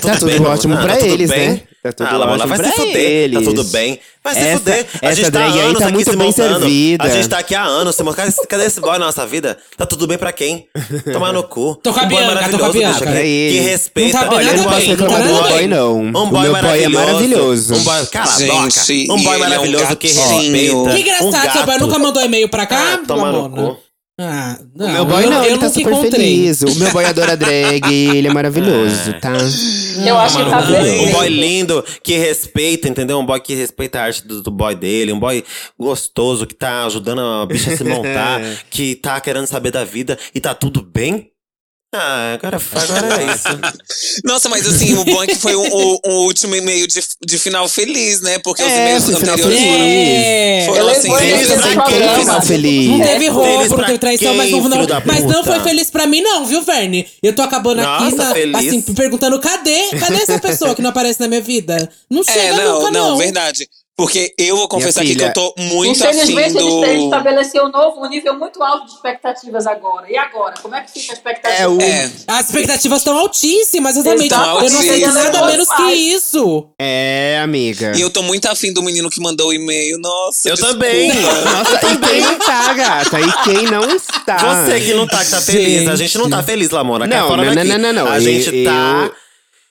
Tá 0.02 0.16
tudo 0.18 0.26
bem, 0.26 0.46
ótimo 0.46 0.76
pra 0.76 0.88
Tá 0.88 0.98
tudo 0.98 1.14
eles, 1.14 1.30
bem? 1.30 1.50
né? 1.50 1.62
Tá 1.84 1.92
tudo 1.94 2.24
ah, 2.24 2.32
ótimo 2.34 2.48
vai 2.50 2.58
pra 2.58 2.70
se 2.70 2.76
fuder. 2.76 2.96
eles. 3.02 3.40
Tá 3.40 3.46
tudo 3.46 3.64
bem. 3.66 4.00
Vai 4.24 4.34
se 4.34 4.40
Essa- 4.42 4.58
fuder. 4.58 4.86
A 5.02 5.06
essa 5.08 5.16
gente 5.16 5.32
tá 5.32 5.40
há 5.40 5.42
drag 5.48 5.54
aí 5.54 5.66
anos 5.66 5.80
tá 5.80 5.86
aqui 5.86 5.94
muito 5.94 6.12
se 6.12 6.18
bem 6.18 6.28
montando. 6.28 6.60
servida. 6.60 7.04
A 7.04 7.10
gente 7.10 7.30
tá 7.30 7.38
aqui 7.38 7.56
há 7.56 7.64
anos. 7.64 7.96
se 7.96 8.04
montando. 8.04 8.34
Cadê, 8.34 8.48
cadê 8.48 8.66
esse 8.66 8.82
boy 8.82 8.92
na 9.00 9.06
nossa 9.06 9.26
vida? 9.26 9.58
Tá 9.78 9.86
tudo 9.86 10.06
bem 10.06 10.18
pra 10.18 10.34
quem? 10.34 10.68
Tomar 11.14 11.32
no 11.32 11.44
cu. 11.44 11.76
Tô 11.82 11.94
com 11.94 12.00
a 12.00 12.04
um 12.04 12.08
boy 12.10 12.18
Bianca, 12.26 12.34
tô 12.50 12.50
com 12.50 12.56
a 12.56 12.60
maravilhoso, 12.60 12.74
Bianca. 13.00 13.00
Pra 13.12 13.22
que, 13.22 13.50
que 13.52 13.60
respeita. 13.60 14.18
Não 14.20 14.28
tá 14.30 14.36
Olha, 14.36 14.50
eu 14.50 14.58
não 14.58 14.64
posso 14.66 14.78
bem, 14.78 14.90
reclamar 14.90 15.24
do 15.24 15.34
tá 15.44 15.48
boy, 15.50 15.68
não. 15.68 15.98
Um 16.02 16.10
o 16.10 16.26
boy 16.28 16.42
meu 16.50 16.62
boy 16.62 16.84
é 16.84 16.90
maravilhoso. 16.90 17.74
Um 17.76 17.84
boy, 17.84 18.06
cala 18.08 18.26
a 18.26 18.40
boca. 18.40 19.14
Um 19.14 19.24
boy 19.24 19.34
é 19.34 19.38
um 19.38 19.40
maravilhoso 19.40 19.96
que 19.96 20.08
respeita. 20.08 20.92
Que 20.94 21.00
engraçado, 21.02 21.52
seu 21.54 21.66
boy 21.66 21.78
nunca 21.78 22.00
mandou 22.00 22.22
e-mail 22.22 22.50
pra 22.50 22.66
cá, 22.66 23.00
toma 23.08 23.32
no 23.32 23.50
cu. 23.50 23.87
Ah, 24.19 24.58
não, 24.75 24.88
O 24.88 24.91
meu 24.93 25.06
boy 25.06 25.25
eu, 25.25 25.30
não, 25.30 25.43
eu 25.43 25.51
ele 25.51 25.60
tá 25.60 25.69
super 25.69 25.91
encontrei. 25.91 26.12
feliz. 26.12 26.62
O 26.62 26.75
meu 26.75 26.91
boy 26.91 27.06
adora 27.06 27.38
drag, 27.38 27.93
ele 27.93 28.27
é 28.27 28.34
maravilhoso, 28.34 29.13
tá? 29.21 29.34
Eu 30.03 30.17
acho 30.17 30.38
que 30.38 30.49
tá 30.49 30.62
Mano, 30.62 31.03
Um 31.03 31.12
boy 31.12 31.30
lindo, 31.30 31.86
que 32.01 32.17
respeita, 32.17 32.88
entendeu? 32.89 33.19
Um 33.19 33.25
boy 33.25 33.39
que 33.39 33.53
respeita 33.53 33.99
a 33.99 34.03
arte 34.06 34.25
do, 34.27 34.41
do 34.41 34.49
boy 34.49 34.73
dele. 34.73 35.13
Um 35.13 35.19
boy 35.19 35.43
gostoso, 35.80 36.47
que 36.47 36.56
tá 36.56 36.86
ajudando 36.86 37.21
a 37.21 37.45
bicha 37.45 37.71
a 37.71 37.77
se 37.77 37.84
montar. 37.84 38.41
que 38.71 38.95
tá 38.95 39.21
querendo 39.21 39.45
saber 39.45 39.69
da 39.69 39.84
vida. 39.84 40.17
E 40.34 40.39
tá 40.39 40.56
tudo 40.56 40.82
bem? 40.82 41.30
Ah, 41.95 42.34
agora, 42.34 42.58
agora 42.58 43.23
é 43.23 43.34
isso. 43.34 43.47
Nossa, 44.26 44.50
mas 44.50 44.67
assim, 44.67 44.93
o 44.97 45.06
bom 45.06 45.23
é 45.23 45.28
que 45.28 45.36
foi 45.36 45.56
um, 45.56 45.63
um- 45.65 46.00
um 46.06 46.13
último 46.26 46.54
e-mail 46.54 46.86
de, 46.86 47.00
de 47.26 47.38
final 47.39 47.67
feliz, 47.69 48.19
né? 48.19 48.38
Porque 48.39 48.62
os 48.62 48.69
É, 48.69 48.82
e-mails 48.82 49.06
foi 49.06 49.15
final 49.15 49.36
anteriores 49.36 49.62
É. 49.65 50.63
foram 50.67 50.89
assim, 50.89 51.15
Feliz 51.15 51.47
pra 51.47 51.56
Esse 51.56 51.82
quem, 51.86 52.19
final 52.19 52.41
feliz. 52.41 52.89
Não 52.89 53.00
teve 53.00 53.28
roubo, 53.30 53.78
não 53.78 53.86
teve 53.86 53.97
traição, 54.00 54.34
mas 54.36 54.52
não, 54.52 54.60
não 54.67 54.86
mas 55.06 55.23
não 55.23 55.43
foi 55.45 55.60
feliz 55.62 55.89
pra 55.89 56.06
mim, 56.06 56.21
não, 56.21 56.45
viu, 56.45 56.62
Verne? 56.62 57.08
Eu 57.23 57.34
tô 57.34 57.41
acabando 57.41 57.80
aqui, 57.80 58.04
Nossa, 58.04 58.15
na- 58.17 58.34
feliz. 58.34 58.56
assim, 58.56 58.82
perguntando: 58.82 59.39
cadê? 59.39 59.89
Cadê 59.97 60.15
essa 60.17 60.39
pessoa 60.39 60.76
que 60.76 60.82
não 60.82 60.89
aparece 60.89 61.21
na 61.21 61.28
minha 61.30 61.41
vida? 61.41 61.89
Não 62.10 62.21
chega 62.21 62.38
É, 62.39 62.54
não, 62.54 62.80
nunca, 62.80 62.91
não, 62.91 63.10
não. 63.12 63.17
verdade. 63.17 63.65
Porque 63.98 64.32
eu 64.38 64.56
vou 64.56 64.68
confessar 64.68 65.02
aqui 65.02 65.16
que 65.16 65.24
eu 65.24 65.34
tô 65.34 65.56
muito 65.58 66.04
afim 66.04 66.16
Infelizmente, 66.20 66.54
do. 66.54 66.86
ele 66.86 67.06
estabeleceu 67.06 67.66
um 67.66 67.70
novo, 67.72 68.06
um 68.06 68.08
nível 68.08 68.38
muito 68.38 68.62
alto 68.62 68.86
de 68.86 68.92
expectativas 68.92 69.66
agora. 69.66 70.06
E 70.08 70.16
agora? 70.16 70.54
Como 70.62 70.76
é 70.76 70.82
que 70.82 70.92
fica 70.92 71.14
a 71.14 71.16
expectativa? 71.16 71.64
É 71.64 71.68
o- 71.68 71.82
É, 71.82 72.12
As 72.28 72.46
expectativas 72.46 73.00
estão 73.00 73.18
altíssimas, 73.18 73.96
exatamente. 73.98 74.26
Estão 74.32 74.62
Eu 74.64 74.70
não 74.70 74.82
sei 74.82 75.08
nada 75.08 75.46
menos 75.48 75.68
que 75.68 75.92
isso. 75.94 76.68
É, 76.80 77.40
amiga. 77.42 77.94
e 77.98 78.02
eu 78.02 78.12
tô 78.12 78.22
muito 78.22 78.46
afim 78.46 78.72
do 78.72 78.84
menino 78.84 79.10
que 79.10 79.20
mandou 79.20 79.48
o 79.48 79.54
e-mail. 79.54 79.98
Nossa, 79.98 80.48
Eu 80.50 80.54
desculpa. 80.54 80.76
também. 80.76 81.12
Nossa, 81.14 81.88
e 81.92 81.98
quem 81.98 82.22
não 82.22 82.38
tá, 82.38 82.74
gata? 82.74 83.20
E 83.20 83.32
quem 83.46 83.64
não 83.66 83.84
está? 83.96 84.38
Você 84.66 84.80
que 84.80 84.94
não 84.94 85.08
tá, 85.08 85.26
que 85.26 85.32
tá 85.32 85.42
feliz. 85.42 85.88
A 85.90 85.96
gente 85.96 86.16
não 86.20 86.30
tá 86.30 86.44
feliz, 86.44 86.70
Lamona. 86.70 87.08
Não, 87.08 87.36
não, 87.36 87.46
não, 87.56 87.78
não, 87.80 87.94
não. 87.94 88.08
A 88.12 88.18
Eu- 88.18 88.22
gente 88.22 88.64
tá 88.64 89.06
eu- 89.06 89.27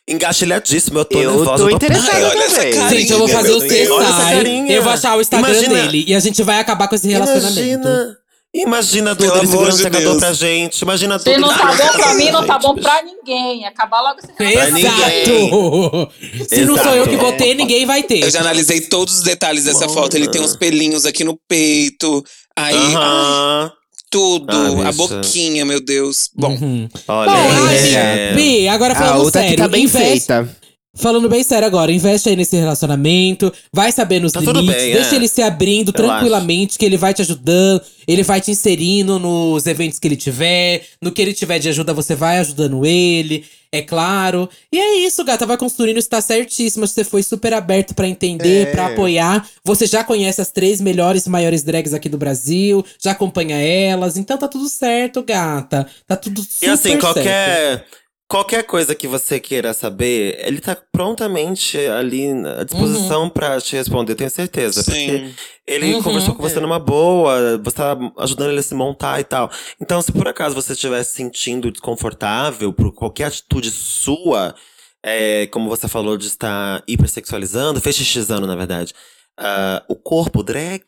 engatilhadíssimo. 0.09 0.99
Eu 0.99 1.05
tô 1.05 1.19
Eu 1.19 1.31
nervosa. 1.37 1.63
tô 1.65 1.71
eu 1.71 1.77
interessada 1.77 2.17
Ai, 2.17 2.25
olha 2.25 2.49
também. 2.51 2.73
carinha, 2.75 3.01
Gente, 3.01 3.13
eu 3.13 3.19
vou 3.19 3.29
fazer 3.29 3.53
o 3.53 3.61
CSI. 3.61 3.87
carinha. 4.31 4.73
Eu 4.73 4.83
vou 4.83 4.93
achar 4.93 5.17
o 5.17 5.21
Instagram 5.21 5.51
Imagina- 5.53 5.83
dele. 5.83 6.05
E 6.07 6.15
a 6.15 6.21
gente 6.21 6.43
vai 6.43 6.59
acabar 6.61 6.89
com 6.89 6.95
esse 6.95 7.09
relacionamento. 7.09 7.59
Imagina. 7.59 8.17
Imagina 8.55 9.13
a 9.13 9.17
Pelo 9.17 9.29
dor 9.33 9.41
desse 9.41 9.53
amor 9.53 9.63
grande 9.65 9.77
de 9.77 9.83
secador 9.83 10.09
Deus. 10.13 10.19
pra 10.19 10.33
gente. 10.33 10.81
Imagina 10.81 11.15
a 11.17 11.19
dor 11.19 11.35
Se 11.35 11.39
não 11.39 11.49
tá 11.49 11.67
bom 11.75 11.93
pra 11.99 12.15
mim, 12.15 12.31
não 12.31 12.47
tá 12.47 12.59
bom 12.59 12.75
pra 12.77 13.03
ninguém. 13.03 13.67
Acabar 13.67 14.01
logo 14.01 14.19
esse 14.19 14.33
relacionamento. 14.39 15.31
Exato! 15.31 16.11
Se 16.49 16.65
não 16.65 16.79
sou 16.79 16.93
eu 16.97 17.07
que 17.07 17.17
vou 17.17 17.33
ter, 17.33 17.55
ninguém 17.55 17.85
vai 17.85 18.03
ter. 18.03 18.23
Eu 18.23 18.31
já 18.31 18.41
analisei 18.41 18.81
todos 18.81 19.17
os 19.17 19.23
detalhes 19.23 19.65
dessa 19.65 19.87
Mona. 19.87 19.93
foto. 20.01 20.15
Ele 20.17 20.29
tem 20.31 20.41
uns 20.41 20.57
pelinhos 20.57 21.05
aqui 21.05 21.23
no 21.23 21.39
peito. 21.47 22.25
Aí, 22.57 22.75
ai, 22.75 22.95
Aham. 22.95 23.73
Tudo. 24.11 24.47
Ah, 24.51 24.89
a 24.89 24.93
boquinha, 24.93 25.65
meu 25.65 25.81
Deus. 25.81 26.31
Bom, 26.35 26.53
Uhum. 26.53 26.89
Olha, 27.09 27.31
Bom, 27.33 27.69
é. 27.69 28.35
Bi, 28.35 28.69
agora 28.69 28.93
A 28.93 28.97
falando 28.97 29.25
outra 29.25 29.41
sério. 29.43 29.57
que 29.57 29.63
tá 29.63 29.69
bem 29.69 29.85
investe- 29.85 30.09
feita. 30.27 30.57
Falando 30.97 31.29
bem 31.29 31.43
sério 31.43 31.67
agora, 31.67 31.93
investe 31.93 32.29
aí 32.29 32.37
nesse 32.37 32.57
relacionamento, 32.57 33.53
vai 33.73 33.93
saber 33.93 34.21
nos 34.21 34.33
Tá 34.33 34.41
limites, 34.41 34.75
bem, 34.83 34.93
deixa 34.95 35.13
é. 35.15 35.17
ele 35.17 35.29
se 35.29 35.43
abrindo 35.43 35.93
tranquilamente, 35.93 36.79
que 36.79 36.85
ele 36.85 36.97
vai 36.97 37.13
te 37.13 37.23
ajudando, 37.23 37.83
ele 38.09 38.23
vai 38.23 38.41
te 38.41 38.51
inserindo 38.51 39.19
nos 39.19 39.67
eventos 39.67 39.99
que 39.99 40.09
ele 40.09 40.17
tiver, 40.17 40.83
no 41.01 41.13
que 41.13 41.21
ele 41.21 41.35
tiver 41.35 41.59
de 41.59 41.69
ajuda, 41.69 41.93
você 41.93 42.15
vai 42.15 42.39
ajudando 42.39 42.87
ele, 42.87 43.45
é 43.71 43.83
claro. 43.83 44.49
E 44.73 44.79
é 44.79 44.99
isso, 45.01 45.23
gata, 45.23 45.45
vai 45.45 45.59
construindo, 45.59 45.99
está 45.99 46.21
certíssima, 46.21 46.87
você 46.87 47.05
foi 47.05 47.23
super 47.23 47.53
aberto 47.53 47.95
pra 47.95 48.09
entender, 48.09 48.69
É. 48.69 48.71
pra 48.71 48.87
apoiar. 48.87 49.47
Você 49.65 49.87
já 49.87 50.03
conhece 50.03 50.41
as 50.41 50.51
três 50.51 50.81
melhores 50.81 51.27
e 51.27 51.31
maiores 51.31 51.63
drags 51.63 51.93
aqui 51.93 52.09
do 52.09 52.17
Brasil, 52.17 52.85
já 53.03 53.11
acompanha 53.11 53.57
elas, 53.57 54.17
então 54.17 54.39
tá 54.39 54.49
tudo 54.49 54.69
certo, 54.69 55.23
gata. 55.23 55.87
Tá 56.07 56.17
tudo 56.17 56.41
super 56.43 56.67
E 56.67 56.71
assim, 56.71 56.99
certo. 57.01 57.85
Qualquer, 58.29 58.65
coisa 58.65 58.95
que 58.95 59.07
você 59.09 59.39
queira 59.41 59.73
saber, 59.75 60.39
ele 60.47 60.61
tá 60.61 60.77
prontamente 60.93 61.79
ali 61.79 62.29
à 62.59 62.65
disposição 62.65 63.29
pra 63.31 63.61
te 63.61 63.77
responder, 63.77 64.15
tenho 64.15 64.31
certeza. 64.31 64.83
Porque 64.85 65.21
sim. 65.21 65.39
ele 65.67 65.95
Uhum, 65.95 66.03
conversou 66.03 66.35
com 66.35 66.43
você 66.43 66.59
é. 66.59 66.61
numa 66.61 66.79
boa, 66.79 67.59
você 67.59 67.77
tá 67.77 67.97
ajudando 68.19 68.51
ele 68.51 68.61
a 68.61 68.63
se 68.63 68.75
montar 68.75 69.21
e 69.21 69.25
tal. 69.25 69.51
Então, 69.81 70.01
se 70.03 70.13
por 70.13 70.27
acaso 70.29 70.55
você 70.55 70.73
estiver 70.73 71.03
se 71.05 71.15
sentindo 71.15 71.71
desconfortável 71.71 72.73
por 72.73 72.93
qualquer 72.93 73.25
atitude 73.27 73.71
sua, 73.71 74.55
é, 75.03 75.47
como 75.49 75.69
você 75.69 75.89
falou 75.89 76.17
de 76.17 76.27
estar 76.27 76.83
hipersexualizando, 76.89 77.81
fetichizando, 77.81 78.47
na 78.47 78.57
verdade. 78.57 78.93
ah, 79.39 79.85
o 79.89 79.95
corpo 79.97 80.43
drag, 80.43 80.83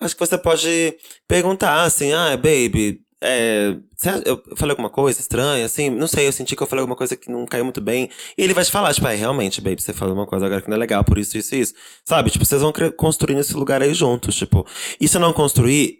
acho 0.00 0.14
que 0.14 0.20
você 0.20 0.36
pode 0.38 0.96
perguntar 1.26 1.82
assim, 1.84 2.12
ah, 2.12 2.36
baby, 2.36 3.00
é, 3.20 3.76
eu 4.24 4.42
falei 4.56 4.72
alguma 4.72 4.90
coisa 4.90 5.20
estranha, 5.20 5.66
assim, 5.66 5.90
não 5.90 6.06
sei, 6.06 6.28
eu 6.28 6.32
senti 6.32 6.54
que 6.54 6.62
eu 6.62 6.66
falei 6.66 6.82
alguma 6.82 6.96
coisa 6.96 7.16
que 7.16 7.30
não 7.30 7.44
caiu 7.46 7.64
muito 7.64 7.80
bem. 7.80 8.08
E 8.36 8.42
ele 8.42 8.54
vai 8.54 8.64
te 8.64 8.70
falar, 8.70 8.94
tipo, 8.94 9.06
é, 9.08 9.14
realmente, 9.14 9.60
baby, 9.60 9.82
você 9.82 9.92
falou 9.92 10.14
uma 10.14 10.26
coisa 10.26 10.46
agora 10.46 10.62
que 10.62 10.68
não 10.68 10.76
é 10.76 10.78
legal, 10.78 11.02
por 11.04 11.18
isso, 11.18 11.36
isso 11.36 11.54
isso. 11.54 11.74
Sabe? 12.04 12.30
Tipo, 12.30 12.44
vocês 12.44 12.62
vão 12.62 12.72
construindo 12.96 13.40
esse 13.40 13.54
lugar 13.54 13.82
aí 13.82 13.92
juntos, 13.92 14.36
tipo. 14.36 14.66
E 15.00 15.08
se 15.08 15.18
não 15.18 15.32
construir, 15.32 15.98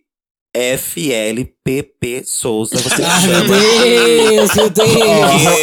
FLPP 0.59 2.23
Souza, 2.25 2.77
você 2.79 3.03
Ai, 3.03 3.21
chama. 3.23 3.45
meu 3.45 3.59
Deus, 3.61 4.55
meu 4.55 4.71
Deus. 4.71 4.89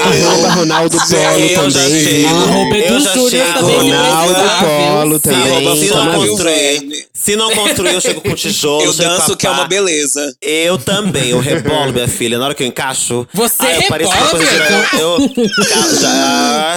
Arroba 0.01 0.49
Ronaldo 0.53 0.97
Polo 0.97 1.13
eu 1.39 1.69
já 1.71 1.79
também. 1.81 2.25
Arroba 2.25 2.77
Edu 2.77 2.93
eu 2.93 2.99
já 3.01 3.13
Júnior 3.13 3.29
chego. 3.29 3.67
se 3.67 3.73
Ronaldo? 3.75 4.36
Polo 4.65 5.15
Se 5.15 5.21
também. 5.21 5.49
não 5.49 5.62
tamo 5.63 5.75
viu, 6.21 6.29
construir, 6.29 7.08
se 7.13 7.36
não 7.36 7.51
construir, 7.51 7.93
eu 7.93 8.01
chego 8.01 8.21
com 8.21 8.34
tijolo. 8.36 8.84
Eu 8.84 8.93
danço 8.93 9.36
que 9.36 9.47
é 9.47 9.49
uma 9.49 9.65
beleza. 9.67 10.36
Eu 10.41 10.77
também, 10.77 11.29
eu 11.29 11.39
rebolo, 11.39 11.91
minha 11.91 12.08
filha. 12.08 12.38
Na 12.38 12.45
hora 12.45 12.53
que 12.55 12.63
eu 12.63 12.67
encaixo. 12.67 13.27
Você 13.34 13.65
ah, 13.65 13.75
eu 13.77 13.84
pareço 13.88 14.12
uma 14.12 14.25
rebola, 14.25 14.45
coisa 14.45 14.51
de-? 14.51 15.01
Eu. 15.01 15.17
eu 15.47 15.99
já, 15.99 16.10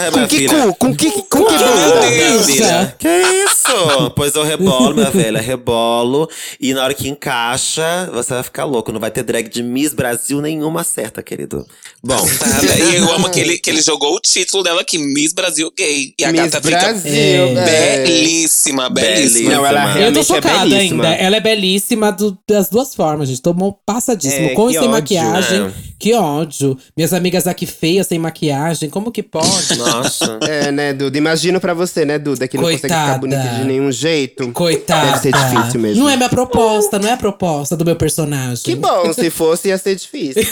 ah, 0.07 0.11
Com 0.13 0.27
que 0.27 0.37
filha. 0.39 0.55
cu? 0.63 0.75
Com 0.75 0.95
que, 0.97 1.11
com 1.11 1.45
que 1.45 1.55
Ah, 1.55 1.59
bunda? 1.59 2.07
minha 2.11 2.31
Deus. 2.31 2.47
filha. 2.47 2.95
Que 2.99 3.09
isso? 3.09 4.11
Pois 4.17 4.35
eu 4.35 4.43
rebolo, 4.45 4.95
minha 4.95 5.11
velha, 5.11 5.41
rebolo. 5.41 6.29
E 6.61 6.73
na 6.73 6.85
hora 6.85 6.95
que 6.95 7.09
encaixa, 7.09 8.08
você 8.11 8.35
vai 8.35 8.43
ficar 8.43 8.65
louco. 8.65 8.93
Não 8.93 9.01
vai 9.01 9.11
ter 9.11 9.23
drag 9.23 9.49
de 9.49 9.63
Miss 9.63 9.93
Brasil 9.95 10.41
nenhuma 10.41 10.85
certa, 10.85 11.23
querido. 11.23 11.67
Bom, 12.03 12.17
Tá? 12.39 12.79
E 12.79 12.97
eu 12.97 13.13
amo 13.13 13.29
que 13.31 13.41
ele, 13.41 13.59
que 13.59 13.71
ele 13.71 13.81
jogou 13.83 14.15
o 14.15 14.21
título 14.21 14.63
dela 14.63 14.81
aqui, 14.81 14.99
Miss 14.99 15.33
Brasil 15.33 15.71
Gay. 15.77 16.15
E 16.19 16.25
a 16.25 16.33
Miss 16.33 16.43
gata 16.51 16.61
fica 16.63 16.79
Brasil, 16.79 17.13
É. 17.13 17.95
é. 17.99 18.05
belíssima, 18.05 18.89
belíssima. 18.91 19.19
Belíssima. 19.19 19.53
Não, 19.55 19.67
ela 19.67 20.01
Eu 20.01 20.13
tô 20.13 20.21
é 20.21 20.23
chocada 20.23 20.59
belíssima. 20.67 21.05
ainda. 21.05 21.17
Ela 21.17 21.37
é 21.37 21.41
belíssima 21.41 22.13
do- 22.13 22.39
das 22.49 22.69
duas 22.69 22.95
formas, 22.95 23.29
gente. 23.29 23.43
Tomou 23.43 23.79
passadíssimo. 23.85 24.49
É, 24.51 24.55
com 24.55 24.69
e 24.71 24.73
sem 24.73 24.79
ódio, 24.81 24.91
maquiagem. 24.91 25.61
né? 25.61 25.73
Que 25.99 26.15
ódio. 26.15 26.79
Minhas 26.97 27.13
amigas 27.13 27.47
aqui 27.47 27.67
feias 27.67 28.07
sem 28.07 28.19
maquiagem. 28.19 28.89
Como 28.89 29.11
que 29.11 29.23
pode? 29.23 29.77
nossa. 29.77 30.39
É, 30.49 30.71
né, 30.73 30.93
Duda? 30.93 31.19
Imagino 31.19 31.61
pra 31.61 31.75
você, 31.75 32.05
né, 32.05 32.19
Duda? 32.19 32.47
Que 32.49 32.57
não 32.57 32.65
consegue 32.65 32.81
Coitada. 32.83 33.05
ficar 33.07 33.19
bonita 33.19 33.43
de 33.59 33.65
nenhum 33.65 33.91
jeito. 33.93 34.51
Coitada. 34.53 35.07
Deve 35.07 35.19
ser 35.21 35.33
difícil 35.33 35.81
mesmo. 35.81 36.03
Não 36.03 36.09
é 36.11 36.17
minha 36.17 36.29
proposta, 36.29 36.99
não 36.99 37.09
é 37.09 37.13
a 37.13 37.17
proposta 37.17 37.77
do 37.77 37.85
meu 37.89 37.97
personagem. 37.97 38.63
Que 38.63 38.75
bom, 38.75 39.13
se 39.13 39.31
fosse 39.31 39.69
ia 39.69 39.79
ser 39.79 39.97
difícil. 39.97 40.43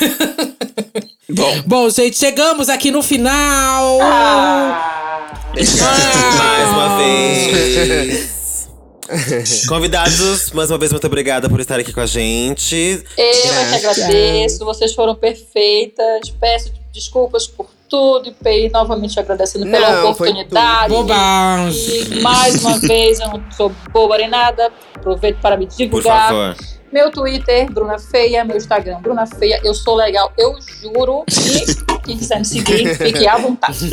Bom, 1.28 1.62
Bom, 1.66 1.90
gente, 1.90 2.16
chegamos 2.16 2.68
aqui 2.68 2.90
no 2.92 3.02
final. 3.02 3.98
Ah, 4.00 5.34
Mais 5.54 6.68
uma 6.70 6.96
vez. 6.98 8.36
Convidados, 9.68 10.52
mais 10.52 10.70
uma 10.70 10.78
vez, 10.78 10.92
muito 10.92 11.06
obrigada 11.06 11.48
por 11.48 11.60
estar 11.60 11.78
aqui 11.80 11.92
com 11.92 12.00
a 12.00 12.06
gente. 12.06 13.04
eu 13.16 13.24
é 13.24 13.78
que 13.78 13.86
agradeço, 13.86 14.64
vocês 14.64 14.94
foram 14.94 15.16
perfeitas. 15.16 16.30
Peço 16.40 16.72
desculpas 16.92 17.46
por 17.48 17.66
tudo 17.88 18.34
e 18.44 18.68
novamente 18.70 19.18
agradecendo 19.18 19.66
pela 19.66 20.02
Não, 20.02 20.14
foi 20.14 20.30
oportunidade. 20.30 20.94
E 22.12 22.20
mais 22.20 22.64
uma 22.64 22.78
vez, 22.78 23.20
eu 23.20 23.28
não 23.28 23.42
sou 23.50 23.72
boba 23.92 24.18
nem 24.18 24.28
nada. 24.28 24.72
Aproveito 24.94 25.40
para 25.40 25.56
me 25.56 25.66
Por 25.66 25.76
divulgar. 25.76 26.28
favor. 26.28 26.56
Meu 26.92 27.10
Twitter, 27.10 27.70
Bruna 27.70 27.98
Feia. 27.98 28.44
Meu 28.44 28.56
Instagram, 28.56 29.00
Bruna 29.00 29.26
Feia. 29.26 29.60
Eu 29.64 29.74
sou 29.74 29.96
legal, 29.96 30.32
eu 30.38 30.54
juro. 30.82 31.24
E 31.28 32.06
quem 32.06 32.16
quiser 32.18 32.38
me 32.38 32.44
seguir, 32.44 32.96
fique 32.96 33.26
à 33.26 33.36
vontade. 33.36 33.90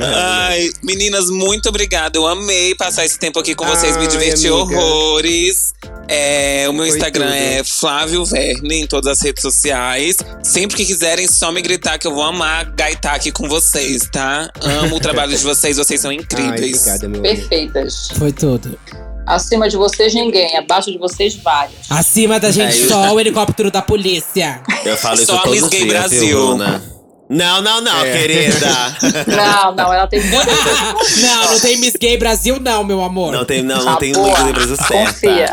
ai, 0.00 0.70
meninas, 0.84 1.28
muito 1.30 1.68
obrigada. 1.68 2.16
Eu 2.16 2.26
amei 2.26 2.74
passar 2.76 3.04
esse 3.04 3.18
tempo 3.18 3.38
aqui 3.40 3.54
com 3.54 3.64
vocês, 3.66 3.96
me 3.96 4.02
Ai, 4.02 4.08
diverti 4.08 4.46
amiga. 4.46 4.54
horrores. 4.54 5.74
É, 6.08 6.66
o 6.68 6.72
meu 6.72 6.86
Foi 6.86 6.96
Instagram 6.96 7.26
tudo. 7.26 7.34
é 7.34 7.64
Flávio 7.64 8.24
Verne 8.24 8.82
em 8.82 8.86
todas 8.86 9.10
as 9.18 9.20
redes 9.20 9.42
sociais. 9.42 10.16
Sempre 10.44 10.76
que 10.76 10.86
quiserem, 10.86 11.26
só 11.26 11.50
me 11.50 11.60
gritar 11.60 11.98
que 11.98 12.06
eu 12.06 12.14
vou 12.14 12.22
amar 12.22 12.70
gaitar 12.76 13.14
aqui 13.14 13.32
com 13.32 13.48
vocês, 13.48 14.08
tá? 14.12 14.48
Amo 14.62 14.96
o 14.96 15.00
trabalho 15.00 15.36
de 15.36 15.42
vocês, 15.42 15.76
vocês 15.76 16.00
são 16.00 16.10
Ai, 16.12 16.16
incríveis. 16.18 16.78
obrigada, 16.82 17.08
meu 17.08 17.20
amor. 17.20 17.34
Perfeitas. 17.34 18.08
Foi 18.16 18.30
tudo. 18.32 18.78
Acima 19.26 19.68
de 19.68 19.76
vocês, 19.76 20.14
ninguém. 20.14 20.56
Abaixo 20.56 20.90
de 20.90 20.98
vocês, 20.98 21.34
vários. 21.34 21.90
Acima 21.90 22.38
da 22.38 22.50
gente, 22.50 22.84
É 22.84 22.88
só 22.88 23.12
o 23.14 23.20
helicóptero 23.20 23.70
da 23.70 23.82
polícia. 23.82 24.62
Eu 24.84 24.96
falo 24.96 25.16
isso 25.16 25.26
Só 25.26 25.38
a 25.38 25.40
todos 25.40 25.54
Miss 25.56 25.64
os 25.64 25.70
Gay 25.70 25.80
dias, 25.80 25.92
Brasil. 25.92 26.38
Bruna? 26.46 26.96
Não, 27.28 27.60
não, 27.60 27.80
não, 27.80 28.04
É. 28.04 28.12
querida. 28.18 28.96
Não, 29.26 29.74
não, 29.74 29.92
ela 29.92 30.06
tem 30.06 30.20
não, 30.30 31.50
não 31.50 31.60
tem 31.60 31.76
Miss 31.78 31.94
Gay 32.00 32.16
Brasil, 32.16 32.60
não, 32.60 32.84
meu 32.84 33.02
amor. 33.02 33.32
Não 33.32 33.44
tem, 33.44 33.64
não, 33.64 33.78
não 33.78 33.94
Tá 33.94 33.96
tem 33.96 34.12
boa. 34.12 34.44
Miss 34.44 34.52
Brasil 34.52 34.76
certa. 34.76 35.12
Confia. 35.12 35.52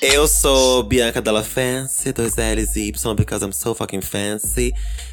Eu 0.00 0.26
sou 0.26 0.82
Bianca 0.84 1.20
Della 1.20 1.42
Fancy, 1.42 2.12
dois 2.12 2.36
L's 2.36 2.76
e 2.76 2.88
Y, 2.88 3.14
because 3.14 3.44
I'm 3.44 3.52
so 3.52 3.74
fucking 3.74 4.00
fancy. 4.00 4.72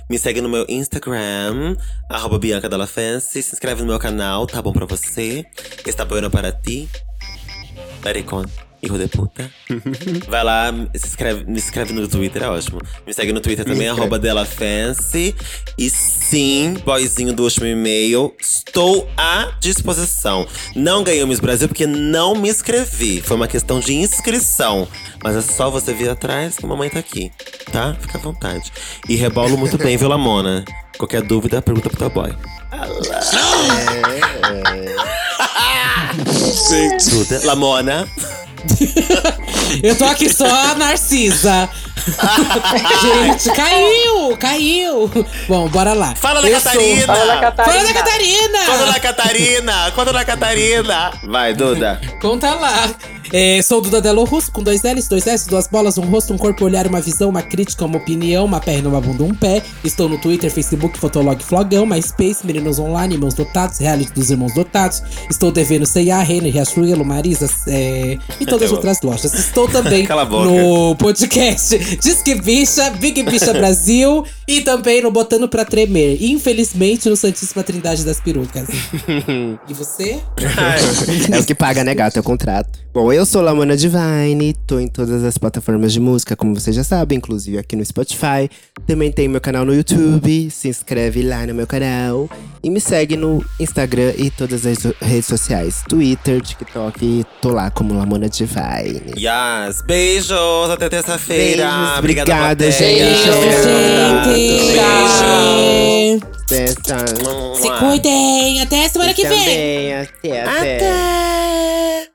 Me 0.10 0.17
segue 0.17 0.39
no 0.39 0.48
meu 0.48 0.65
Instagram, 0.69 1.76
arroba 2.10 2.39
Bianca 2.39 2.69
Della 2.69 2.88
Fancy. 2.88 3.43
Se 3.43 3.53
inscreve 3.53 3.82
no 3.82 3.88
meu 3.89 3.99
canal, 3.99 4.47
tá 4.47 4.62
bom 4.62 4.72
pra 4.72 4.86
você? 4.86 5.45
Está 5.86 6.05
bueno 6.05 6.30
para 6.30 6.49
ti? 6.53 6.88
Let 8.04 8.18
it 8.18 8.28
con. 8.28 8.45
Hijo 8.84 8.97
de 8.97 9.08
puta. 9.08 9.49
Vai 10.28 10.43
lá, 10.43 10.70
se 10.93 11.08
inscreve, 11.08 11.45
me 11.45 11.58
inscreve 11.58 11.93
no 11.93 12.06
Twitter, 12.06 12.43
é 12.43 12.49
ótimo. 12.49 12.82
Me 13.08 13.14
segue 13.14 13.32
no 13.32 13.39
Twitter 13.39 13.64
também, 13.64 13.88
arroba 13.88 14.20
DelaFancy. 14.20 15.34
E 15.78 15.89
sim, 15.89 16.74
boyzinho 16.84 17.32
do 17.32 17.43
último 17.43 17.66
e-mail, 17.66 18.36
estou 18.38 19.10
à 19.16 19.54
disposição. 19.62 20.45
Não 20.76 21.01
ganhei 21.01 21.24
o 21.24 21.28
Miss 21.28 21.39
Brasil 21.39 21.70
porque 21.70 21.88
não 21.88 22.36
me 22.36 22.49
inscrevi. 22.49 23.22
Foi 23.22 23.38
uma 23.38 23.47
questão 23.47 23.80
de 23.80 23.93
inscrição. 23.93 24.86
Mas 25.24 25.38
é 25.38 25.41
só 25.41 25.70
você 25.70 25.93
vir 25.93 26.10
atrás 26.10 26.58
que 26.58 26.66
a 26.66 26.68
mamãe 26.68 26.89
tá 26.89 26.99
aqui, 26.99 27.32
tá? 27.72 27.95
Fica 27.97 28.18
à 28.18 28.22
vontade. 28.22 28.70
E 29.08 29.16
rebolo 29.16 29.58
muito 29.58 29.78
bem, 29.78 29.95
viu, 29.95 30.10
Lamona? 30.10 30.66
Qualquer 30.97 31.22
dúvida, 31.22 31.62
pergunta 31.62 31.89
pro 31.89 31.99
teu 31.99 32.10
boy. 32.10 32.36
Duda, 37.10 37.41
Lamona. 37.45 38.08
Eu 39.82 39.95
tô 39.97 40.06
aqui 40.06 40.32
só 40.32 40.45
a 40.45 40.76
Narcisa. 40.76 41.68
Gente, 43.01 43.49
caiu! 43.56 44.38
Caiu! 44.38 45.12
Bom, 45.47 45.68
bora 45.70 45.93
lá. 45.93 46.16
Fala 46.16 46.41
da 46.41 46.49
Catarina! 46.49 47.06
Fala 47.06 47.26
da 47.26 47.39
Catarina. 47.39 47.66
Fala 47.66 47.84
da 47.84 47.93
Catarina! 47.93 48.66
Conta 48.66 48.86
da 48.86 48.99
Catarina! 48.99 49.91
Conta 49.91 50.14
da 50.14 50.26
Catarina! 50.26 51.12
Vai, 51.24 51.54
Duda. 51.54 52.01
Conta 52.22 52.54
lá. 52.56 52.93
É, 53.32 53.60
sou 53.64 53.82
Duda 53.82 53.99
Delo 53.99 54.26
Russo, 54.26 54.51
com 54.51 54.62
dois 54.62 54.84
L's, 54.84 55.08
dois 55.08 55.26
S, 55.26 55.49
duas 55.49 55.68
bolas, 55.68 55.97
um 55.97 56.04
rosto, 56.04 56.32
um 56.32 56.38
corpo, 56.38 56.64
um 56.64 56.68
olhar, 56.68 56.86
uma 56.86 57.01
visão, 57.01 57.30
uma 57.30 57.41
crítica, 57.41 57.84
uma 57.84 57.97
opinião, 57.97 58.45
uma 58.45 58.60
perna, 58.60 58.89
uma 58.89 59.01
bunda, 59.01 59.24
um 59.24 59.34
pé. 59.34 59.64
Estou 59.84 60.08
no 60.08 60.20
Twitter, 60.20 60.51
Facebook, 60.51 60.99
Fotolog, 60.99 61.43
Flogão, 61.43 61.84
MySpace, 61.84 62.45
Meninos 62.45 62.78
Online, 62.78 63.16
Irmãos 63.16 63.34
Dotados, 63.34 63.80
Reality 63.80 64.14
dos 64.14 64.30
Irmãos 64.30 64.54
Dotados. 64.54 65.01
Estou 65.32 65.51
devendo 65.51 65.84
C&A, 65.84 66.20
Renner, 66.20 66.54
Riachuelo, 66.54 67.04
Marisa 67.04 67.49
é, 67.68 68.20
e 68.39 68.45
todas 68.45 68.68
as 68.68 68.72
outras 68.72 69.01
lojas. 69.01 69.34
Estou 69.34 69.68
também 69.68 70.08
no 70.30 70.95
podcast 70.97 71.93
Disque 71.96 72.36
Bicha, 72.36 72.89
Big 72.91 73.24
Bicha 73.24 73.54
Brasil 73.54 74.26
e 74.48 74.62
também 74.62 75.02
no 75.02 75.12
Botando 75.12 75.48
Pra 75.48 75.66
Tremer. 75.66 76.18
Infelizmente, 76.22 77.10
no 77.10 77.16
Santíssima 77.16 77.64
Trindade 77.64 78.04
das 78.04 78.20
Perucas. 78.20 78.68
e 79.68 79.74
você? 79.74 80.20
É 81.32 81.39
o 81.39 81.46
que 81.46 81.56
paga, 81.56 81.84
né, 81.84 81.94
gato? 81.94 82.18
É 82.18 82.20
o 82.20 82.24
contrato. 82.24 82.84
Bom, 82.94 83.12
eu 83.12 83.26
sou 83.26 83.41
Lamona 83.41 83.76
Divine, 83.76 84.54
tô 84.68 84.80
em 84.80 84.88
todas 84.88 85.24
as 85.24 85.36
plataformas 85.36 85.91
de 85.91 86.00
música, 86.00 86.36
como 86.36 86.54
vocês 86.54 86.76
já 86.76 86.84
sabem, 86.84 87.18
inclusive 87.18 87.58
aqui 87.58 87.76
no 87.76 87.84
Spotify. 87.84 88.48
Também 88.86 89.12
tem 89.12 89.28
meu 89.28 89.41
canal 89.41 89.66
no 89.66 89.74
YouTube, 89.74 90.52
se 90.52 90.68
inscreve 90.68 91.24
lá 91.24 91.48
no 91.48 91.56
meu 91.56 91.66
canal. 91.66 92.30
E 92.64 92.70
me 92.70 92.80
segue 92.80 93.18
no 93.18 93.44
Instagram 93.60 94.14
e 94.16 94.30
todas 94.30 94.66
as 94.66 94.78
redes 95.02 95.26
sociais: 95.26 95.84
Twitter, 95.89 96.39
TikTok, 96.39 97.26
tô 97.41 97.50
lá 97.50 97.72
como 97.72 97.94
Lamona 97.94 98.30
Divine. 98.30 99.16
Yes, 99.18 99.82
beijos, 99.86 100.70
até 100.70 100.88
terça-feira. 100.88 101.64
Beijos, 101.84 101.99
Obrigada, 101.99 102.31
obrigada, 102.31 102.65
plateia. 102.65 103.15
gente. 103.15 103.23
Gente! 104.73 106.25
Testa. 106.47 106.97
Se 107.55 107.69
cuidem! 107.79 108.61
Até 108.61 108.89
semana 108.89 109.13
que 109.13 109.27
vem! 109.27 109.39
Também, 109.39 109.93
até, 109.95 110.41
até. 110.43 112.12